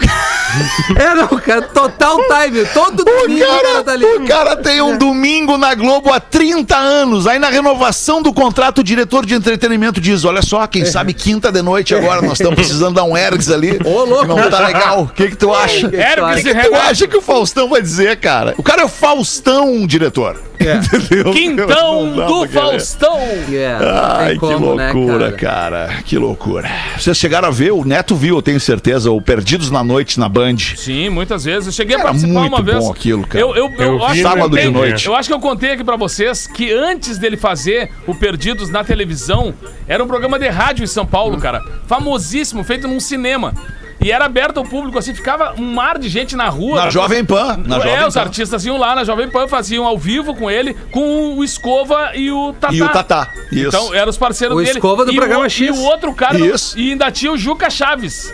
É, 0.95 1.39
cara, 1.39 1.61
total 1.63 2.17
time. 2.17 2.65
Todo 2.73 3.03
domingo 3.03 3.43
o 3.43 3.47
cara, 3.47 3.61
cara, 3.61 3.83
tá 3.83 3.91
ali. 3.91 4.05
o 4.05 4.25
cara 4.25 4.55
tem 4.55 4.81
um 4.81 4.97
domingo 4.97 5.57
na 5.57 5.75
Globo 5.75 6.11
há 6.11 6.19
30 6.19 6.75
anos. 6.75 7.27
Aí 7.27 7.37
na 7.39 7.49
renovação 7.49 8.21
do 8.21 8.33
contrato, 8.33 8.79
o 8.79 8.83
diretor 8.83 9.25
de 9.25 9.33
entretenimento 9.33 9.99
diz: 9.99 10.23
Olha 10.23 10.41
só, 10.41 10.65
quem 10.67 10.85
sabe 10.85 11.13
quinta 11.13 11.51
de 11.51 11.61
noite 11.61 11.93
agora, 11.93 12.21
nós 12.21 12.33
estamos 12.33 12.55
precisando 12.55 12.95
dar 12.95 13.03
um 13.03 13.17
ergs 13.17 13.51
ali. 13.51 13.79
Ô, 13.83 14.05
louco. 14.05 14.27
que 14.27 14.41
Não 14.41 14.49
tá 14.49 14.65
legal. 14.65 15.03
O 15.03 15.07
que 15.07 15.29
que 15.29 15.35
tu 15.35 15.53
acha? 15.53 15.87
Herpes 15.87 16.35
O 16.35 16.39
e 16.39 16.53
que 16.53 16.69
tu 16.69 16.75
acha 16.75 17.07
que 17.07 17.17
o 17.17 17.21
Faustão 17.21 17.69
vai 17.69 17.81
dizer, 17.81 18.17
cara? 18.17 18.53
O 18.57 18.63
cara 18.63 18.81
é 18.81 18.85
o 18.85 18.89
Faustão, 18.89 19.85
diretor. 19.85 20.39
Entendeu? 20.59 21.31
Quintão 21.31 22.11
do. 22.11 22.47
Faustão. 22.47 23.17
É, 23.17 23.77
tem 23.77 23.87
Ai, 23.89 24.33
que 24.33 24.39
como, 24.39 24.75
né, 24.75 24.91
loucura, 24.91 25.31
cara? 25.33 25.94
Que 26.03 26.17
loucura. 26.17 26.69
Vocês 26.97 27.17
chegaram 27.17 27.47
a 27.47 27.51
ver, 27.51 27.71
o 27.71 27.83
Neto 27.85 28.15
viu, 28.15 28.35
eu 28.37 28.41
tenho 28.41 28.59
certeza, 28.59 29.11
o 29.11 29.21
Perdidos 29.21 29.69
na 29.71 29.83
Noite 29.83 30.19
na 30.19 30.27
Band. 30.29 30.57
Sim, 30.75 31.09
muitas 31.09 31.43
vezes. 31.45 31.67
Eu 31.67 31.73
cheguei 31.73 31.95
Era 31.95 32.03
a 32.03 32.07
participar 32.07 32.33
muito 32.39 32.53
uma 32.53 32.61
vez. 32.61 32.77
bom 32.77 32.91
aquilo, 32.91 33.25
cara. 33.27 33.39
Eu, 33.43 33.55
eu, 33.55 33.71
eu, 33.77 33.81
Eu 33.83 34.03
acho 34.05 34.13
vi 34.13 34.19
que 34.21 34.25
eu 34.25 34.29
sábado 34.29 34.49
de 34.57 34.63
contei- 34.65 34.71
noite. 34.71 35.07
Eu 35.07 35.15
acho 35.15 35.29
que 35.29 35.33
eu 35.35 35.39
contei 35.39 35.71
aqui 35.71 35.83
pra 35.83 35.95
vocês 35.95 36.47
que 36.47 36.71
antes 36.71 37.17
dele 37.17 37.37
fazer 37.37 37.89
o 38.07 38.13
Perdidos 38.15 38.69
na 38.69 38.83
televisão, 38.83 39.53
era 39.87 40.03
um 40.03 40.07
programa 40.07 40.37
de 40.39 40.47
rádio 40.47 40.83
em 40.83 40.87
São 40.87 41.05
Paulo, 41.05 41.37
cara. 41.37 41.61
Famosíssimo, 41.87 42.63
feito 42.63 42.87
num 42.87 42.99
cinema. 42.99 43.53
E 43.99 44.11
era 44.11 44.25
aberto 44.25 44.57
ao 44.57 44.63
público, 44.63 44.99
assim, 44.99 45.13
ficava 45.13 45.55
um 45.57 45.73
mar 45.73 45.97
de 45.97 46.09
gente 46.09 46.35
na 46.35 46.49
rua. 46.49 46.85
Na 46.85 46.89
Jovem 46.89 47.23
Pan. 47.23 47.57
Na 47.65 47.77
é, 47.77 47.81
Jovem 47.81 48.07
os 48.07 48.13
Pan. 48.13 48.19
artistas 48.19 48.65
iam 48.65 48.77
lá 48.77 48.95
na 48.95 49.03
Jovem 49.03 49.29
Pan, 49.29 49.47
faziam 49.47 49.85
ao 49.85 49.97
vivo 49.97 50.35
com 50.35 50.51
ele, 50.51 50.75
com 50.91 51.35
o 51.35 51.43
Escova 51.43 52.11
e 52.13 52.31
o 52.31 52.53
Tatá. 52.53 52.73
E 52.73 52.81
o 52.81 52.89
Tatá. 52.89 53.33
Isso. 53.51 53.67
Então, 53.67 53.93
eram 53.93 54.09
os 54.09 54.17
parceiros 54.17 54.55
O 54.55 54.59
dele. 54.59 54.71
Escova 54.71 55.05
do 55.05 55.11
e 55.11 55.15
programa 55.15 55.45
o, 55.45 55.49
X. 55.49 55.67
E 55.67 55.71
o 55.71 55.83
outro 55.83 56.13
cara, 56.13 56.37
Isso. 56.37 56.77
e 56.77 56.91
ainda 56.91 57.09
tinha 57.09 57.31
o 57.31 57.37
Juca 57.37 57.69
Chaves, 57.69 58.33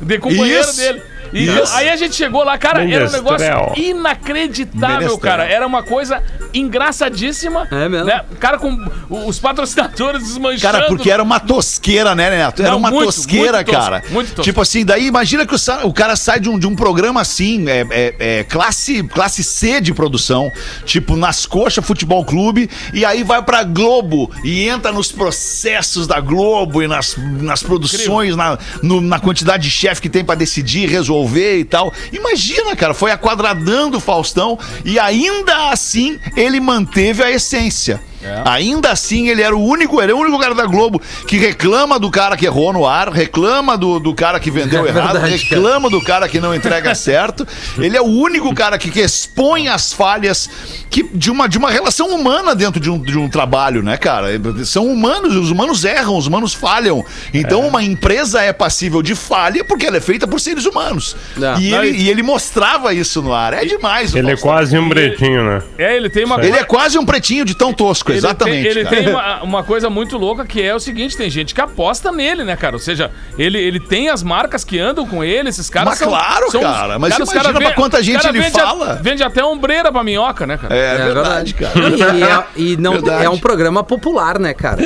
de 0.00 0.18
companheiro 0.18 0.62
Isso. 0.62 0.76
dele. 0.76 1.02
E 1.34 1.44
Isso. 1.46 1.74
aí 1.74 1.88
a 1.90 1.96
gente 1.96 2.14
chegou 2.14 2.44
lá, 2.44 2.56
cara, 2.56 2.88
era 2.88 3.08
um 3.08 3.10
negócio 3.12 3.46
inacreditável, 3.76 4.88
Menestrel. 4.98 5.18
cara. 5.18 5.44
Era 5.44 5.66
uma 5.66 5.82
coisa 5.82 6.22
engraçadíssima. 6.52 7.66
É 7.70 7.88
mesmo? 7.88 8.06
Né? 8.06 8.20
O 8.30 8.36
cara 8.36 8.58
com 8.58 8.78
os 9.10 9.38
patrocinadores 9.38 10.22
desmanchando. 10.22 10.60
Cara, 10.72 10.86
porque 10.86 11.10
era 11.10 11.22
uma 11.22 11.40
tosqueira, 11.40 12.14
né, 12.14 12.30
Neto? 12.30 12.62
Era 12.62 12.70
Não, 12.72 12.78
uma 12.78 12.90
muito, 12.90 13.06
tosqueira, 13.06 13.58
muito 13.58 13.66
tosco, 13.66 13.80
cara. 13.82 14.02
muito 14.10 14.28
tosco. 14.28 14.42
Tipo 14.42 14.60
assim, 14.60 14.84
daí 14.84 15.06
imagina 15.06 15.46
que 15.46 15.54
o, 15.54 15.58
o 15.84 15.92
cara 15.92 16.16
sai 16.16 16.38
de 16.40 16.48
um, 16.48 16.58
de 16.58 16.66
um 16.66 16.74
programa 16.76 17.20
assim, 17.20 17.68
é, 17.68 17.86
é- 17.90 18.14
é 18.40 18.44
classe, 18.44 19.02
classe 19.04 19.42
C 19.42 19.80
de 19.80 19.92
produção, 19.92 20.50
tipo 20.84 21.16
nas 21.16 21.46
coxas 21.46 21.84
Futebol 21.84 22.24
Clube, 22.24 22.70
e 22.92 23.04
aí 23.04 23.22
vai 23.24 23.42
pra 23.42 23.64
Globo 23.64 24.30
e 24.44 24.68
entra 24.68 24.92
nos 24.92 25.10
processos 25.10 26.06
da 26.06 26.20
Globo 26.20 26.82
e 26.82 26.86
nas, 26.86 27.16
nas 27.40 27.62
produções, 27.62 28.36
na, 28.36 28.58
no- 28.82 29.00
na 29.00 29.18
quantidade 29.18 29.64
de 29.64 29.70
chefe 29.70 30.00
que 30.02 30.08
tem 30.08 30.24
pra 30.24 30.34
decidir, 30.34 30.88
resolver 30.88 31.23
e 31.60 31.64
tal. 31.64 31.92
Imagina, 32.12 32.76
cara, 32.76 32.94
foi 32.94 33.10
aquadradando 33.10 33.98
o 33.98 34.00
Faustão 34.00 34.58
e 34.84 34.98
ainda 34.98 35.70
assim 35.70 36.18
ele 36.36 36.60
manteve 36.60 37.22
a 37.22 37.30
essência. 37.30 38.00
Ainda 38.44 38.90
assim, 38.90 39.28
ele 39.28 39.42
era 39.42 39.54
o 39.54 39.62
único, 39.62 40.00
ele 40.00 40.12
é 40.12 40.14
o 40.14 40.18
único 40.18 40.38
cara 40.38 40.54
da 40.54 40.66
Globo 40.66 41.00
que 41.26 41.36
reclama 41.36 41.98
do 41.98 42.10
cara 42.10 42.36
que 42.36 42.46
errou 42.46 42.72
no 42.72 42.86
ar, 42.86 43.08
reclama 43.08 43.76
do, 43.76 43.98
do 43.98 44.14
cara 44.14 44.40
que 44.40 44.50
vendeu 44.50 44.86
É 44.86 44.88
errado, 44.90 45.20
verdade, 45.20 45.44
cara. 45.44 45.56
reclama 45.56 45.90
do 45.90 46.00
cara 46.00 46.28
que 46.28 46.40
não 46.40 46.54
entrega 46.54 46.94
certo. 46.96 47.46
Ele 47.78 47.96
é 47.96 48.00
o 48.00 48.06
único 48.06 48.54
cara 48.54 48.78
que, 48.78 48.90
que 48.90 49.00
expõe 49.00 49.68
as 49.68 49.92
falhas 49.92 50.48
que, 50.90 51.02
de, 51.02 51.30
uma, 51.30 51.48
de 51.48 51.58
uma 51.58 51.70
relação 51.70 52.08
humana 52.08 52.54
dentro 52.54 52.80
de 52.80 52.90
um, 52.90 52.98
de 52.98 53.18
um 53.18 53.28
trabalho, 53.28 53.82
né, 53.82 53.96
cara? 53.96 54.28
São 54.64 54.86
humanos, 54.86 55.36
os 55.36 55.50
humanos 55.50 55.84
erram, 55.84 56.16
os 56.16 56.26
humanos 56.26 56.54
falham. 56.54 57.04
Então, 57.32 57.66
uma 57.66 57.82
empresa 57.82 58.40
é 58.40 58.52
passível 58.52 59.02
de 59.02 59.14
falha 59.14 59.64
porque 59.64 59.86
ela 59.86 59.96
é 59.96 60.00
feita 60.00 60.26
por 60.26 60.40
seres 60.40 60.64
humanos. 60.64 61.16
É. 61.40 61.60
E, 61.60 61.74
ele, 61.74 61.98
e 61.98 62.10
ele 62.10 62.22
mostrava 62.22 62.94
isso 62.94 63.20
no 63.22 63.32
ar. 63.32 63.52
É 63.52 63.64
demais 63.64 64.14
o 64.14 64.18
Ele 64.18 64.32
é 64.32 64.36
quase 64.36 64.78
um 64.78 64.88
bretinho, 64.88 65.44
né? 65.44 65.62
É, 65.78 65.96
ele 65.96 66.08
tem 66.08 66.24
uma 66.24 66.42
Ele 66.44 66.56
é 66.56 66.64
quase 66.64 66.98
um 66.98 67.04
pretinho 67.04 67.44
de 67.44 67.54
tão 67.54 67.72
tosco, 67.72 68.12
Ele 68.16 68.26
exatamente. 68.26 68.62
tem, 68.62 68.70
ele 68.70 68.84
cara. 68.84 68.96
tem 68.96 69.08
uma, 69.10 69.42
uma 69.42 69.62
coisa 69.64 69.88
muito 69.90 70.16
louca 70.18 70.44
que 70.44 70.62
é 70.62 70.74
o 70.74 70.80
seguinte: 70.80 71.16
tem 71.16 71.28
gente 71.30 71.54
que 71.54 71.60
aposta 71.60 72.10
nele, 72.12 72.44
né, 72.44 72.56
cara? 72.56 72.76
Ou 72.76 72.80
seja, 72.80 73.10
ele, 73.38 73.58
ele 73.58 73.80
tem 73.80 74.08
as 74.08 74.22
marcas 74.22 74.64
que 74.64 74.78
andam 74.78 75.06
com 75.06 75.22
ele, 75.22 75.48
esses 75.48 75.68
caras 75.70 75.90
Mas 75.90 75.98
são. 75.98 76.08
claro, 76.08 76.50
são 76.50 76.60
os- 76.60 76.66
cara, 76.66 76.98
mas 76.98 77.18
os 77.18 77.30
imagina 77.32 77.52
pra 77.58 77.68
ven- 77.68 77.74
quanta 77.74 78.02
gente 78.02 78.16
cara 78.22 78.28
ele 78.30 78.40
vende 78.40 78.60
a- 78.60 78.66
fala. 78.66 79.00
vende 79.02 79.22
até 79.22 79.44
ombreira 79.44 79.90
pra 79.92 80.02
minhoca, 80.04 80.46
né, 80.46 80.56
cara? 80.56 80.74
É, 80.74 80.96
verdade, 80.96 81.54
cara. 81.54 81.74
E, 81.88 82.22
é, 82.22 82.44
e 82.56 82.76
não, 82.76 82.92
Verdade. 82.92 83.24
é 83.24 83.30
um 83.30 83.38
programa 83.38 83.82
popular, 83.84 84.38
né, 84.38 84.54
cara? 84.54 84.80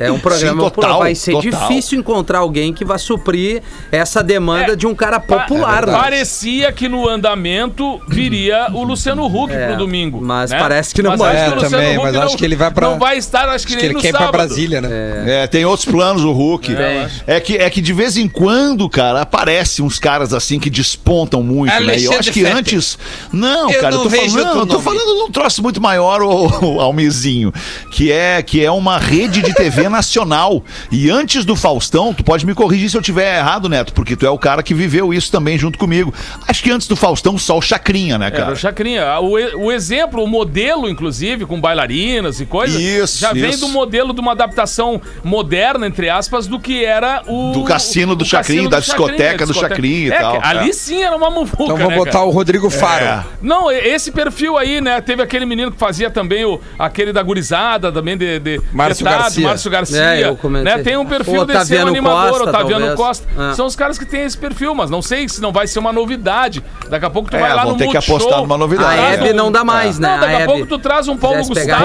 É 0.00 0.10
um 0.10 0.18
programa 0.18 0.62
Sim, 0.62 0.68
popular. 0.68 0.86
total, 0.88 0.98
Vai 1.00 1.14
ser 1.14 1.32
total. 1.32 1.50
difícil 1.50 1.98
encontrar 1.98 2.38
alguém 2.38 2.72
que 2.72 2.84
vá 2.84 2.98
suprir 2.98 3.62
essa 3.90 4.22
demanda 4.22 4.72
É, 4.72 4.76
de 4.76 4.86
um 4.86 4.94
cara 4.94 5.18
popular, 5.20 5.86
né? 5.86 5.92
Parecia 5.92 6.70
que 6.72 6.88
no 6.88 7.08
andamento 7.08 8.00
viria 8.08 8.68
o 8.72 8.82
Luciano 8.84 9.26
Huck 9.26 9.52
É, 9.52 9.68
pro 9.68 9.76
domingo. 9.76 10.20
mas 10.20 10.50
né? 10.50 10.58
parece 10.58 10.94
que 10.94 11.02
não 11.02 11.10
Mas 11.10 11.18
vai. 11.20 11.36
É, 11.36 11.48
o 11.48 11.54
Luciano 11.54 11.70
também, 11.70 11.96
Huck 11.96 12.04
mas 12.04 12.14
não, 12.14 12.22
acho 12.22 12.36
que 12.36 12.44
ele 12.44 12.56
vai 12.56 12.67
pra- 12.70 12.88
Não 12.90 12.98
vai 12.98 13.16
estar, 13.18 13.48
acho 13.48 13.66
que, 13.66 13.74
Acho 13.74 13.76
que 13.76 13.76
nem 13.76 13.84
ele 13.86 13.94
no 13.94 14.00
quer 14.00 14.08
ir 14.08 14.12
pra. 14.16 14.30
Brasília, 14.32 14.80
né? 14.80 14.88
É, 15.44 15.46
tem 15.46 15.64
outros 15.64 15.86
planos 15.88 16.22
o 16.24 16.32
Hulk. 16.32 16.74
Tem. 16.74 17.06
É 17.26 17.40
que, 17.40 17.56
é 17.56 17.68
que 17.70 17.80
de 17.80 17.92
vez 17.92 18.16
em 18.16 18.28
quando, 18.28 18.88
cara, 18.88 19.22
aparece 19.22 19.82
uns 19.82 19.98
caras 19.98 20.32
assim 20.34 20.58
que 20.60 20.68
despontam 20.70 21.42
muito, 21.42 21.70
né? 21.72 21.78
E 21.80 22.04
eu 22.04 22.12
Alexandre 22.12 22.18
acho 22.18 22.32
que 22.32 22.40
Fetter. 22.42 22.56
antes. 22.56 22.98
Não, 23.32 23.70
Eu 23.70 23.80
cara, 23.80 23.94
não 23.96 24.04
eu 24.04 24.10
tô 24.10 24.16
falando, 24.16 24.58
eu 24.60 24.66
tô 24.66 24.80
falando 24.80 25.04
de 25.16 25.22
um 25.24 25.30
troço 25.30 25.62
muito 25.62 25.80
maior, 25.80 26.22
o, 26.22 26.74
o 26.76 26.80
Almezinho, 26.80 27.52
que 27.90 28.10
é, 28.12 28.42
que 28.42 28.64
é 28.64 28.70
uma 28.70 28.98
rede 28.98 29.42
de 29.42 29.52
TV 29.54 29.88
nacional. 29.90 30.64
E 30.90 31.10
antes 31.10 31.44
do 31.44 31.56
Faustão, 31.56 32.12
tu 32.14 32.22
pode 32.24 32.44
me 32.46 32.54
corrigir 32.54 32.90
se 32.90 32.96
eu 32.96 33.02
tiver 33.02 33.38
errado, 33.38 33.68
Neto, 33.68 33.92
porque 33.92 34.16
tu 34.16 34.26
é 34.26 34.30
o 34.30 34.38
cara 34.38 34.62
que 34.62 34.74
viveu 34.74 35.12
isso 35.12 35.30
também 35.30 35.58
junto 35.58 35.78
comigo. 35.78 36.12
Acho 36.46 36.62
que 36.62 36.70
antes 36.70 36.86
do 36.88 36.96
Faustão, 36.96 37.36
só 37.38 37.58
o 37.58 37.62
Chacrinha, 37.62 38.18
né, 38.18 38.26
Era 38.26 38.36
cara? 38.36 38.52
o 38.52 38.56
Chacrinha. 38.56 39.18
O, 39.20 39.38
e- 39.38 39.54
o 39.54 39.72
exemplo, 39.72 40.22
o 40.22 40.26
modelo, 40.26 40.88
inclusive, 40.88 41.46
com 41.46 41.60
bailarinas 41.60 42.40
e 42.40 42.46
coisas, 42.48 42.80
Isso, 42.80 43.18
já 43.18 43.32
vem 43.32 43.50
isso. 43.50 43.60
do 43.66 43.68
modelo 43.68 44.12
de 44.12 44.20
uma 44.20 44.32
adaptação 44.32 45.00
moderna, 45.22 45.86
entre 45.86 46.08
aspas, 46.10 46.46
do 46.46 46.58
que 46.58 46.84
era 46.84 47.22
o. 47.26 47.52
Do 47.52 47.64
cassino 47.64 48.14
do 48.16 48.22
o 48.22 48.26
Chacrinha, 48.26 48.62
cassino 48.62 48.70
da 48.70 48.80
discoteca 48.80 49.46
do. 49.46 49.54
Chacrinha 49.54 50.08
e 50.08 50.10
É, 50.10 50.18
tal, 50.18 50.40
Ali 50.42 50.70
é. 50.70 50.72
sim 50.72 51.02
era 51.02 51.16
uma 51.16 51.30
muvuca, 51.30 51.62
Então 51.64 51.76
vou 51.76 51.90
né, 51.90 51.96
botar 51.96 52.12
cara? 52.12 52.24
o 52.24 52.30
Rodrigo 52.30 52.70
Faro. 52.70 53.04
É. 53.04 53.24
Não, 53.42 53.70
e- 53.70 53.76
esse 53.78 54.10
perfil 54.10 54.56
aí, 54.56 54.80
né? 54.80 55.00
Teve 55.00 55.22
aquele 55.22 55.44
menino 55.46 55.70
que 55.70 55.78
fazia 55.78 56.10
também 56.10 56.44
o, 56.44 56.60
aquele 56.78 57.12
da 57.12 57.22
gurizada, 57.22 57.92
também 57.92 58.16
de. 58.16 58.38
de 58.38 58.60
Márcio 58.72 59.04
Garcia. 59.04 59.46
Márcio 59.46 59.70
Garcia. 59.70 59.98
É, 60.02 60.32
né? 60.62 60.78
Tem 60.78 60.96
um 60.96 61.06
perfil 61.06 61.44
desse 61.44 61.58
Otaviano 61.58 61.88
animador, 61.90 62.30
Costa, 62.30 62.48
Otaviano 62.50 62.86
talvez. 62.86 62.94
Costa. 62.96 63.28
É. 63.50 63.54
São 63.54 63.66
os 63.66 63.76
caras 63.76 63.98
que 63.98 64.04
têm 64.06 64.22
esse 64.22 64.36
perfil, 64.36 64.74
mas 64.74 64.90
não 64.90 65.02
sei 65.02 65.28
se 65.28 65.40
não 65.40 65.52
vai 65.52 65.66
ser 65.66 65.78
uma 65.78 65.92
novidade. 65.92 66.62
Daqui 66.88 67.04
a 67.06 67.10
pouco 67.10 67.30
tu 67.30 67.36
É, 67.36 67.40
vai 67.40 67.54
lá 67.54 67.62
vão 67.62 67.72
no 67.72 67.78
ter 67.78 67.86
que 67.86 67.92
Multishow, 67.92 68.16
apostar 68.16 68.40
numa 68.40 68.56
novidade. 68.58 69.00
A 69.00 69.10
Hebe 69.12 69.32
não 69.32 69.50
dá 69.52 69.64
mais, 69.64 69.98
né? 69.98 70.08
Não, 70.08 70.20
daqui 70.20 70.42
a, 70.42 70.46
pouco 70.46 70.66
tu 70.66 70.78
traz 70.78 71.08
um 71.08 71.16
Paulo 71.16 71.38
Quisesse 71.38 71.60
pegar 71.60 71.78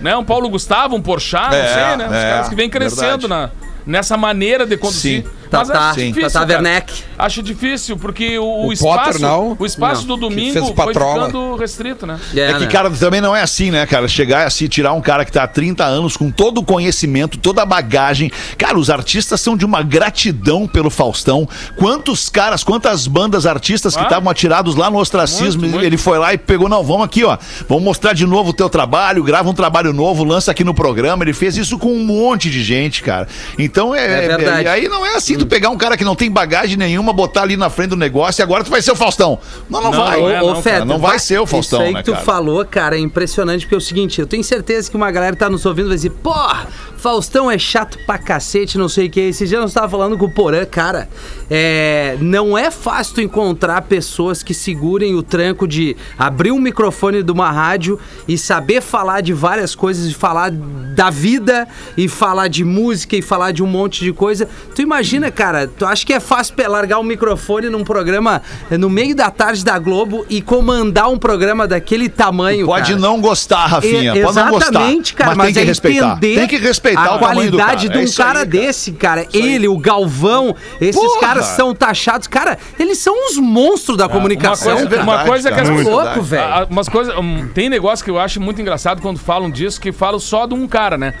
Né? 0.00 0.16
Um 0.16 0.24
Paulo 0.24 0.48
Gustavo, 0.48 0.94
um 0.96 1.02
Porchat, 1.02 1.50
não 1.50 1.56
É, 1.58 1.66
sei, 1.68 1.96
né? 1.96 2.06
Os 2.08 2.14
é, 2.14 2.30
caras 2.30 2.48
que 2.48 2.54
vêm 2.54 2.68
crescendo 2.70 3.28
na, 3.28 3.50
nessa 3.86 4.16
maneira 4.16 4.66
de 4.66 4.76
conduzir. 4.76 5.22
Sim. 5.24 5.30
Mas 5.58 5.68
Tatá, 5.68 5.90
acho 5.90 6.00
difícil, 6.00 6.22
Tatá 6.30 6.40
cara. 6.46 6.52
Werneck. 6.62 6.92
Acho 7.18 7.42
difícil, 7.42 7.96
porque 7.96 8.38
o, 8.38 8.44
o 8.44 8.66
O 8.68 8.72
espaço, 8.72 9.04
Potter, 9.04 9.20
não? 9.20 9.56
o 9.58 9.66
espaço 9.66 10.00
Não, 10.06 10.16
do 10.16 10.28
domingo 10.28 10.52
fez 10.52 10.64
o 10.64 10.74
foi 10.74 10.86
Patrola. 10.86 11.26
ficando 11.26 11.56
restrito, 11.56 12.06
né? 12.06 12.18
É 12.34 12.54
que, 12.54 12.66
cara, 12.66 12.90
também 12.90 13.20
não 13.20 13.34
é 13.34 13.42
assim, 13.42 13.70
né, 13.70 13.86
cara? 13.86 14.06
Chegar 14.08 14.46
assim, 14.46 14.66
tirar 14.68 14.92
um 14.92 15.00
cara 15.00 15.24
que 15.24 15.32
tá 15.32 15.44
há 15.44 15.48
30 15.48 15.84
anos 15.84 16.16
com 16.16 16.30
todo 16.30 16.58
o 16.58 16.64
conhecimento, 16.64 17.38
toda 17.38 17.62
a 17.62 17.66
bagagem. 17.66 18.30
Cara, 18.58 18.78
os 18.78 18.90
artistas 18.90 19.40
são 19.40 19.56
de 19.56 19.64
uma 19.64 19.82
gratidão 19.82 20.66
pelo 20.66 20.90
Faustão. 20.90 21.48
Quantos 21.76 22.28
caras, 22.28 22.62
quantas 22.64 23.06
bandas 23.06 23.46
artistas 23.46 23.94
que 23.94 24.00
Ah. 24.02 24.04
estavam 24.04 24.30
atirados 24.30 24.74
lá 24.76 24.90
no 24.90 24.98
ostracismo, 24.98 25.62
Muito, 25.62 25.72
muito. 25.74 25.84
ele 25.86 25.96
foi 25.96 26.18
lá 26.18 26.32
e 26.34 26.38
pegou, 26.38 26.68
não, 26.68 26.82
vamos 26.82 27.04
aqui, 27.06 27.24
ó. 27.24 27.36
Vamos 27.68 27.84
mostrar 27.84 28.12
de 28.12 28.26
novo 28.26 28.50
o 28.50 28.52
teu 28.52 28.68
trabalho, 28.68 29.22
grava 29.22 29.48
um 29.48 29.54
trabalho 29.54 29.92
novo, 29.92 30.24
lança 30.24 30.50
aqui 30.50 30.64
no 30.64 30.74
programa. 30.74 31.24
Ele 31.24 31.32
fez 31.32 31.56
isso 31.56 31.78
com 31.78 31.92
um 31.92 32.04
monte 32.04 32.50
de 32.50 32.62
gente, 32.62 33.02
cara. 33.02 33.26
Então 33.58 33.94
é. 33.94 34.24
É 34.24 34.36
verdade. 34.36 34.64
e 34.64 34.68
aí 34.68 34.88
não 34.88 35.04
é 35.04 35.14
assim, 35.16 35.36
tu 35.36 35.43
pegar 35.46 35.70
um 35.70 35.76
cara 35.76 35.96
que 35.96 36.04
não 36.04 36.14
tem 36.14 36.30
bagagem 36.30 36.76
nenhuma, 36.76 37.12
botar 37.12 37.42
ali 37.42 37.56
na 37.56 37.70
frente 37.70 37.90
do 37.90 37.96
negócio 37.96 38.40
e 38.40 38.42
agora 38.42 38.64
tu 38.64 38.70
vai 38.70 38.82
ser 38.82 38.92
o 38.92 38.96
Faustão. 38.96 39.38
Não, 39.68 39.80
não, 39.80 39.90
Não, 39.90 40.04
vai. 40.04 40.20
não 40.20 40.30
é, 40.30 40.40
não, 40.40 40.62
Feta, 40.62 40.84
não 40.84 40.98
vai 40.98 41.18
ser 41.18 41.38
o 41.40 41.46
Faustão, 41.46 41.80
Isso 41.80 41.88
aí 41.88 41.94
né, 41.94 42.00
que 42.00 42.06
tu 42.06 42.12
cara? 42.12 42.24
falou, 42.24 42.64
cara, 42.64 42.96
é 42.96 43.00
impressionante, 43.00 43.62
porque 43.62 43.74
é 43.74 43.78
o 43.78 43.80
seguinte, 43.80 44.20
eu 44.20 44.26
tenho 44.26 44.44
certeza 44.44 44.90
que 44.90 44.96
uma 44.96 45.10
galera 45.10 45.36
tá 45.36 45.48
nos 45.50 45.64
ouvindo 45.66 45.86
e 45.86 45.88
vai 45.88 45.96
dizer, 45.96 46.10
porra, 46.10 46.68
Faustão 46.96 47.50
é 47.50 47.58
chato 47.58 47.98
pra 48.06 48.16
cacete, 48.16 48.78
não 48.78 48.88
sei 48.88 49.08
o 49.08 49.10
que. 49.10 49.20
Esse 49.20 49.46
dia 49.46 49.60
nós 49.60 49.74
tava 49.74 49.88
falando 49.90 50.16
com 50.16 50.24
o 50.24 50.30
Porã, 50.30 50.64
cara, 50.64 51.08
é, 51.50 52.16
não 52.20 52.56
é 52.56 52.70
fácil 52.70 53.16
tu 53.16 53.20
encontrar 53.20 53.82
pessoas 53.82 54.42
que 54.42 54.54
segurem 54.54 55.14
o 55.14 55.22
tranco 55.22 55.68
de 55.68 55.94
abrir 56.18 56.50
um 56.50 56.58
microfone 56.58 57.22
de 57.22 57.30
uma 57.30 57.50
rádio 57.50 57.98
e 58.26 58.38
saber 58.38 58.80
falar 58.80 59.20
de 59.20 59.34
várias 59.34 59.74
coisas, 59.74 60.10
e 60.10 60.14
falar 60.14 60.50
da 60.50 61.10
vida, 61.10 61.68
e 61.96 62.08
falar 62.08 62.48
de 62.48 62.64
música, 62.64 63.16
e 63.16 63.20
falar 63.20 63.52
de 63.52 63.62
um 63.62 63.66
monte 63.66 64.02
de 64.02 64.12
coisa. 64.12 64.48
Tu 64.74 64.80
imagina, 64.80 65.23
cara, 65.30 65.66
tu 65.66 65.84
acha 65.86 66.04
que 66.04 66.12
é 66.12 66.20
fácil 66.20 66.54
largar 66.68 66.98
um 66.98 67.02
microfone 67.02 67.68
num 67.68 67.84
programa 67.84 68.42
eh, 68.70 68.76
no 68.78 68.88
meio 68.90 69.14
da 69.14 69.30
tarde 69.30 69.64
da 69.64 69.78
Globo 69.78 70.24
e 70.30 70.40
comandar 70.40 71.10
um 71.10 71.18
programa 71.18 71.66
daquele 71.68 72.08
tamanho, 72.08 72.66
Pode 72.66 72.88
cara? 72.92 72.98
não 72.98 73.20
gostar, 73.20 73.66
Rafinha. 73.66 74.14
E- 74.16 74.22
pode 74.22 74.36
não 74.36 74.50
gostar. 74.50 74.70
Exatamente, 74.70 75.14
cara, 75.14 75.30
mas, 75.30 75.36
mas, 75.38 75.46
tem 75.46 75.54
que 75.54 75.60
é 75.60 75.64
respeitar. 75.64 76.12
entender 76.16 76.34
Tem 76.38 76.48
que 76.48 76.56
respeitar 76.58 77.06
a 77.08 77.16
o 77.16 77.18
qualidade 77.18 77.88
cara. 77.88 77.88
de 77.88 77.98
É 77.98 78.00
um 78.00 78.04
isso 78.04 78.22
aí, 78.22 78.28
cara 78.28 78.44
desse, 78.44 78.92
cara. 78.92 79.26
Ele, 79.32 79.68
o 79.68 79.78
Galvão, 79.78 80.54
esses 80.80 81.00
Porra! 81.00 81.20
caras 81.20 81.44
são 81.46 81.74
taxados. 81.74 82.26
Cara, 82.26 82.58
eles 82.78 82.98
são 82.98 83.14
uns 83.14 83.36
monstros 83.36 83.96
da 83.96 84.08
comunicação. 84.08 84.72
uma 84.72 84.80
coisa- 84.86 84.90
cara. 84.96 85.02
uma 85.02 85.24
coisa 85.24 85.52
que 85.52 85.58
é 85.58 85.62
as 85.62 85.70
muito 85.70 85.90
louco, 85.90 86.22
verdade. 86.22 86.54
velho. 86.54 86.66
Umas 86.70 86.88
coisas. 86.88 87.14
tem 87.54 87.68
negócio 87.68 88.04
que 88.04 88.10
eu 88.10 88.18
acho 88.18 88.40
muito 88.40 88.60
engraçado 88.60 89.00
quando 89.02 89.18
falam 89.18 89.50
disso, 89.50 89.80
que 89.80 89.92
falam 89.92 90.18
só 90.18 90.46
de 90.46 90.54
um 90.54 90.66
cara, 90.66 90.96
né? 90.96 91.14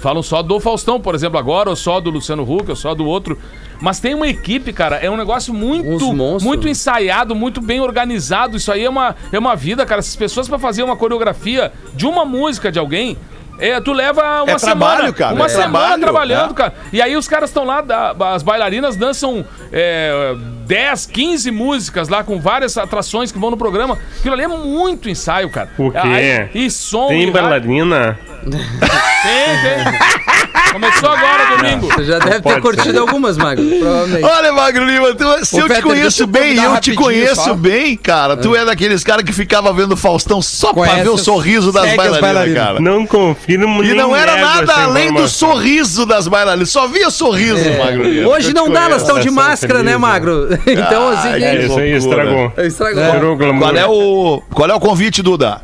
Falam 0.00 0.22
só 0.22 0.42
do 0.42 0.58
Faustão, 0.58 0.98
por 0.98 1.14
exemplo, 1.14 1.38
agora, 1.38 1.68
ou 1.68 1.76
só 1.76 2.00
do 2.00 2.08
Luciano 2.08 2.42
Huck, 2.42 2.70
ou 2.70 2.76
só 2.76 2.94
do 2.94 3.04
outro. 3.04 3.38
Mas 3.80 4.00
tem 4.00 4.14
uma 4.14 4.26
equipe, 4.26 4.72
cara, 4.72 4.96
é 4.96 5.10
um 5.10 5.16
negócio 5.16 5.52
muito, 5.52 6.14
muito 6.42 6.68
ensaiado, 6.68 7.34
muito 7.34 7.60
bem 7.60 7.80
organizado. 7.80 8.56
Isso 8.56 8.72
aí 8.72 8.84
é 8.84 8.90
uma, 8.90 9.14
é 9.30 9.38
uma 9.38 9.54
vida, 9.54 9.84
cara. 9.84 9.98
Essas 9.98 10.16
pessoas 10.16 10.48
pra 10.48 10.58
fazer 10.58 10.82
uma 10.82 10.96
coreografia 10.96 11.70
de 11.94 12.06
uma 12.06 12.24
música 12.24 12.72
de 12.72 12.78
alguém. 12.78 13.16
É, 13.60 13.80
tu 13.80 13.92
leva 13.92 14.42
uma 14.42 14.52
É 14.52 14.58
semana, 14.58 14.86
trabalho, 14.86 15.12
cara, 15.14 15.34
uma 15.34 15.46
é 15.46 15.48
semana 15.48 15.70
trabalho, 15.70 16.00
trabalhando, 16.00 16.50
é. 16.52 16.54
cara. 16.54 16.74
E 16.92 17.00
aí 17.02 17.16
os 17.16 17.28
caras 17.28 17.50
estão 17.50 17.64
lá, 17.64 17.84
as 18.34 18.42
bailarinas 18.42 18.96
dançam 18.96 19.44
é, 19.72 20.34
10, 20.66 21.06
15 21.06 21.50
músicas 21.50 22.08
lá 22.08 22.24
com 22.24 22.40
várias 22.40 22.76
atrações 22.78 23.30
que 23.30 23.38
vão 23.38 23.50
no 23.50 23.56
programa. 23.56 23.98
Aquilo 24.18 24.34
ali 24.34 24.44
é 24.44 24.48
muito 24.48 25.08
ensaio, 25.08 25.50
cara. 25.50 25.68
O 25.78 25.90
quê? 25.90 25.98
Aí- 25.98 26.48
e 26.54 26.70
som. 26.70 27.08
Tem 27.08 27.28
e 27.28 27.30
bailarina? 27.30 28.18
Tem, 28.42 28.50
tem. 29.62 30.00
Começou 30.72 31.10
agora, 31.10 31.56
domingo. 31.56 31.86
Você 31.88 32.04
já 32.04 32.18
deve 32.20 32.40
ter 32.40 32.60
curtido 32.60 32.92
ser. 32.92 32.98
algumas, 32.98 33.36
Magro. 33.36 33.64
Provavelmente. 33.80 34.24
Olha, 34.24 34.52
Magro 34.52 34.84
Lima, 34.84 35.14
tu- 35.14 35.44
se 35.44 35.56
Ô, 35.56 35.58
eu 35.60 35.64
te 35.64 35.68
Peter, 35.68 35.82
conheço 35.82 36.02
deixa 36.02 36.22
eu 36.22 36.26
bem, 36.28 36.42
convidar 36.56 36.74
eu 36.76 36.80
te 36.80 36.94
conheço 36.94 37.44
só. 37.44 37.54
bem, 37.54 37.96
cara. 37.96 38.36
Tu 38.36 38.54
é 38.54 38.64
daqueles 38.64 39.02
caras 39.02 39.24
que 39.24 39.32
ficava 39.32 39.72
vendo 39.72 39.96
Faustão 39.96 40.40
só 40.40 40.72
pra 40.72 40.84
Conhece 40.84 41.02
ver 41.02 41.08
o 41.08 41.18
sorriso 41.18 41.72
das 41.72 41.86
bailarinas, 41.96 42.20
bailarinas. 42.20 42.62
cara. 42.62 42.80
Não 42.80 43.04
confirmo 43.04 43.49
E 43.54 43.56
nem 43.56 43.94
não 43.94 44.14
era 44.14 44.36
nada 44.36 44.74
além 44.84 45.12
do 45.12 45.28
sorriso 45.28 46.06
das 46.06 46.28
bailarinas. 46.28 46.70
Só 46.70 46.86
via 46.86 47.10
sorriso, 47.10 47.64
Magro 47.78 48.04
Lima. 48.04 48.28
Hoje 48.28 48.54
não 48.54 48.70
dá, 48.70 48.84
elas 48.84 49.02
estão 49.02 49.18
de 49.18 49.30
máscara, 49.30 49.82
né, 49.82 49.92
felizes. 49.92 50.00
Magro? 50.00 50.48
Então, 50.66 51.08
assim, 51.08 51.28
É, 51.28 51.64
isso 51.66 51.78
aí 51.78 51.92
estragou. 51.92 52.52
estragou. 52.58 53.10
Tirou 53.10 53.34
o 53.34 53.36
glamour. 53.36 53.60
Qual 53.60 53.76
é 53.76 53.86
o, 53.86 54.42
qual 54.52 54.70
é 54.70 54.74
o 54.74 54.80
convite, 54.80 55.22
Duda? 55.22 55.62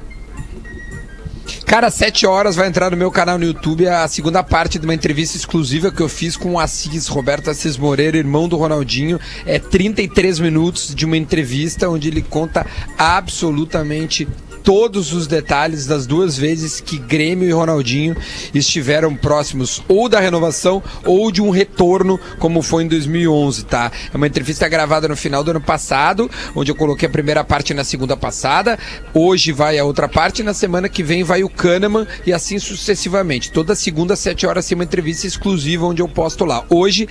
Cara, 1.67 1.89
às 1.89 1.95
7 1.95 2.27
horas 2.27 2.55
vai 2.55 2.69
entrar 2.69 2.91
no 2.93 2.97
meu 2.97 3.11
canal 3.11 3.37
no 3.39 3.45
YouTube 3.45 3.89
a 3.89 4.07
segunda 4.07 4.41
parte 4.43 4.79
de 4.79 4.87
uma 4.87 4.95
entrevista 4.95 5.37
exclusiva 5.37 5.91
que 5.91 6.01
eu 6.01 6.09
fiz 6.09 6.37
com 6.37 6.53
o 6.53 6.61
Assis, 6.61 7.09
Roberto 7.09 7.51
Assis 7.51 7.77
Moreira, 7.77 8.17
irmão 8.17 8.49
do 8.49 8.57
Ronaldinho. 8.57 9.19
É 9.45 9.59
33 9.59 10.39
minutos 10.39 10.95
de 10.95 11.05
uma 11.05 11.17
entrevista 11.17 11.89
onde 11.89 12.07
ele 12.07 12.23
conta 12.23 12.65
absolutamente 12.97 14.29
todos 14.67 15.13
os 15.13 15.29
detalhes 15.29 15.87
das 15.87 16.09
duas 16.09 16.37
vezes 16.37 16.81
que 16.81 16.99
Grêmio 16.99 17.49
e 17.49 17.53
Ronaldinho 17.53 18.17
estiveram 18.53 19.15
próximos 19.15 19.81
ou 19.87 20.09
da 20.09 20.19
renovação 20.19 20.83
ou 21.05 21.31
de 21.31 21.41
um 21.41 21.51
retorno, 21.51 22.19
como 22.41 22.61
foi 22.61 22.83
em 22.83 22.89
2011, 22.89 23.65
tá? 23.65 23.93
É 24.13 24.17
uma 24.17 24.27
entrevista 24.27 24.69
gravada 24.69 25.07
no 25.07 25.15
final 25.15 25.45
do 25.45 25.53
ano 25.53 25.61
passado, 25.61 26.29
onde 26.53 26.73
eu 26.73 26.75
coloquei 26.75 27.07
a 27.07 27.13
primeira 27.13 27.45
parte 27.45 27.73
na 27.73 27.85
segunda 27.85 28.17
passada. 28.17 28.77
Hoje 29.15 29.53
vai 29.53 29.79
a 29.79 29.85
outra 29.85 30.09
parte, 30.09 30.43
na 30.43 30.53
semana 30.53 30.89
que 30.89 31.05
vem 31.05 31.23
vai 31.23 31.45
o 31.45 31.49
Kahneman 31.49 32.05
e 32.27 32.33
assim 32.33 32.59
sucessivamente. 32.59 33.53
Toda 33.53 33.77
segunda, 33.77 34.15
às 34.15 34.19
7 34.19 34.49
horas, 34.49 34.67
tem 34.67 34.75
uma 34.75 34.83
entrevista 34.83 35.29
exclusiva 35.29 35.87
onde 35.87 36.03
eu 36.03 36.09
posto 36.09 36.45
lá. 36.45 36.65
Hoje, 36.69 37.07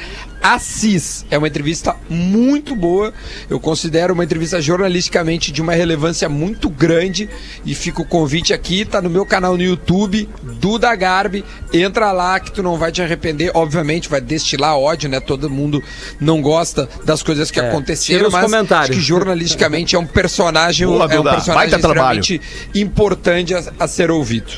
Assis. 0.45 1.25
É 1.31 1.39
uma 1.39 1.47
entrevista 1.47 1.95
muito 2.07 2.75
boa. 2.75 3.11
Eu 3.49 3.59
considero 3.59 4.13
uma 4.13 4.23
entrevista 4.23 4.61
jornalisticamente 4.61 5.51
de 5.51 5.59
uma 5.59 5.73
relevância 5.73 6.29
muito 6.29 6.69
grande. 6.69 7.27
E 7.65 7.73
fica 7.75 8.01
o 8.01 8.05
convite 8.05 8.53
aqui, 8.53 8.85
tá 8.85 9.01
no 9.01 9.09
meu 9.09 9.25
canal 9.25 9.55
no 9.57 9.63
YouTube, 9.63 10.29
Duda 10.43 10.95
Garbi. 10.95 11.43
Entra 11.73 12.11
lá 12.11 12.39
que 12.39 12.51
tu 12.51 12.61
não 12.63 12.77
vai 12.77 12.91
te 12.91 13.01
arrepender. 13.01 13.51
Obviamente, 13.53 14.07
vai 14.09 14.21
destilar 14.21 14.77
ódio, 14.77 15.09
né? 15.09 15.19
Todo 15.19 15.49
mundo 15.49 15.81
não 16.19 16.41
gosta 16.41 16.87
das 17.03 17.21
coisas 17.23 17.49
que 17.51 17.59
É, 17.59 17.69
aconteceram, 17.69 18.29
mas 18.29 18.43
comentários. 18.45 18.89
acho 18.91 18.99
que 18.99 19.05
jornalisticamente 19.05 19.95
é 19.95 19.99
um 19.99 20.05
personagem, 20.05 20.87
Boa, 20.87 21.03
é 21.11 21.19
um 21.19 21.23
personagem 21.23 21.75
extremamente 21.75 22.41
importante 22.73 23.53
a, 23.53 23.63
a 23.79 23.87
ser 23.87 24.11
ouvido. 24.11 24.51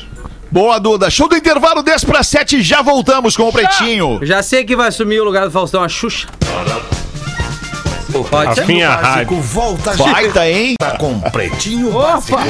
Boa, 0.50 0.78
Duda. 0.78 1.10
Show 1.10 1.28
do 1.28 1.36
intervalo 1.36 1.82
10 1.82 2.04
para 2.04 2.22
7. 2.22 2.62
Já 2.62 2.80
voltamos 2.80 3.36
com 3.36 3.48
o 3.48 3.52
Pretinho. 3.52 4.18
Já 4.22 4.42
sei 4.42 4.64
que 4.64 4.74
vai 4.74 4.88
assumir 4.88 5.20
o 5.20 5.24
lugar 5.24 5.44
do 5.44 5.50
Faustão, 5.50 5.82
a 5.82 5.88
Xuxa. 5.88 6.26
Pode 8.30 8.54
ser? 8.54 8.60
Afim 8.62 8.82
a 8.82 8.94
rádio. 8.96 9.40
volta 9.40 9.96
já 9.96 10.04
Baita, 10.04 10.48
hein? 10.48 10.74
com 10.98 11.20
Pretinho 11.20 11.94
Opa! 11.94 12.44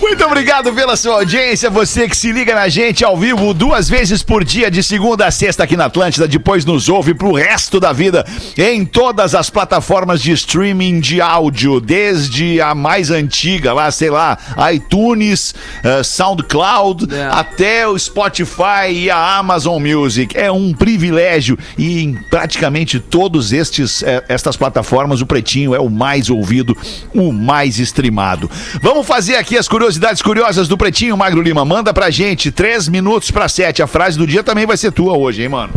Muito 0.00 0.24
obrigado 0.24 0.72
pela 0.72 0.96
sua 0.96 1.14
audiência, 1.16 1.70
você 1.70 2.08
que 2.08 2.16
se 2.16 2.30
liga 2.32 2.54
na 2.54 2.68
gente 2.68 3.04
ao 3.04 3.16
vivo 3.16 3.54
duas 3.54 3.88
vezes 3.88 4.22
por 4.22 4.44
dia, 4.44 4.70
de 4.70 4.82
segunda 4.82 5.26
a 5.26 5.30
sexta 5.30 5.64
aqui 5.64 5.76
na 5.76 5.86
Atlântida, 5.86 6.26
depois 6.28 6.64
nos 6.64 6.88
ouve 6.88 7.14
pro 7.14 7.32
resto 7.32 7.78
da 7.80 7.92
vida 7.92 8.24
em 8.56 8.84
todas 8.84 9.34
as 9.34 9.48
plataformas 9.48 10.20
de 10.20 10.32
streaming 10.32 11.00
de 11.00 11.20
áudio, 11.20 11.80
desde 11.80 12.60
a 12.60 12.74
mais 12.74 13.10
antiga, 13.10 13.72
lá, 13.72 13.90
sei 13.90 14.10
lá, 14.10 14.36
iTunes, 14.72 15.54
eh, 15.82 16.02
SoundCloud, 16.02 17.14
É. 17.14 17.24
até 17.30 17.86
o 17.88 17.98
Spotify 17.98 18.90
e 18.90 19.10
a 19.10 19.36
Amazon 19.38 19.80
Music. 19.82 20.36
É 20.36 20.50
um 20.50 20.72
privilégio 20.72 21.58
e 21.78 22.02
em 22.02 22.14
praticamente 22.30 22.98
todos 23.00 23.52
estes 23.52 24.02
eh, 24.02 24.22
estas 24.28 24.56
plataformas 24.56 24.93
o 25.20 25.26
Pretinho 25.26 25.74
é 25.74 25.80
o 25.80 25.90
mais 25.90 26.30
ouvido, 26.30 26.76
o 27.14 27.32
mais 27.32 27.78
streamado. 27.78 28.50
Vamos 28.80 29.06
fazer 29.06 29.36
aqui 29.36 29.58
as 29.58 29.68
curiosidades 29.68 30.22
curiosas 30.22 30.68
do 30.68 30.78
Pretinho, 30.78 31.16
Magro 31.16 31.42
Lima. 31.42 31.64
Manda 31.64 31.92
pra 31.92 32.10
gente, 32.10 32.50
três 32.52 32.88
minutos 32.88 33.30
pra 33.30 33.48
sete. 33.48 33.82
A 33.82 33.86
frase 33.86 34.16
do 34.16 34.26
dia 34.26 34.42
também 34.44 34.66
vai 34.66 34.76
ser 34.76 34.92
tua 34.92 35.16
hoje, 35.16 35.42
hein, 35.42 35.48
mano? 35.48 35.72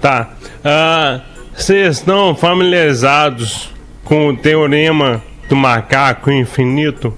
Tá. 0.00 0.30
Ah, 0.64 1.20
Vocês 1.56 1.98
estão 1.98 2.34
familiarizados 2.34 3.70
com 4.04 4.28
o 4.28 4.36
teorema 4.36 5.22
do 5.48 5.56
macaco 5.56 6.30
infinito? 6.30 7.14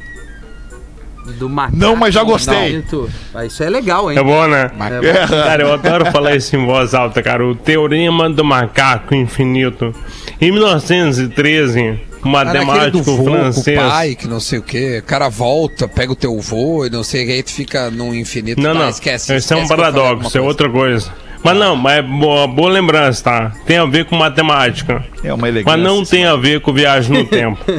Do 1.38 1.48
macaco. 1.48 1.76
Não, 1.76 1.94
mas 1.96 2.14
já 2.14 2.22
gostei. 2.22 2.82
Não. 2.92 3.44
Isso 3.44 3.62
é 3.62 3.68
legal, 3.70 4.10
hein? 4.10 4.18
É 4.18 4.22
bom, 4.22 4.46
né? 4.46 4.70
É 4.80 5.26
bom. 5.26 5.28
Cara, 5.28 5.62
eu 5.62 5.72
adoro 5.72 6.06
falar 6.10 6.34
isso 6.36 6.54
em 6.56 6.64
voz 6.64 6.94
alta, 6.94 7.22
cara. 7.22 7.44
O 7.46 7.54
teorema 7.54 8.30
do 8.30 8.44
macaco 8.44 9.14
infinito. 9.14 9.94
Em 10.40 10.50
1913, 10.52 11.80
um 12.24 12.32
Cara, 12.32 12.44
matemático 12.44 13.02
vô 13.02 13.16
com 13.16 13.22
o 13.22 13.32
francês. 13.32 13.78
pai, 13.80 14.14
que 14.14 14.26
não 14.26 14.40
sei 14.40 14.58
o 14.58 14.62
que. 14.62 14.98
O 14.98 15.02
cara 15.02 15.28
volta, 15.28 15.86
pega 15.88 16.12
o 16.12 16.16
teu 16.16 16.38
vô 16.40 16.84
e 16.86 16.90
não 16.90 17.02
sei 17.04 17.24
o 17.24 17.26
que, 17.26 17.32
aí 17.32 17.42
tu 17.42 17.52
fica 17.52 17.90
num 17.90 18.14
infinito. 18.14 18.60
Não, 18.60 18.72
Tá, 18.72 18.78
não. 18.80 18.88
Esquece. 18.88 19.34
Esse 19.34 19.52
é 19.52 19.56
um 19.56 19.66
paradoxo, 19.68 20.36
é 20.36 20.40
outra 20.40 20.68
coisa. 20.68 21.12
Mas 21.42 21.56
não, 21.56 21.76
mas 21.76 21.98
é 21.98 22.02
boa, 22.02 22.48
boa 22.48 22.68
lembrança, 22.68 23.22
tá? 23.22 23.52
Tem 23.64 23.78
a 23.78 23.84
ver 23.84 24.06
com 24.06 24.16
matemática. 24.16 25.04
É 25.22 25.32
uma 25.32 25.48
elegância. 25.48 25.76
Mas 25.78 25.86
não 25.86 26.04
tem 26.04 26.24
a 26.24 26.34
ver 26.34 26.60
com 26.60 26.72
viagem 26.72 27.16
no 27.16 27.24
tempo. 27.26 27.58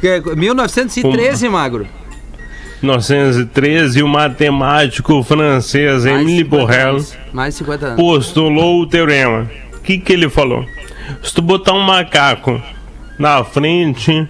É, 0.00 0.20
1913, 0.20 1.48
Magro. 1.48 1.84
1913, 2.82 4.02
o 4.02 4.08
matemático 4.08 5.22
francês 5.22 6.04
Mais 6.04 6.20
Émile 6.20 6.44
50 6.44 6.56
Borel 6.56 6.88
anos. 6.90 7.18
Mais 7.32 7.54
50 7.54 7.86
anos. 7.86 7.96
postulou 8.00 8.82
o 8.82 8.86
teorema. 8.86 9.50
O 9.76 9.80
que, 9.80 9.98
que 9.98 10.12
ele 10.12 10.28
falou? 10.28 10.64
Se 11.22 11.34
tu 11.34 11.42
botar 11.42 11.72
um 11.72 11.80
macaco 11.80 12.60
na 13.18 13.42
frente 13.42 14.28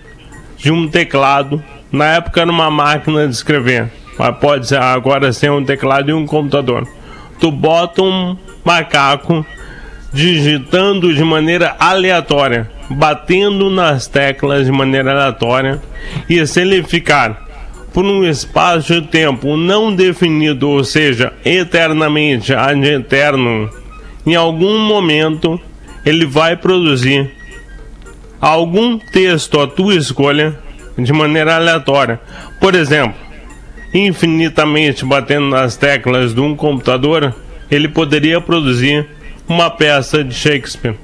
de 0.56 0.72
um 0.72 0.88
teclado, 0.88 1.62
na 1.92 2.06
época 2.16 2.40
era 2.40 2.50
uma 2.50 2.70
máquina 2.70 3.26
de 3.26 3.34
escrever, 3.34 3.90
mas 4.18 4.36
pode 4.38 4.66
ser 4.66 4.78
agora 4.78 5.32
ser 5.32 5.50
um 5.50 5.64
teclado 5.64 6.10
e 6.10 6.14
um 6.14 6.26
computador. 6.26 6.88
Tu 7.38 7.50
bota 7.50 8.02
um 8.02 8.36
macaco 8.64 9.44
digitando 10.12 11.14
de 11.14 11.22
maneira 11.22 11.76
aleatória, 11.78 12.70
batendo 12.88 13.68
nas 13.68 14.06
teclas 14.06 14.64
de 14.64 14.72
maneira 14.72 15.12
aleatória, 15.12 15.80
e 16.28 16.44
se 16.46 16.62
ele 16.62 16.82
ficar 16.82 17.47
por 17.92 18.04
um 18.04 18.24
espaço 18.24 19.00
de 19.00 19.08
tempo 19.08 19.56
não 19.56 19.94
definido, 19.94 20.68
ou 20.68 20.84
seja, 20.84 21.32
eternamente 21.44 22.54
ad 22.54 22.86
eterno, 22.86 23.70
em 24.26 24.34
algum 24.34 24.78
momento 24.78 25.60
ele 26.04 26.26
vai 26.26 26.56
produzir 26.56 27.30
algum 28.40 28.98
texto 28.98 29.60
à 29.60 29.66
tua 29.66 29.94
escolha 29.94 30.58
de 30.96 31.12
maneira 31.12 31.56
aleatória. 31.56 32.20
Por 32.60 32.74
exemplo, 32.74 33.18
infinitamente 33.92 35.04
batendo 35.04 35.48
nas 35.48 35.76
teclas 35.76 36.34
de 36.34 36.40
um 36.40 36.54
computador, 36.54 37.34
ele 37.70 37.88
poderia 37.88 38.40
produzir 38.40 39.06
uma 39.48 39.70
peça 39.70 40.22
de 40.22 40.34
Shakespeare. 40.34 40.96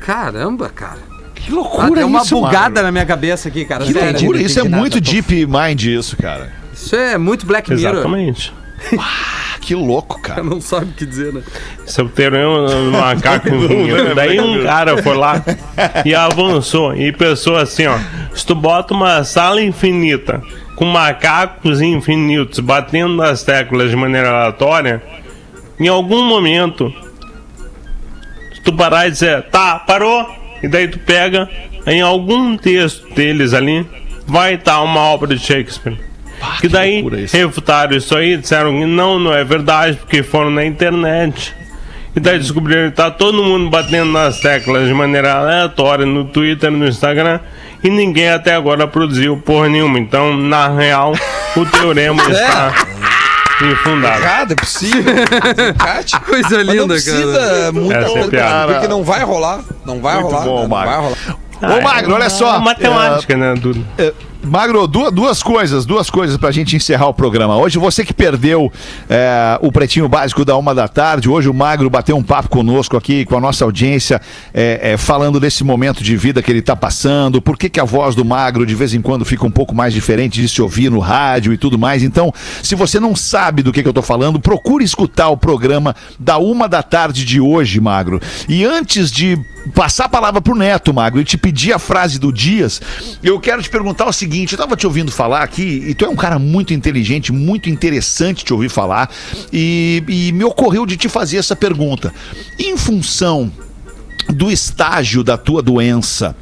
Caramba, 0.00 0.68
cara. 0.68 1.09
Que 1.44 1.50
Ah, 1.52 1.54
loucura 1.54 1.94
tem 1.94 2.04
uma 2.04 2.20
isso, 2.22 2.34
bugada 2.34 2.60
Magro. 2.68 2.82
na 2.82 2.92
minha 2.92 3.06
cabeça 3.06 3.48
aqui, 3.48 3.64
cara. 3.64 3.84
Que 3.84 3.92
Sério. 3.92 4.12
loucura, 4.20 4.42
isso 4.42 4.60
é 4.60 4.64
muito 4.64 5.00
deep 5.00 5.46
mind 5.46 5.82
isso, 5.84 6.16
cara. 6.16 6.52
Isso 6.72 6.94
é 6.96 7.16
muito 7.18 7.46
Black 7.46 7.70
Mirror. 7.72 7.92
Exatamente. 7.94 8.52
Ah, 8.98 9.56
que 9.60 9.74
louco, 9.74 10.20
cara. 10.22 10.42
Não 10.42 10.60
sabe 10.60 10.86
o 10.86 10.92
que 10.94 11.04
dizer, 11.06 11.32
né? 11.32 11.42
Seu 11.86 12.08
terreno 12.08 12.66
do 12.66 12.92
macaco 12.92 13.48
infinito. 13.54 14.14
Daí 14.14 14.40
um 14.40 14.62
cara 14.64 15.02
foi 15.02 15.16
lá 15.16 15.42
e 16.04 16.14
avançou 16.14 16.94
e 16.96 17.12
pensou 17.12 17.56
assim, 17.56 17.86
ó. 17.86 17.98
Se 18.34 18.44
tu 18.46 18.54
bota 18.54 18.94
uma 18.94 19.22
sala 19.24 19.60
infinita 19.62 20.42
com 20.76 20.84
macacos 20.86 21.80
infinitos 21.82 22.58
batendo 22.60 23.16
nas 23.16 23.42
teclas 23.42 23.90
de 23.90 23.96
maneira 23.96 24.30
aleatória, 24.30 25.02
em 25.78 25.88
algum 25.88 26.24
momento, 26.24 26.90
se 28.54 28.60
tu 28.62 28.72
parar 28.72 29.06
e 29.08 29.10
dizer, 29.10 29.42
tá, 29.50 29.78
parou, 29.78 30.26
e 30.62 30.68
daí 30.68 30.88
tu 30.88 30.98
pega 30.98 31.48
em 31.86 32.00
algum 32.00 32.56
texto 32.56 33.12
deles 33.14 33.54
ali, 33.54 33.86
vai 34.26 34.54
estar 34.54 34.80
uma 34.82 35.00
obra 35.00 35.34
de 35.34 35.44
Shakespeare. 35.44 35.96
que 36.60 36.68
daí 36.68 37.04
isso. 37.22 37.36
refutaram 37.36 37.96
isso 37.96 38.16
aí, 38.16 38.36
disseram 38.36 38.72
que 38.72 38.86
não, 38.86 39.18
não 39.18 39.32
é 39.32 39.44
verdade, 39.44 39.96
porque 39.96 40.22
foram 40.22 40.50
na 40.50 40.64
internet. 40.64 41.54
E 42.14 42.18
daí 42.18 42.38
descobriram 42.38 42.90
que 42.90 42.96
tá 42.96 43.10
todo 43.10 43.42
mundo 43.42 43.70
batendo 43.70 44.10
nas 44.10 44.40
teclas 44.40 44.88
de 44.88 44.94
maneira 44.94 45.32
aleatória 45.34 46.04
no 46.04 46.24
Twitter, 46.24 46.70
no 46.70 46.86
Instagram, 46.86 47.38
e 47.84 47.88
ninguém 47.88 48.30
até 48.30 48.54
agora 48.54 48.86
produziu 48.86 49.36
porra 49.36 49.68
nenhuma. 49.68 49.98
Então, 49.98 50.36
na 50.36 50.68
real, 50.68 51.12
o 51.56 51.64
teorema 51.70 52.22
está 52.28 52.74
infundado. 53.66 54.22
Errado, 54.22 54.52
é 54.52 54.54
possível. 54.56 55.14
Desempate. 55.54 56.20
Coisa 56.24 56.48
Mas 56.56 56.66
não 56.66 56.72
linda, 56.74 56.86
precisa 56.94 57.38
cara. 57.38 57.72
muito 57.72 57.92
Essa 57.92 58.06
é 58.06 58.10
a 58.10 58.14
tempo, 58.14 58.30
piada. 58.30 58.72
porque 58.72 58.88
não 58.88 59.02
vai 59.04 59.22
rolar. 59.24 59.60
Não 59.84 60.00
vai 60.00 60.14
Muito 60.20 60.26
rolar. 60.30 60.44
bom, 60.44 60.60
não 60.62 60.68
Magro. 60.68 60.90
vai 60.90 61.00
rolar. 61.00 61.78
Ô, 61.78 61.82
Magro, 61.82 62.14
olha 62.14 62.30
só. 62.30 62.56
É 62.56 62.58
matemática, 62.60 63.36
né, 63.36 63.54
Duda? 63.54 63.80
É, 63.98 64.12
Magro, 64.42 64.86
duas, 64.86 65.12
duas 65.12 65.42
coisas, 65.42 65.84
duas 65.84 66.08
coisas 66.08 66.36
pra 66.38 66.50
gente 66.50 66.74
encerrar 66.74 67.08
o 67.08 67.14
programa. 67.14 67.58
Hoje, 67.58 67.78
você 67.78 68.04
que 68.04 68.14
perdeu 68.14 68.72
é, 69.08 69.58
o 69.60 69.70
Pretinho 69.70 70.08
Básico 70.08 70.44
da 70.46 70.56
uma 70.56 70.74
da 70.74 70.88
tarde, 70.88 71.28
hoje 71.28 71.48
o 71.48 71.54
Magro 71.54 71.90
bateu 71.90 72.16
um 72.16 72.22
papo 72.22 72.48
conosco 72.48 72.96
aqui, 72.96 73.26
com 73.26 73.36
a 73.36 73.40
nossa 73.40 73.64
audiência, 73.64 74.20
é, 74.54 74.92
é, 74.92 74.96
falando 74.96 75.38
desse 75.38 75.62
momento 75.62 76.02
de 76.02 76.16
vida 76.16 76.42
que 76.42 76.50
ele 76.50 76.62
tá 76.62 76.74
passando, 76.74 77.42
por 77.42 77.58
que, 77.58 77.68
que 77.68 77.78
a 77.78 77.84
voz 77.84 78.14
do 78.14 78.24
Magro 78.24 78.64
de 78.64 78.74
vez 78.74 78.94
em 78.94 79.02
quando 79.02 79.26
fica 79.26 79.46
um 79.46 79.50
pouco 79.50 79.74
mais 79.74 79.92
diferente 79.92 80.40
de 80.40 80.48
se 80.48 80.62
ouvir 80.62 80.90
no 80.90 81.00
rádio 81.00 81.52
e 81.52 81.58
tudo 81.58 81.78
mais. 81.78 82.02
Então, 82.02 82.32
se 82.62 82.74
você 82.74 82.98
não 82.98 83.14
sabe 83.14 83.62
do 83.62 83.70
que, 83.70 83.82
que 83.82 83.88
eu 83.88 83.92
tô 83.92 84.02
falando, 84.02 84.40
procure 84.40 84.82
escutar 84.82 85.28
o 85.28 85.36
programa 85.36 85.94
da 86.18 86.38
uma 86.38 86.66
da 86.66 86.82
tarde 86.82 87.26
de 87.26 87.40
hoje, 87.40 87.78
Magro. 87.78 88.20
E 88.48 88.64
antes 88.64 89.10
de 89.10 89.38
passar 89.74 90.04
a 90.06 90.08
palavra 90.08 90.40
pro 90.40 90.54
Neto, 90.54 90.92
Magro, 90.92 91.20
e 91.20 91.24
te 91.24 91.36
pedir 91.36 91.72
a 91.72 91.78
frase 91.78 92.18
do 92.18 92.32
Dias, 92.32 92.80
eu 93.22 93.38
quero 93.38 93.62
te 93.62 93.68
perguntar 93.70 94.06
o 94.06 94.12
seguinte: 94.12 94.52
eu 94.52 94.58
tava 94.58 94.76
te 94.76 94.86
ouvindo 94.86 95.10
falar 95.12 95.42
aqui, 95.42 95.84
e 95.88 95.94
tu 95.94 96.04
é 96.04 96.08
um 96.08 96.16
cara 96.16 96.38
muito 96.38 96.72
inteligente, 96.74 97.32
muito 97.32 97.68
interessante 97.68 98.44
te 98.44 98.52
ouvir 98.52 98.68
falar, 98.70 99.10
e, 99.52 100.02
e 100.08 100.32
me 100.32 100.44
ocorreu 100.44 100.84
de 100.86 100.96
te 100.96 101.08
fazer 101.08 101.36
essa 101.38 101.54
pergunta. 101.56 102.12
Em 102.58 102.76
função 102.76 103.50
do 104.28 104.50
estágio 104.50 105.24
da 105.24 105.36
tua 105.36 105.60
doença 105.60 106.36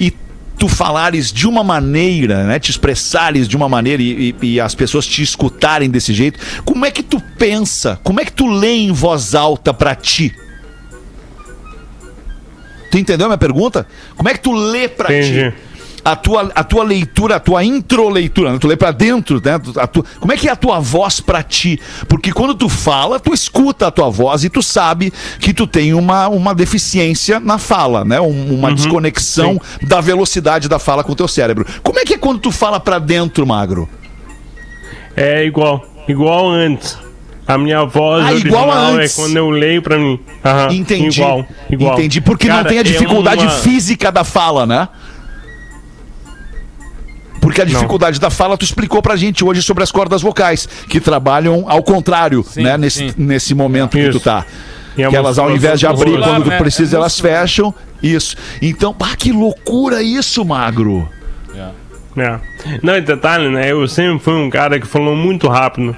e 0.00 0.10
tu 0.58 0.68
falares 0.68 1.30
de 1.30 1.46
uma 1.46 1.62
maneira, 1.62 2.44
né, 2.44 2.58
te 2.58 2.70
expressares 2.70 3.46
de 3.46 3.54
uma 3.56 3.68
maneira 3.68 4.02
e, 4.02 4.34
e- 4.42 4.46
e 4.54 4.60
as 4.60 4.74
pessoas 4.74 5.06
te 5.06 5.22
escutarem 5.22 5.90
desse 5.90 6.14
jeito, 6.14 6.38
como 6.64 6.86
é 6.86 6.90
que 6.90 7.02
tu 7.02 7.20
pensa? 7.36 8.00
Como 8.02 8.20
é 8.20 8.24
que 8.24 8.32
tu 8.32 8.46
lê 8.46 8.72
em 8.76 8.90
voz 8.92 9.34
alta 9.34 9.74
pra 9.74 9.94
ti? 9.94 10.34
Tu 12.90 12.98
entendeu 12.98 13.26
a 13.26 13.28
minha 13.30 13.38
pergunta? 13.38 13.86
Como 14.16 14.28
é 14.28 14.32
que 14.34 14.40
tu 14.40 14.52
lê 14.52 14.88
pra 14.88 15.12
Entendi. 15.16 15.50
ti? 15.50 15.56
A 16.04 16.14
tua, 16.14 16.52
a 16.54 16.62
tua 16.62 16.84
leitura, 16.84 17.34
a 17.34 17.40
tua 17.40 17.64
introleitura, 17.64 18.52
né? 18.52 18.58
tu 18.60 18.68
lê 18.68 18.76
pra 18.76 18.92
dentro, 18.92 19.42
né? 19.44 19.58
Tu- 19.92 20.04
como 20.20 20.32
é 20.32 20.36
que 20.36 20.48
é 20.48 20.52
a 20.52 20.54
tua 20.54 20.78
voz 20.78 21.18
pra 21.18 21.42
ti? 21.42 21.80
Porque 22.08 22.30
quando 22.32 22.54
tu 22.54 22.68
fala, 22.68 23.18
tu 23.18 23.34
escuta 23.34 23.88
a 23.88 23.90
tua 23.90 24.08
voz 24.08 24.44
e 24.44 24.48
tu 24.48 24.62
sabe 24.62 25.12
que 25.40 25.52
tu 25.52 25.66
tem 25.66 25.92
uma, 25.94 26.28
uma 26.28 26.54
deficiência 26.54 27.40
na 27.40 27.58
fala, 27.58 28.04
né? 28.04 28.20
Um- 28.20 28.54
uma 28.54 28.72
desconexão 28.72 29.60
da 29.82 30.00
velocidade 30.00 30.68
da 30.68 30.78
fala 30.78 31.02
com 31.02 31.10
o 31.10 31.16
teu 31.16 31.26
cérebro. 31.26 31.66
Como 31.82 31.98
é 31.98 32.04
que 32.04 32.14
é 32.14 32.18
quando 32.18 32.38
tu 32.38 32.52
fala 32.52 32.78
pra 32.78 33.00
dentro, 33.00 33.44
Magro? 33.44 33.88
É 35.16 35.44
igual, 35.44 35.84
igual 36.06 36.48
antes. 36.50 36.96
A 37.46 37.56
minha 37.56 37.84
voz 37.84 38.24
Ah, 38.26 38.32
igual 38.32 38.64
a 38.70 38.74
original 38.74 38.94
antes. 38.96 39.18
é 39.18 39.22
quando 39.22 39.36
eu 39.36 39.50
leio 39.50 39.80
pra 39.80 39.96
mim. 39.98 40.18
Aham, 40.44 40.72
Entendi. 40.72 41.20
Igual, 41.20 41.46
igual. 41.70 41.94
Entendi. 41.94 42.20
Porque 42.20 42.48
não 42.48 42.56
Cara, 42.56 42.68
tem 42.68 42.78
a 42.78 42.80
é 42.80 42.84
dificuldade 42.84 43.42
uma- 43.42 43.50
física 43.50 44.10
da 44.10 44.24
fala, 44.24 44.66
né? 44.66 44.88
Porque 47.40 47.60
a 47.62 47.64
dificuldade 47.64 48.18
da 48.18 48.28
fala 48.30 48.56
tu 48.58 48.64
explicou 48.64 49.00
pra 49.00 49.14
gente 49.14 49.44
hoje 49.44 49.62
sobre 49.62 49.84
as 49.84 49.92
cordas 49.92 50.20
vocais, 50.22 50.68
que 50.88 50.98
trabalham 50.98 51.64
ao 51.68 51.82
contrário, 51.82 52.42
Sim, 52.42 52.62
né? 52.64 52.76
Nesse, 52.76 53.10
sim. 53.10 53.14
nesse 53.16 53.54
momento 53.54 53.90
que 53.96 54.02
tu 54.10 54.16
Isso. 54.16 54.20
tá. 54.20 54.44
E 54.96 55.04
a 55.04 55.08
Que 55.10 55.14
elas, 55.16 55.38
ao 55.38 55.50
invés 55.54 55.78
de 55.78 55.86
abrir 55.86 56.06
musculação 56.10 56.34
quando 56.34 56.44
tu 56.44 56.50
né? 56.50 56.58
precisa, 56.58 56.96
É 56.96 56.98
elas 56.98 57.12
muscular. 57.12 57.40
fecham. 57.42 57.74
Isso. 58.02 58.36
Então, 58.60 58.92
pá, 58.92 59.14
que 59.16 59.30
loucura 59.30 60.02
isso, 60.02 60.44
Magro. 60.44 61.08
É. 62.18 62.40
Não, 62.82 62.96
e 62.96 63.00
detalhe, 63.02 63.48
né? 63.50 63.70
Eu 63.70 63.86
sempre 63.86 64.18
fui 64.24 64.32
um 64.32 64.48
cara 64.48 64.80
que 64.80 64.86
falou 64.86 65.14
muito 65.14 65.46
rápido. 65.48 65.94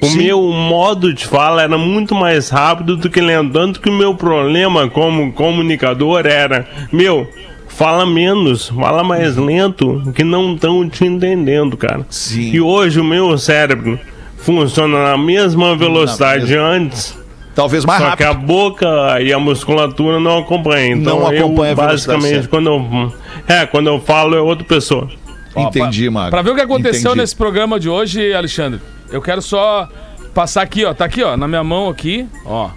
O 0.00 0.06
Sim. 0.06 0.18
meu 0.18 0.42
modo 0.42 1.12
de 1.12 1.26
fala 1.26 1.62
era 1.62 1.76
muito 1.76 2.14
mais 2.14 2.48
rápido 2.50 2.96
do 2.96 3.10
que 3.10 3.20
lento. 3.20 3.52
Tanto 3.52 3.80
que 3.80 3.90
o 3.90 3.92
meu 3.92 4.14
problema 4.14 4.88
como 4.88 5.32
comunicador 5.32 6.24
era: 6.26 6.68
meu, 6.92 7.28
fala 7.66 8.06
menos, 8.06 8.68
fala 8.68 9.02
mais 9.02 9.36
lento, 9.36 10.00
que 10.14 10.22
não 10.22 10.54
estão 10.54 10.88
te 10.88 11.04
entendendo, 11.04 11.76
cara. 11.76 12.06
Sim. 12.10 12.50
E 12.52 12.60
hoje 12.60 13.00
o 13.00 13.04
meu 13.04 13.36
cérebro 13.36 13.98
funciona 14.36 15.02
na 15.10 15.18
mesma 15.18 15.76
velocidade 15.76 16.46
de 16.46 16.56
antes. 16.56 17.18
Talvez 17.54 17.84
mais 17.84 18.00
Só 18.00 18.14
que 18.14 18.22
rápido. 18.22 18.42
a 18.44 18.46
boca 18.46 19.20
e 19.20 19.32
a 19.32 19.38
musculatura 19.40 20.20
não 20.20 20.38
acompanham. 20.38 20.96
Então 20.98 21.18
Não 21.18 21.26
acompanha 21.26 21.72
eu, 21.72 21.76
basicamente, 21.76 22.46
quando 22.46 22.68
eu. 22.68 23.12
É, 23.48 23.66
quando 23.66 23.88
eu 23.88 24.00
falo 24.00 24.36
é 24.36 24.40
outra 24.40 24.64
pessoa. 24.64 25.08
Entendi, 25.56 26.08
Magro. 26.08 26.30
Pra 26.30 26.42
ver 26.42 26.50
o 26.50 26.54
que 26.54 26.60
aconteceu 26.60 27.10
Entendi. 27.10 27.20
nesse 27.20 27.34
programa 27.34 27.80
de 27.80 27.88
hoje, 27.88 28.32
Alexandre, 28.32 28.78
eu 29.10 29.20
quero 29.22 29.40
só 29.42 29.88
passar 30.34 30.62
aqui, 30.62 30.84
ó. 30.84 30.92
Tá 30.94 31.04
aqui, 31.04 31.22
ó, 31.22 31.36
na 31.36 31.48
minha 31.48 31.64
mão 31.64 31.88
aqui, 31.88 32.26
ó. 32.44 32.70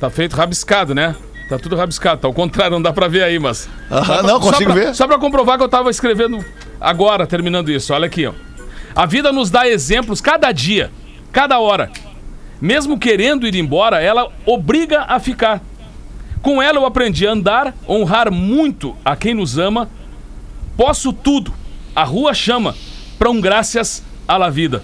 Tá 0.00 0.10
feito 0.10 0.34
rabiscado, 0.36 0.94
né? 0.94 1.14
Tá 1.48 1.58
tudo 1.58 1.76
rabiscado. 1.76 2.20
Tá 2.20 2.26
ao 2.28 2.34
contrário, 2.34 2.72
não 2.72 2.82
dá 2.82 2.92
pra 2.92 3.08
ver 3.08 3.22
aí, 3.22 3.38
mas. 3.38 3.68
Aham, 3.90 4.04
Só 4.04 4.14
pra- 4.14 4.22
não, 4.22 4.40
consigo 4.40 4.72
pra- 4.72 4.74
ver. 4.82 4.94
Só 4.94 5.06
pra 5.06 5.18
comprovar 5.18 5.58
que 5.58 5.64
eu 5.64 5.68
tava 5.68 5.90
escrevendo 5.90 6.44
agora, 6.80 7.26
terminando 7.26 7.70
isso. 7.70 7.92
Olha 7.92 8.06
aqui, 8.06 8.26
ó. 8.26 8.32
A 8.94 9.06
vida 9.06 9.32
nos 9.32 9.50
dá 9.50 9.68
exemplos 9.68 10.20
cada 10.20 10.50
dia, 10.52 10.90
cada 11.30 11.58
hora. 11.58 11.90
Mesmo 12.60 12.98
querendo 12.98 13.46
ir 13.46 13.54
embora, 13.56 14.00
ela 14.00 14.28
obriga 14.46 15.02
a 15.08 15.18
ficar. 15.18 15.60
Com 16.42 16.60
ela 16.60 16.78
eu 16.78 16.86
aprendi 16.86 17.26
a 17.26 17.32
andar, 17.32 17.74
honrar 17.88 18.30
muito 18.30 18.96
a 19.04 19.14
quem 19.16 19.34
nos 19.34 19.58
ama. 19.58 19.88
Posso 20.76 21.12
tudo. 21.12 21.52
A 21.94 22.04
rua 22.04 22.34
chama. 22.34 22.74
Para 23.18 23.30
um 23.30 23.40
graças 23.40 24.02
à 24.26 24.36
la 24.36 24.48
vida. 24.50 24.82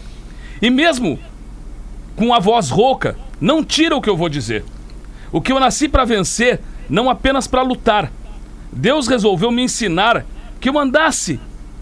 E 0.60 0.70
mesmo 0.70 1.18
com 2.16 2.34
a 2.34 2.38
voz 2.38 2.70
rouca, 2.70 3.16
não 3.40 3.64
tira 3.64 3.96
o 3.96 4.00
que 4.00 4.10
eu 4.10 4.16
vou 4.16 4.28
dizer. 4.28 4.64
O 5.30 5.40
que 5.40 5.52
eu 5.52 5.60
nasci 5.60 5.88
para 5.88 6.04
vencer, 6.04 6.60
não 6.88 7.08
apenas 7.08 7.46
para 7.46 7.62
lutar. 7.62 8.10
Deus 8.72 9.06
resolveu 9.06 9.50
me 9.50 9.62
ensinar 9.62 10.24
que 10.60 10.68
eu 10.68 10.78
andasse 10.78 11.38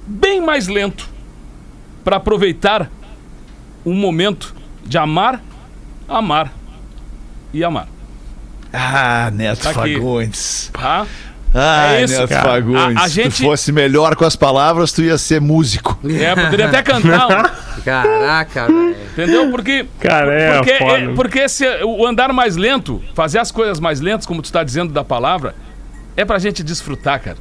bem 0.06 0.40
mais 0.40 0.68
lento 0.68 1.08
para 2.04 2.16
aproveitar 2.16 2.90
um 3.84 3.94
momento 3.94 4.54
de 4.84 4.98
amar, 4.98 5.42
amar 6.08 6.52
e 7.52 7.64
amar. 7.64 7.88
Ah, 8.72 9.30
Neto 9.32 9.62
Tá 9.62 9.70
aqui. 9.70 9.94
Fagundes. 9.94 10.70
Ai, 11.58 11.96
É 11.96 12.04
isso, 12.04 12.20
Neto 12.20 12.28
cara. 12.28 12.42
Fagundes. 12.50 12.96
A- 12.96 13.04
a 13.04 13.08
Se 13.08 13.14
gente- 13.14 13.36
tu 13.36 13.42
fosse 13.44 13.72
melhor 13.72 14.14
com 14.14 14.24
as 14.24 14.36
palavras, 14.36 14.92
tu 14.92 15.02
ia 15.02 15.16
ser 15.16 15.40
músico. 15.40 15.98
É, 16.04 16.34
poderia 16.34 16.66
até 16.66 16.82
cantar, 16.82 17.26
um- 17.28 17.80
Caraca, 17.82 18.66
velho. 18.66 18.96
entendeu? 19.12 19.50
Porque 19.50 19.86
Cara, 20.00 20.32
é 20.32 20.56
porque, 20.56 20.70
é- 20.70 21.08
porque 21.14 21.38
esse, 21.40 21.64
o 21.84 22.06
andar 22.06 22.32
mais 22.32 22.56
lento, 22.56 23.02
fazer 23.14 23.38
as 23.38 23.50
coisas 23.50 23.80
mais 23.80 24.00
lentas, 24.00 24.26
como 24.26 24.42
tu 24.42 24.46
está 24.46 24.62
dizendo 24.62 24.92
da 24.92 25.02
palavra, 25.04 25.54
é 26.16 26.24
pra 26.24 26.38
gente 26.38 26.62
desfrutar, 26.62 27.20
cara. 27.20 27.36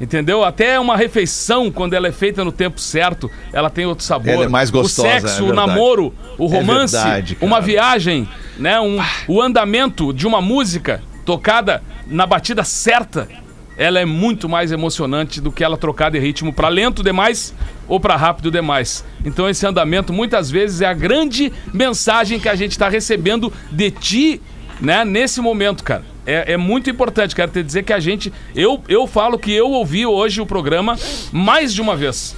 Entendeu? 0.00 0.42
Até 0.42 0.80
uma 0.80 0.96
refeição, 0.96 1.70
quando 1.70 1.92
ela 1.92 2.08
é 2.08 2.12
feita 2.12 2.42
no 2.42 2.50
tempo 2.50 2.80
certo, 2.80 3.30
ela 3.52 3.68
tem 3.68 3.84
outro 3.84 4.02
sabor. 4.02 4.30
Ela 4.32 4.44
é 4.46 4.48
mais 4.48 4.70
gostosa, 4.70 5.06
O 5.08 5.10
é 5.10 5.20
sexo, 5.20 5.42
o 5.42 5.46
verdade. 5.48 5.68
namoro, 5.68 6.14
o 6.38 6.46
romance, 6.46 6.94
verdade, 6.96 7.34
cara. 7.34 7.46
uma 7.46 7.60
viagem, 7.60 8.26
né? 8.56 8.80
Um, 8.80 8.98
o 9.28 9.42
andamento 9.42 10.10
de 10.14 10.26
uma 10.26 10.40
música 10.40 11.02
tocada 11.26 11.82
na 12.06 12.24
batida 12.24 12.64
certa, 12.64 13.28
ela 13.80 13.98
é 13.98 14.04
muito 14.04 14.46
mais 14.46 14.70
emocionante 14.72 15.40
do 15.40 15.50
que 15.50 15.64
ela 15.64 15.74
trocada 15.74 16.18
em 16.18 16.20
ritmo 16.20 16.52
pra 16.52 16.68
lento 16.68 17.02
demais 17.02 17.54
ou 17.88 17.98
pra 17.98 18.14
rápido 18.14 18.50
demais. 18.50 19.02
Então 19.24 19.48
esse 19.48 19.66
andamento 19.66 20.12
muitas 20.12 20.50
vezes 20.50 20.82
é 20.82 20.86
a 20.86 20.92
grande 20.92 21.50
mensagem 21.72 22.38
que 22.38 22.50
a 22.50 22.54
gente 22.54 22.78
tá 22.78 22.90
recebendo 22.90 23.50
de 23.72 23.90
ti, 23.90 24.42
né, 24.82 25.02
nesse 25.02 25.40
momento, 25.40 25.82
cara. 25.82 26.04
É, 26.26 26.52
é 26.52 26.56
muito 26.58 26.90
importante, 26.90 27.34
quero 27.34 27.50
te 27.50 27.62
dizer 27.62 27.82
que 27.82 27.94
a 27.94 27.98
gente. 27.98 28.30
Eu, 28.54 28.84
eu 28.86 29.06
falo 29.06 29.38
que 29.38 29.50
eu 29.50 29.70
ouvi 29.70 30.04
hoje 30.04 30.42
o 30.42 30.46
programa 30.46 30.98
mais 31.32 31.72
de 31.72 31.80
uma 31.80 31.96
vez. 31.96 32.36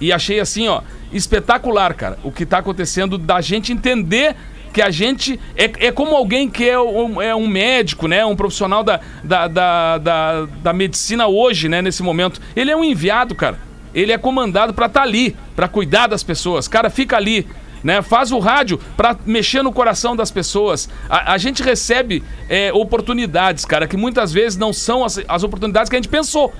E 0.00 0.10
achei 0.10 0.40
assim, 0.40 0.68
ó, 0.68 0.80
espetacular, 1.12 1.92
cara, 1.92 2.18
o 2.24 2.32
que 2.32 2.46
tá 2.46 2.58
acontecendo 2.58 3.18
da 3.18 3.42
gente 3.42 3.74
entender 3.74 4.34
que 4.72 4.80
a 4.80 4.90
gente 4.90 5.38
é, 5.56 5.86
é 5.86 5.92
como 5.92 6.16
alguém 6.16 6.48
que 6.48 6.68
é 6.68 6.80
um, 6.80 7.20
é 7.20 7.34
um 7.34 7.46
médico, 7.46 8.08
né? 8.08 8.24
Um 8.24 8.34
profissional 8.34 8.82
da, 8.82 9.00
da, 9.22 9.48
da, 9.48 9.98
da, 9.98 10.46
da 10.46 10.72
medicina 10.72 11.26
hoje, 11.26 11.68
né? 11.68 11.82
Nesse 11.82 12.02
momento. 12.02 12.40
Ele 12.56 12.70
é 12.70 12.76
um 12.76 12.82
enviado, 12.82 13.34
cara. 13.34 13.58
Ele 13.94 14.12
é 14.12 14.18
comandado 14.18 14.72
pra 14.72 14.86
estar 14.86 15.02
ali, 15.02 15.36
pra 15.54 15.68
cuidar 15.68 16.06
das 16.06 16.22
pessoas. 16.22 16.66
Cara, 16.66 16.88
fica 16.90 17.16
ali. 17.16 17.46
Né, 17.84 18.00
faz 18.00 18.30
o 18.30 18.38
rádio 18.38 18.78
pra 18.96 19.16
mexer 19.26 19.60
no 19.60 19.72
coração 19.72 20.14
das 20.14 20.30
pessoas. 20.30 20.88
A, 21.10 21.32
a 21.32 21.36
gente 21.38 21.64
recebe 21.64 22.22
é, 22.48 22.72
oportunidades, 22.72 23.64
cara, 23.64 23.88
que 23.88 23.96
muitas 23.96 24.32
vezes 24.32 24.56
não 24.56 24.72
são 24.72 25.04
as, 25.04 25.20
as 25.26 25.42
oportunidades 25.42 25.90
que 25.90 25.96
a 25.96 25.98
gente 25.98 26.08
pensou. 26.08 26.54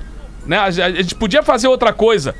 Né? 0.45 0.59
A, 0.59 0.65
a 0.65 0.71
gente 0.71 1.15
podia 1.15 1.41
fazer 1.41 1.69
outra 1.69 1.93
coisa. 1.93 2.35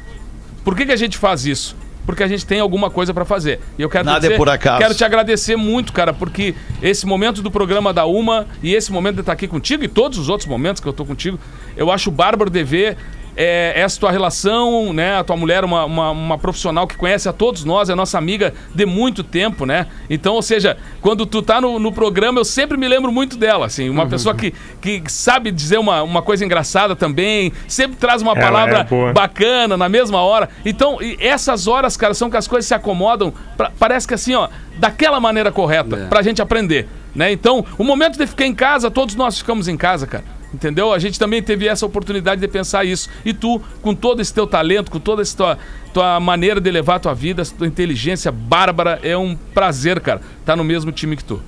Por 0.65 0.77
que, 0.77 0.85
que 0.85 0.91
a 0.91 0.97
gente 0.97 1.17
faz 1.17 1.47
isso? 1.47 1.77
Porque 2.05 2.23
a 2.23 2.27
gente 2.29 2.45
tem 2.45 2.59
alguma 2.61 2.91
coisa 2.91 3.15
pra 3.15 3.25
fazer. 3.25 3.61
E 3.79 3.83
eu 3.83 3.89
quero 3.89 4.05
te 4.05 4.07
Nada 4.07 4.19
é 4.27 4.29
dizer- 4.29 4.37
por 4.37 4.49
acaso. 4.49 4.79
Quero 4.79 4.95
te 4.95 5.05
agradecer 5.05 5.57
muito, 5.57 5.93
cara, 5.93 6.13
porque 6.13 6.55
esse 6.83 7.07
momento 7.07 7.41
do 7.43 7.51
programa 7.51 7.93
da 7.93 8.05
Uma 8.05 8.47
e 8.63 8.75
esse 8.75 8.91
momento 8.91 9.15
de 9.17 9.21
estar 9.21 9.33
aqui 9.33 9.47
contigo 9.47 9.85
e 9.85 9.89
todos 9.89 10.19
os 10.19 10.29
outros 10.29 10.49
momentos 10.49 10.81
que 10.83 10.89
eu 10.89 10.93
tô 10.93 11.05
contigo, 11.05 11.39
eu 11.77 11.91
acho 11.93 12.11
bárbaro 12.11 12.51
de 12.51 12.65
ver 12.65 12.97
é, 13.37 13.73
essa 13.77 13.99
tua 13.99 14.11
relação, 14.11 14.93
né? 14.93 15.17
A 15.19 15.25
tua 15.25 15.37
mulher, 15.37 15.65
uma, 15.65 15.85
uma, 15.85 16.11
uma 16.11 16.39
profissional 16.39 16.87
que 16.87 16.97
conhece 16.97 17.29
a 17.29 17.33
todos 17.33 17.65
nós, 17.65 17.89
é 17.89 17.95
nossa 17.95 18.19
amiga 18.19 18.53
de 18.75 18.85
muito 18.87 19.23
tempo, 19.23 19.65
né? 19.67 19.87
Então, 20.11 20.35
ou 20.35 20.43
seja, 20.43 20.77
quando 21.01 21.25
tu 21.25 21.41
tá 21.43 21.61
no, 21.61 21.79
no 21.79 21.93
programa, 21.93 22.39
eu 22.41 22.45
sempre 22.45 22.77
me 22.77 22.87
lembro 22.89 23.11
muito 23.13 23.37
dela, 23.37 23.67
assim, 23.67 23.89
uma 23.89 24.07
pessoa 24.07 24.35
que, 24.35 24.53
que 24.81 25.03
sabe 25.09 25.51
dizer 25.51 25.79
uma, 25.79 26.03
uma 26.03 26.23
coisa 26.23 26.45
engraçada 26.45 26.95
também, 26.95 27.53
sempre 27.67 27.97
traz 27.97 28.21
uma 28.23 28.33
Ela 28.33 28.41
palavra 28.41 28.87
é 28.91 29.13
bacana 29.13 29.77
na 29.77 29.89
mesma 29.89 30.21
hora. 30.21 30.49
Então, 30.65 30.99
e 31.01 31.17
essas 31.21 31.67
horas, 31.67 31.97
cara, 31.97 32.15
são 32.15 32.29
que 32.31 32.37
as 32.37 32.47
coisas 32.47 32.67
se 32.69 32.75
acomodam, 32.75 33.33
pra- 33.57 33.71
parece 33.79 34.07
que 34.07 34.15
assim, 34.15 34.35
ó, 34.35 34.49
daquela 34.79 35.19
maneira 35.21 35.51
correta, 35.53 35.97
É. 35.97 36.07
pra 36.07 36.23
gente 36.23 36.43
aprender, 36.43 36.87
né? 37.15 37.33
Então, 37.33 37.65
o 37.79 37.85
momento 37.85 38.19
de 38.19 38.27
ficar 38.27 38.47
em 38.47 38.55
casa, 38.55 38.91
todos 38.91 39.15
nós 39.15 39.39
ficamos 39.39 39.69
em 39.69 39.77
casa, 39.77 40.07
cara. 40.07 40.25
Entendeu? 40.53 40.93
A 40.93 40.99
gente 40.99 41.19
também 41.19 41.43
teve 41.43 41.67
essa 41.67 41.87
oportunidade 41.87 42.41
de 42.41 42.49
pensar 42.49 42.85
isso. 42.85 43.09
E 43.25 43.33
tu, 43.33 43.61
com 43.81 43.95
todo 43.95 44.21
esse 44.21 44.33
teu 44.33 44.47
talento, 44.47 44.91
com 44.91 45.01
toda 45.01 45.23
essa 45.23 45.37
tua, 45.37 45.59
tua 45.95 46.21
maneira 46.21 46.61
de 46.61 46.71
levar 46.71 46.97
a 46.97 46.99
tua 46.99 47.15
vida, 47.15 47.43
essa 47.43 47.55
tua 47.55 47.67
inteligência 47.67 48.31
bárbara, 48.31 49.01
é 49.03 49.17
um 49.17 49.35
prazer, 49.55 50.01
cara, 50.01 50.21
estar 50.41 50.57
no 50.57 50.65
mesmo 50.65 50.93
time 50.93 51.17
que 51.17 51.25
tu. 51.25 51.41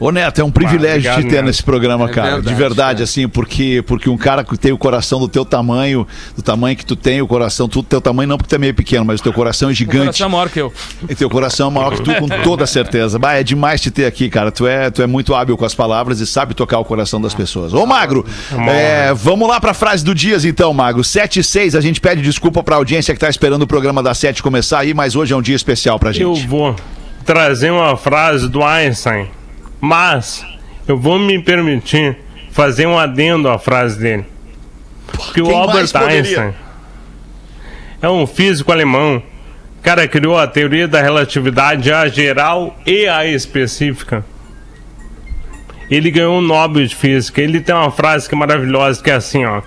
Ô 0.00 0.12
Neto, 0.12 0.40
é 0.40 0.44
um 0.44 0.50
privilégio 0.50 1.10
obrigado 1.10 1.16
te 1.22 1.22
ter 1.24 1.32
mesmo. 1.36 1.46
nesse 1.48 1.62
programa, 1.62 2.04
É 2.08 2.12
cara. 2.12 2.28
de 2.36 2.42
verdade, 2.42 2.54
verdade, 2.58 3.00
é. 3.00 3.04
assim, 3.04 3.28
porque, 3.28 3.82
porque 3.86 4.08
um 4.08 4.16
cara 4.16 4.44
que 4.44 4.56
tem 4.56 4.70
o 4.70 4.78
coração 4.78 5.18
do 5.18 5.26
teu 5.26 5.44
tamanho, 5.44 6.06
do 6.36 6.42
tamanho 6.42 6.76
que 6.76 6.86
tu 6.86 6.94
tem, 6.94 7.20
o 7.20 7.26
coração, 7.26 7.68
tu, 7.68 7.82
teu 7.82 8.00
tamanho 8.00 8.28
não 8.28 8.36
porque 8.36 8.48
tu 8.48 8.54
é 8.54 8.58
meio 8.58 8.74
pequeno, 8.74 9.04
mas 9.04 9.18
o 9.18 9.22
teu 9.24 9.32
coração 9.32 9.68
é 9.68 9.72
O 9.72 9.74
gigante. 9.74 9.98
coração 9.98 10.26
é 10.26 10.30
maior 10.30 10.48
que 10.48 10.60
eu. 10.60 10.72
E 11.08 11.14
teu 11.16 11.28
coração 11.28 11.68
é 11.68 11.72
maior 11.72 11.96
que 11.96 12.02
tu, 12.02 12.14
com 12.14 12.28
toda 12.44 12.64
certeza. 12.64 13.18
Bah, 13.18 13.34
é 13.34 13.42
demais 13.42 13.80
te 13.80 13.90
ter 13.90 14.06
aqui, 14.06 14.30
cara. 14.30 14.52
Tu 14.52 14.68
é, 14.68 14.88
tu 14.88 15.02
é 15.02 15.06
muito 15.08 15.34
hábil 15.34 15.56
com 15.56 15.64
as 15.64 15.74
palavras 15.74 16.20
e 16.20 16.26
sabe 16.28 16.54
tocar 16.54 16.78
o 16.78 16.84
coração 16.84 17.20
das 17.20 17.34
pessoas. 17.34 17.74
Ô, 17.74 17.84
Magro, 17.84 18.24
é, 18.68 19.12
vamos 19.14 19.48
lá 19.48 19.60
pra 19.60 19.74
frase 19.74 20.04
do 20.04 20.14
Dias, 20.14 20.44
então, 20.44 20.72
Magro. 20.72 21.02
7 21.02 21.40
e 21.40 21.42
6, 21.42 21.74
a 21.74 21.80
gente 21.80 22.00
pede 22.00 22.22
desculpa 22.22 22.62
pra 22.62 22.76
audiência 22.76 23.12
que 23.14 23.18
tá 23.20 23.28
esperando 23.28 23.62
o 23.62 23.66
programa 23.66 24.00
da 24.00 24.14
7 24.14 24.44
começar 24.44 24.78
aí, 24.78 24.94
mas 24.94 25.16
hoje 25.16 25.32
é 25.34 25.36
um 25.36 25.42
dia 25.42 25.56
especial 25.56 25.98
pra 25.98 26.10
Eu 26.10 26.34
gente. 26.36 26.46
vou 26.46 26.76
trazer 27.24 27.70
uma 27.72 27.96
frase 27.96 28.48
do 28.48 28.62
Einstein, 28.62 29.28
mas 29.80 30.44
eu 30.86 30.98
vou 30.98 31.18
me 31.18 31.40
permitir 31.40 32.16
fazer 32.50 32.86
um 32.86 32.98
adendo 32.98 33.48
à 33.48 33.58
frase 33.58 33.98
dele. 33.98 34.24
Porque 35.06 35.40
o 35.40 35.46
Quem 35.46 35.66
mais 35.66 35.94
Albert? 35.94 36.16
Einstein 36.16 36.54
é 38.00 38.08
um 38.08 38.26
físico 38.26 38.70
alemão. 38.72 39.22
O 39.78 39.82
cara 39.82 40.06
criou 40.06 40.38
a 40.38 40.46
teoria 40.46 40.86
da 40.86 41.00
relatividade 41.00 41.92
a 41.92 42.08
geral 42.08 42.76
e 42.86 43.06
a 43.06 43.26
específica. 43.26 44.24
Ele 45.90 46.10
ganhou 46.10 46.38
o 46.38 46.42
Nobel 46.42 46.86
de 46.86 46.94
Física. 46.94 47.40
Ele 47.40 47.60
tem 47.60 47.74
uma 47.74 47.90
frase 47.90 48.28
que 48.28 48.34
é 48.34 48.38
maravilhosa, 48.38 49.02
que 49.02 49.10
é 49.10 49.14
assim, 49.14 49.44
ó. 49.44 49.62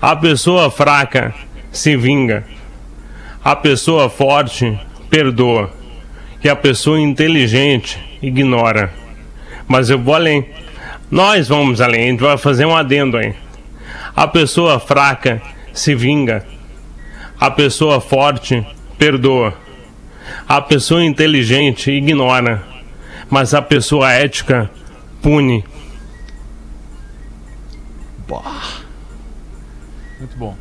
A 0.00 0.14
pessoa 0.14 0.70
fraca 0.70 1.34
se 1.70 1.96
vinga. 1.96 2.44
A 3.42 3.56
pessoa 3.56 4.10
forte 4.10 4.78
perdoa. 5.08 5.72
E 6.44 6.48
a 6.48 6.56
pessoa 6.56 7.00
inteligente 7.00 7.98
ignora. 8.20 8.92
Mas 9.72 9.88
eu 9.88 9.98
vou 9.98 10.14
além. 10.14 10.46
Nós 11.10 11.48
vamos 11.48 11.80
além. 11.80 12.02
A 12.02 12.10
gente 12.10 12.20
vai 12.20 12.36
fazer 12.36 12.66
um 12.66 12.76
adendo 12.76 13.16
aí. 13.16 13.34
A 14.14 14.28
pessoa 14.28 14.78
fraca 14.78 15.40
se 15.72 15.94
vinga. 15.94 16.44
A 17.40 17.50
pessoa 17.50 17.98
forte 17.98 18.66
perdoa. 18.98 19.54
A 20.46 20.60
pessoa 20.60 21.02
inteligente 21.02 21.90
ignora. 21.90 22.62
Mas 23.30 23.54
a 23.54 23.62
pessoa 23.62 24.12
ética 24.12 24.70
pune. 25.22 25.64
Muito 30.18 30.36
bom. 30.36 30.54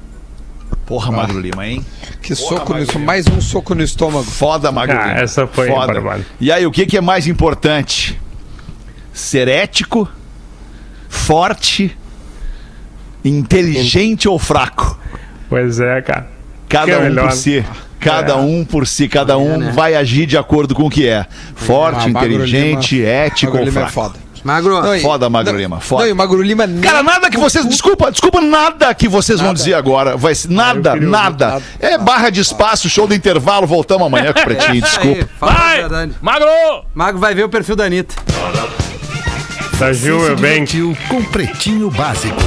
Porra, 0.86 1.12
Magro 1.12 1.38
Lima, 1.42 1.68
hein? 1.68 1.86
Que 2.24 2.34
soco 2.34 2.74
no 2.74 2.80
estômago. 2.80 3.06
Mais 3.06 3.28
um 3.28 3.42
soco 3.42 3.76
no 3.76 3.84
estômago. 3.84 4.24
Foda, 4.24 4.72
Magro 4.72 4.98
Ah, 4.98 5.08
Lima. 5.08 5.20
essa 5.20 5.46
foi 5.48 5.68
Foda. 5.68 6.22
E 6.40 6.50
aí, 6.50 6.66
o 6.66 6.72
que, 6.72 6.86
que 6.86 6.96
é 6.96 7.02
mais 7.02 7.28
importante? 7.28 8.21
Ser 9.14 9.48
ético, 9.48 10.08
forte, 11.10 11.98
inteligente 13.24 14.28
ou 14.28 14.40
fraco? 14.40 14.98
Pois 15.50 15.80
é, 15.80 16.02
cara. 16.02 16.28
Cada 16.70 16.86
Que 16.86 16.92
é 16.92 16.98
um 16.98 17.02
melhor. 17.04 17.28
por 17.28 17.32
si. 17.36 17.66
Cada 18.00 18.34
É. 18.34 18.36
um 18.38 18.66
por 18.66 18.88
si, 18.88 19.08
cada 19.08 19.38
um 19.38 19.58
né? 19.58 19.72
vai 19.76 19.94
agir 19.94 20.26
de 20.26 20.36
acordo 20.38 20.74
com 20.74 20.84
o 20.86 20.90
que 20.90 21.08
é. 21.08 21.26
Forte, 21.56 22.06
Ah, 22.08 22.10
inteligente, 22.10 22.96
Lima- 22.96 23.08
ético 23.08 23.52
Magro 23.54 23.60
ou 23.60 23.66
Lima 23.66 23.80
é 23.82 23.84
fraco. 23.90 23.94
foda. 23.94 24.32
Magro, 24.44 24.82
Não, 24.82 24.96
e- 24.96 25.02
Foda, 25.02 25.30
Magro 25.30 25.54
não- 25.54 25.60
Lima, 25.60 25.80
foda. 25.80 26.02
Não, 26.02 26.10
e 26.10 26.14
o 26.14 26.16
Magro 26.16 26.42
Lima 26.42 26.66
nem- 26.66 26.82
Cara, 26.82 27.04
nada 27.04 27.30
que 27.30 27.38
vocês. 27.38 27.64
Desculpa, 27.70 28.10
desculpa, 28.12 28.42
nada 28.42 28.92
que 28.96 29.08
vocês 29.08 29.40
vão 29.40 29.54
dizer 29.54 29.76
agora. 29.76 30.18
Vai 30.18 30.34
ser, 30.34 30.50
nada, 30.50 30.96
nada. 30.96 31.48
nada. 31.50 31.62
É 31.80 31.96
barra 32.00 32.32
de 32.32 32.40
espaço, 32.42 32.90
show 32.90 33.06
do 33.06 33.14
intervalo. 33.14 33.68
Voltamos 33.68 34.08
amanhã 34.08 34.34
com 34.34 34.40
o 34.40 34.44
Pretinho, 34.44 34.82
desculpa. 34.82 35.28
aí, 35.42 35.88
Vai! 35.88 36.10
Magro! 36.20 36.48
Magro 36.96 37.20
vai 37.20 37.36
ver 37.36 37.44
o 37.44 37.50
perfil 37.50 37.76
da 37.76 37.84
Anitta. 37.84 38.16
Da 39.82 39.92
Se 39.96 40.02
Gil 40.02 40.36
bem 40.36 40.64
com 41.10 41.24
Pretinho 41.24 41.90
Básico. 41.90 42.38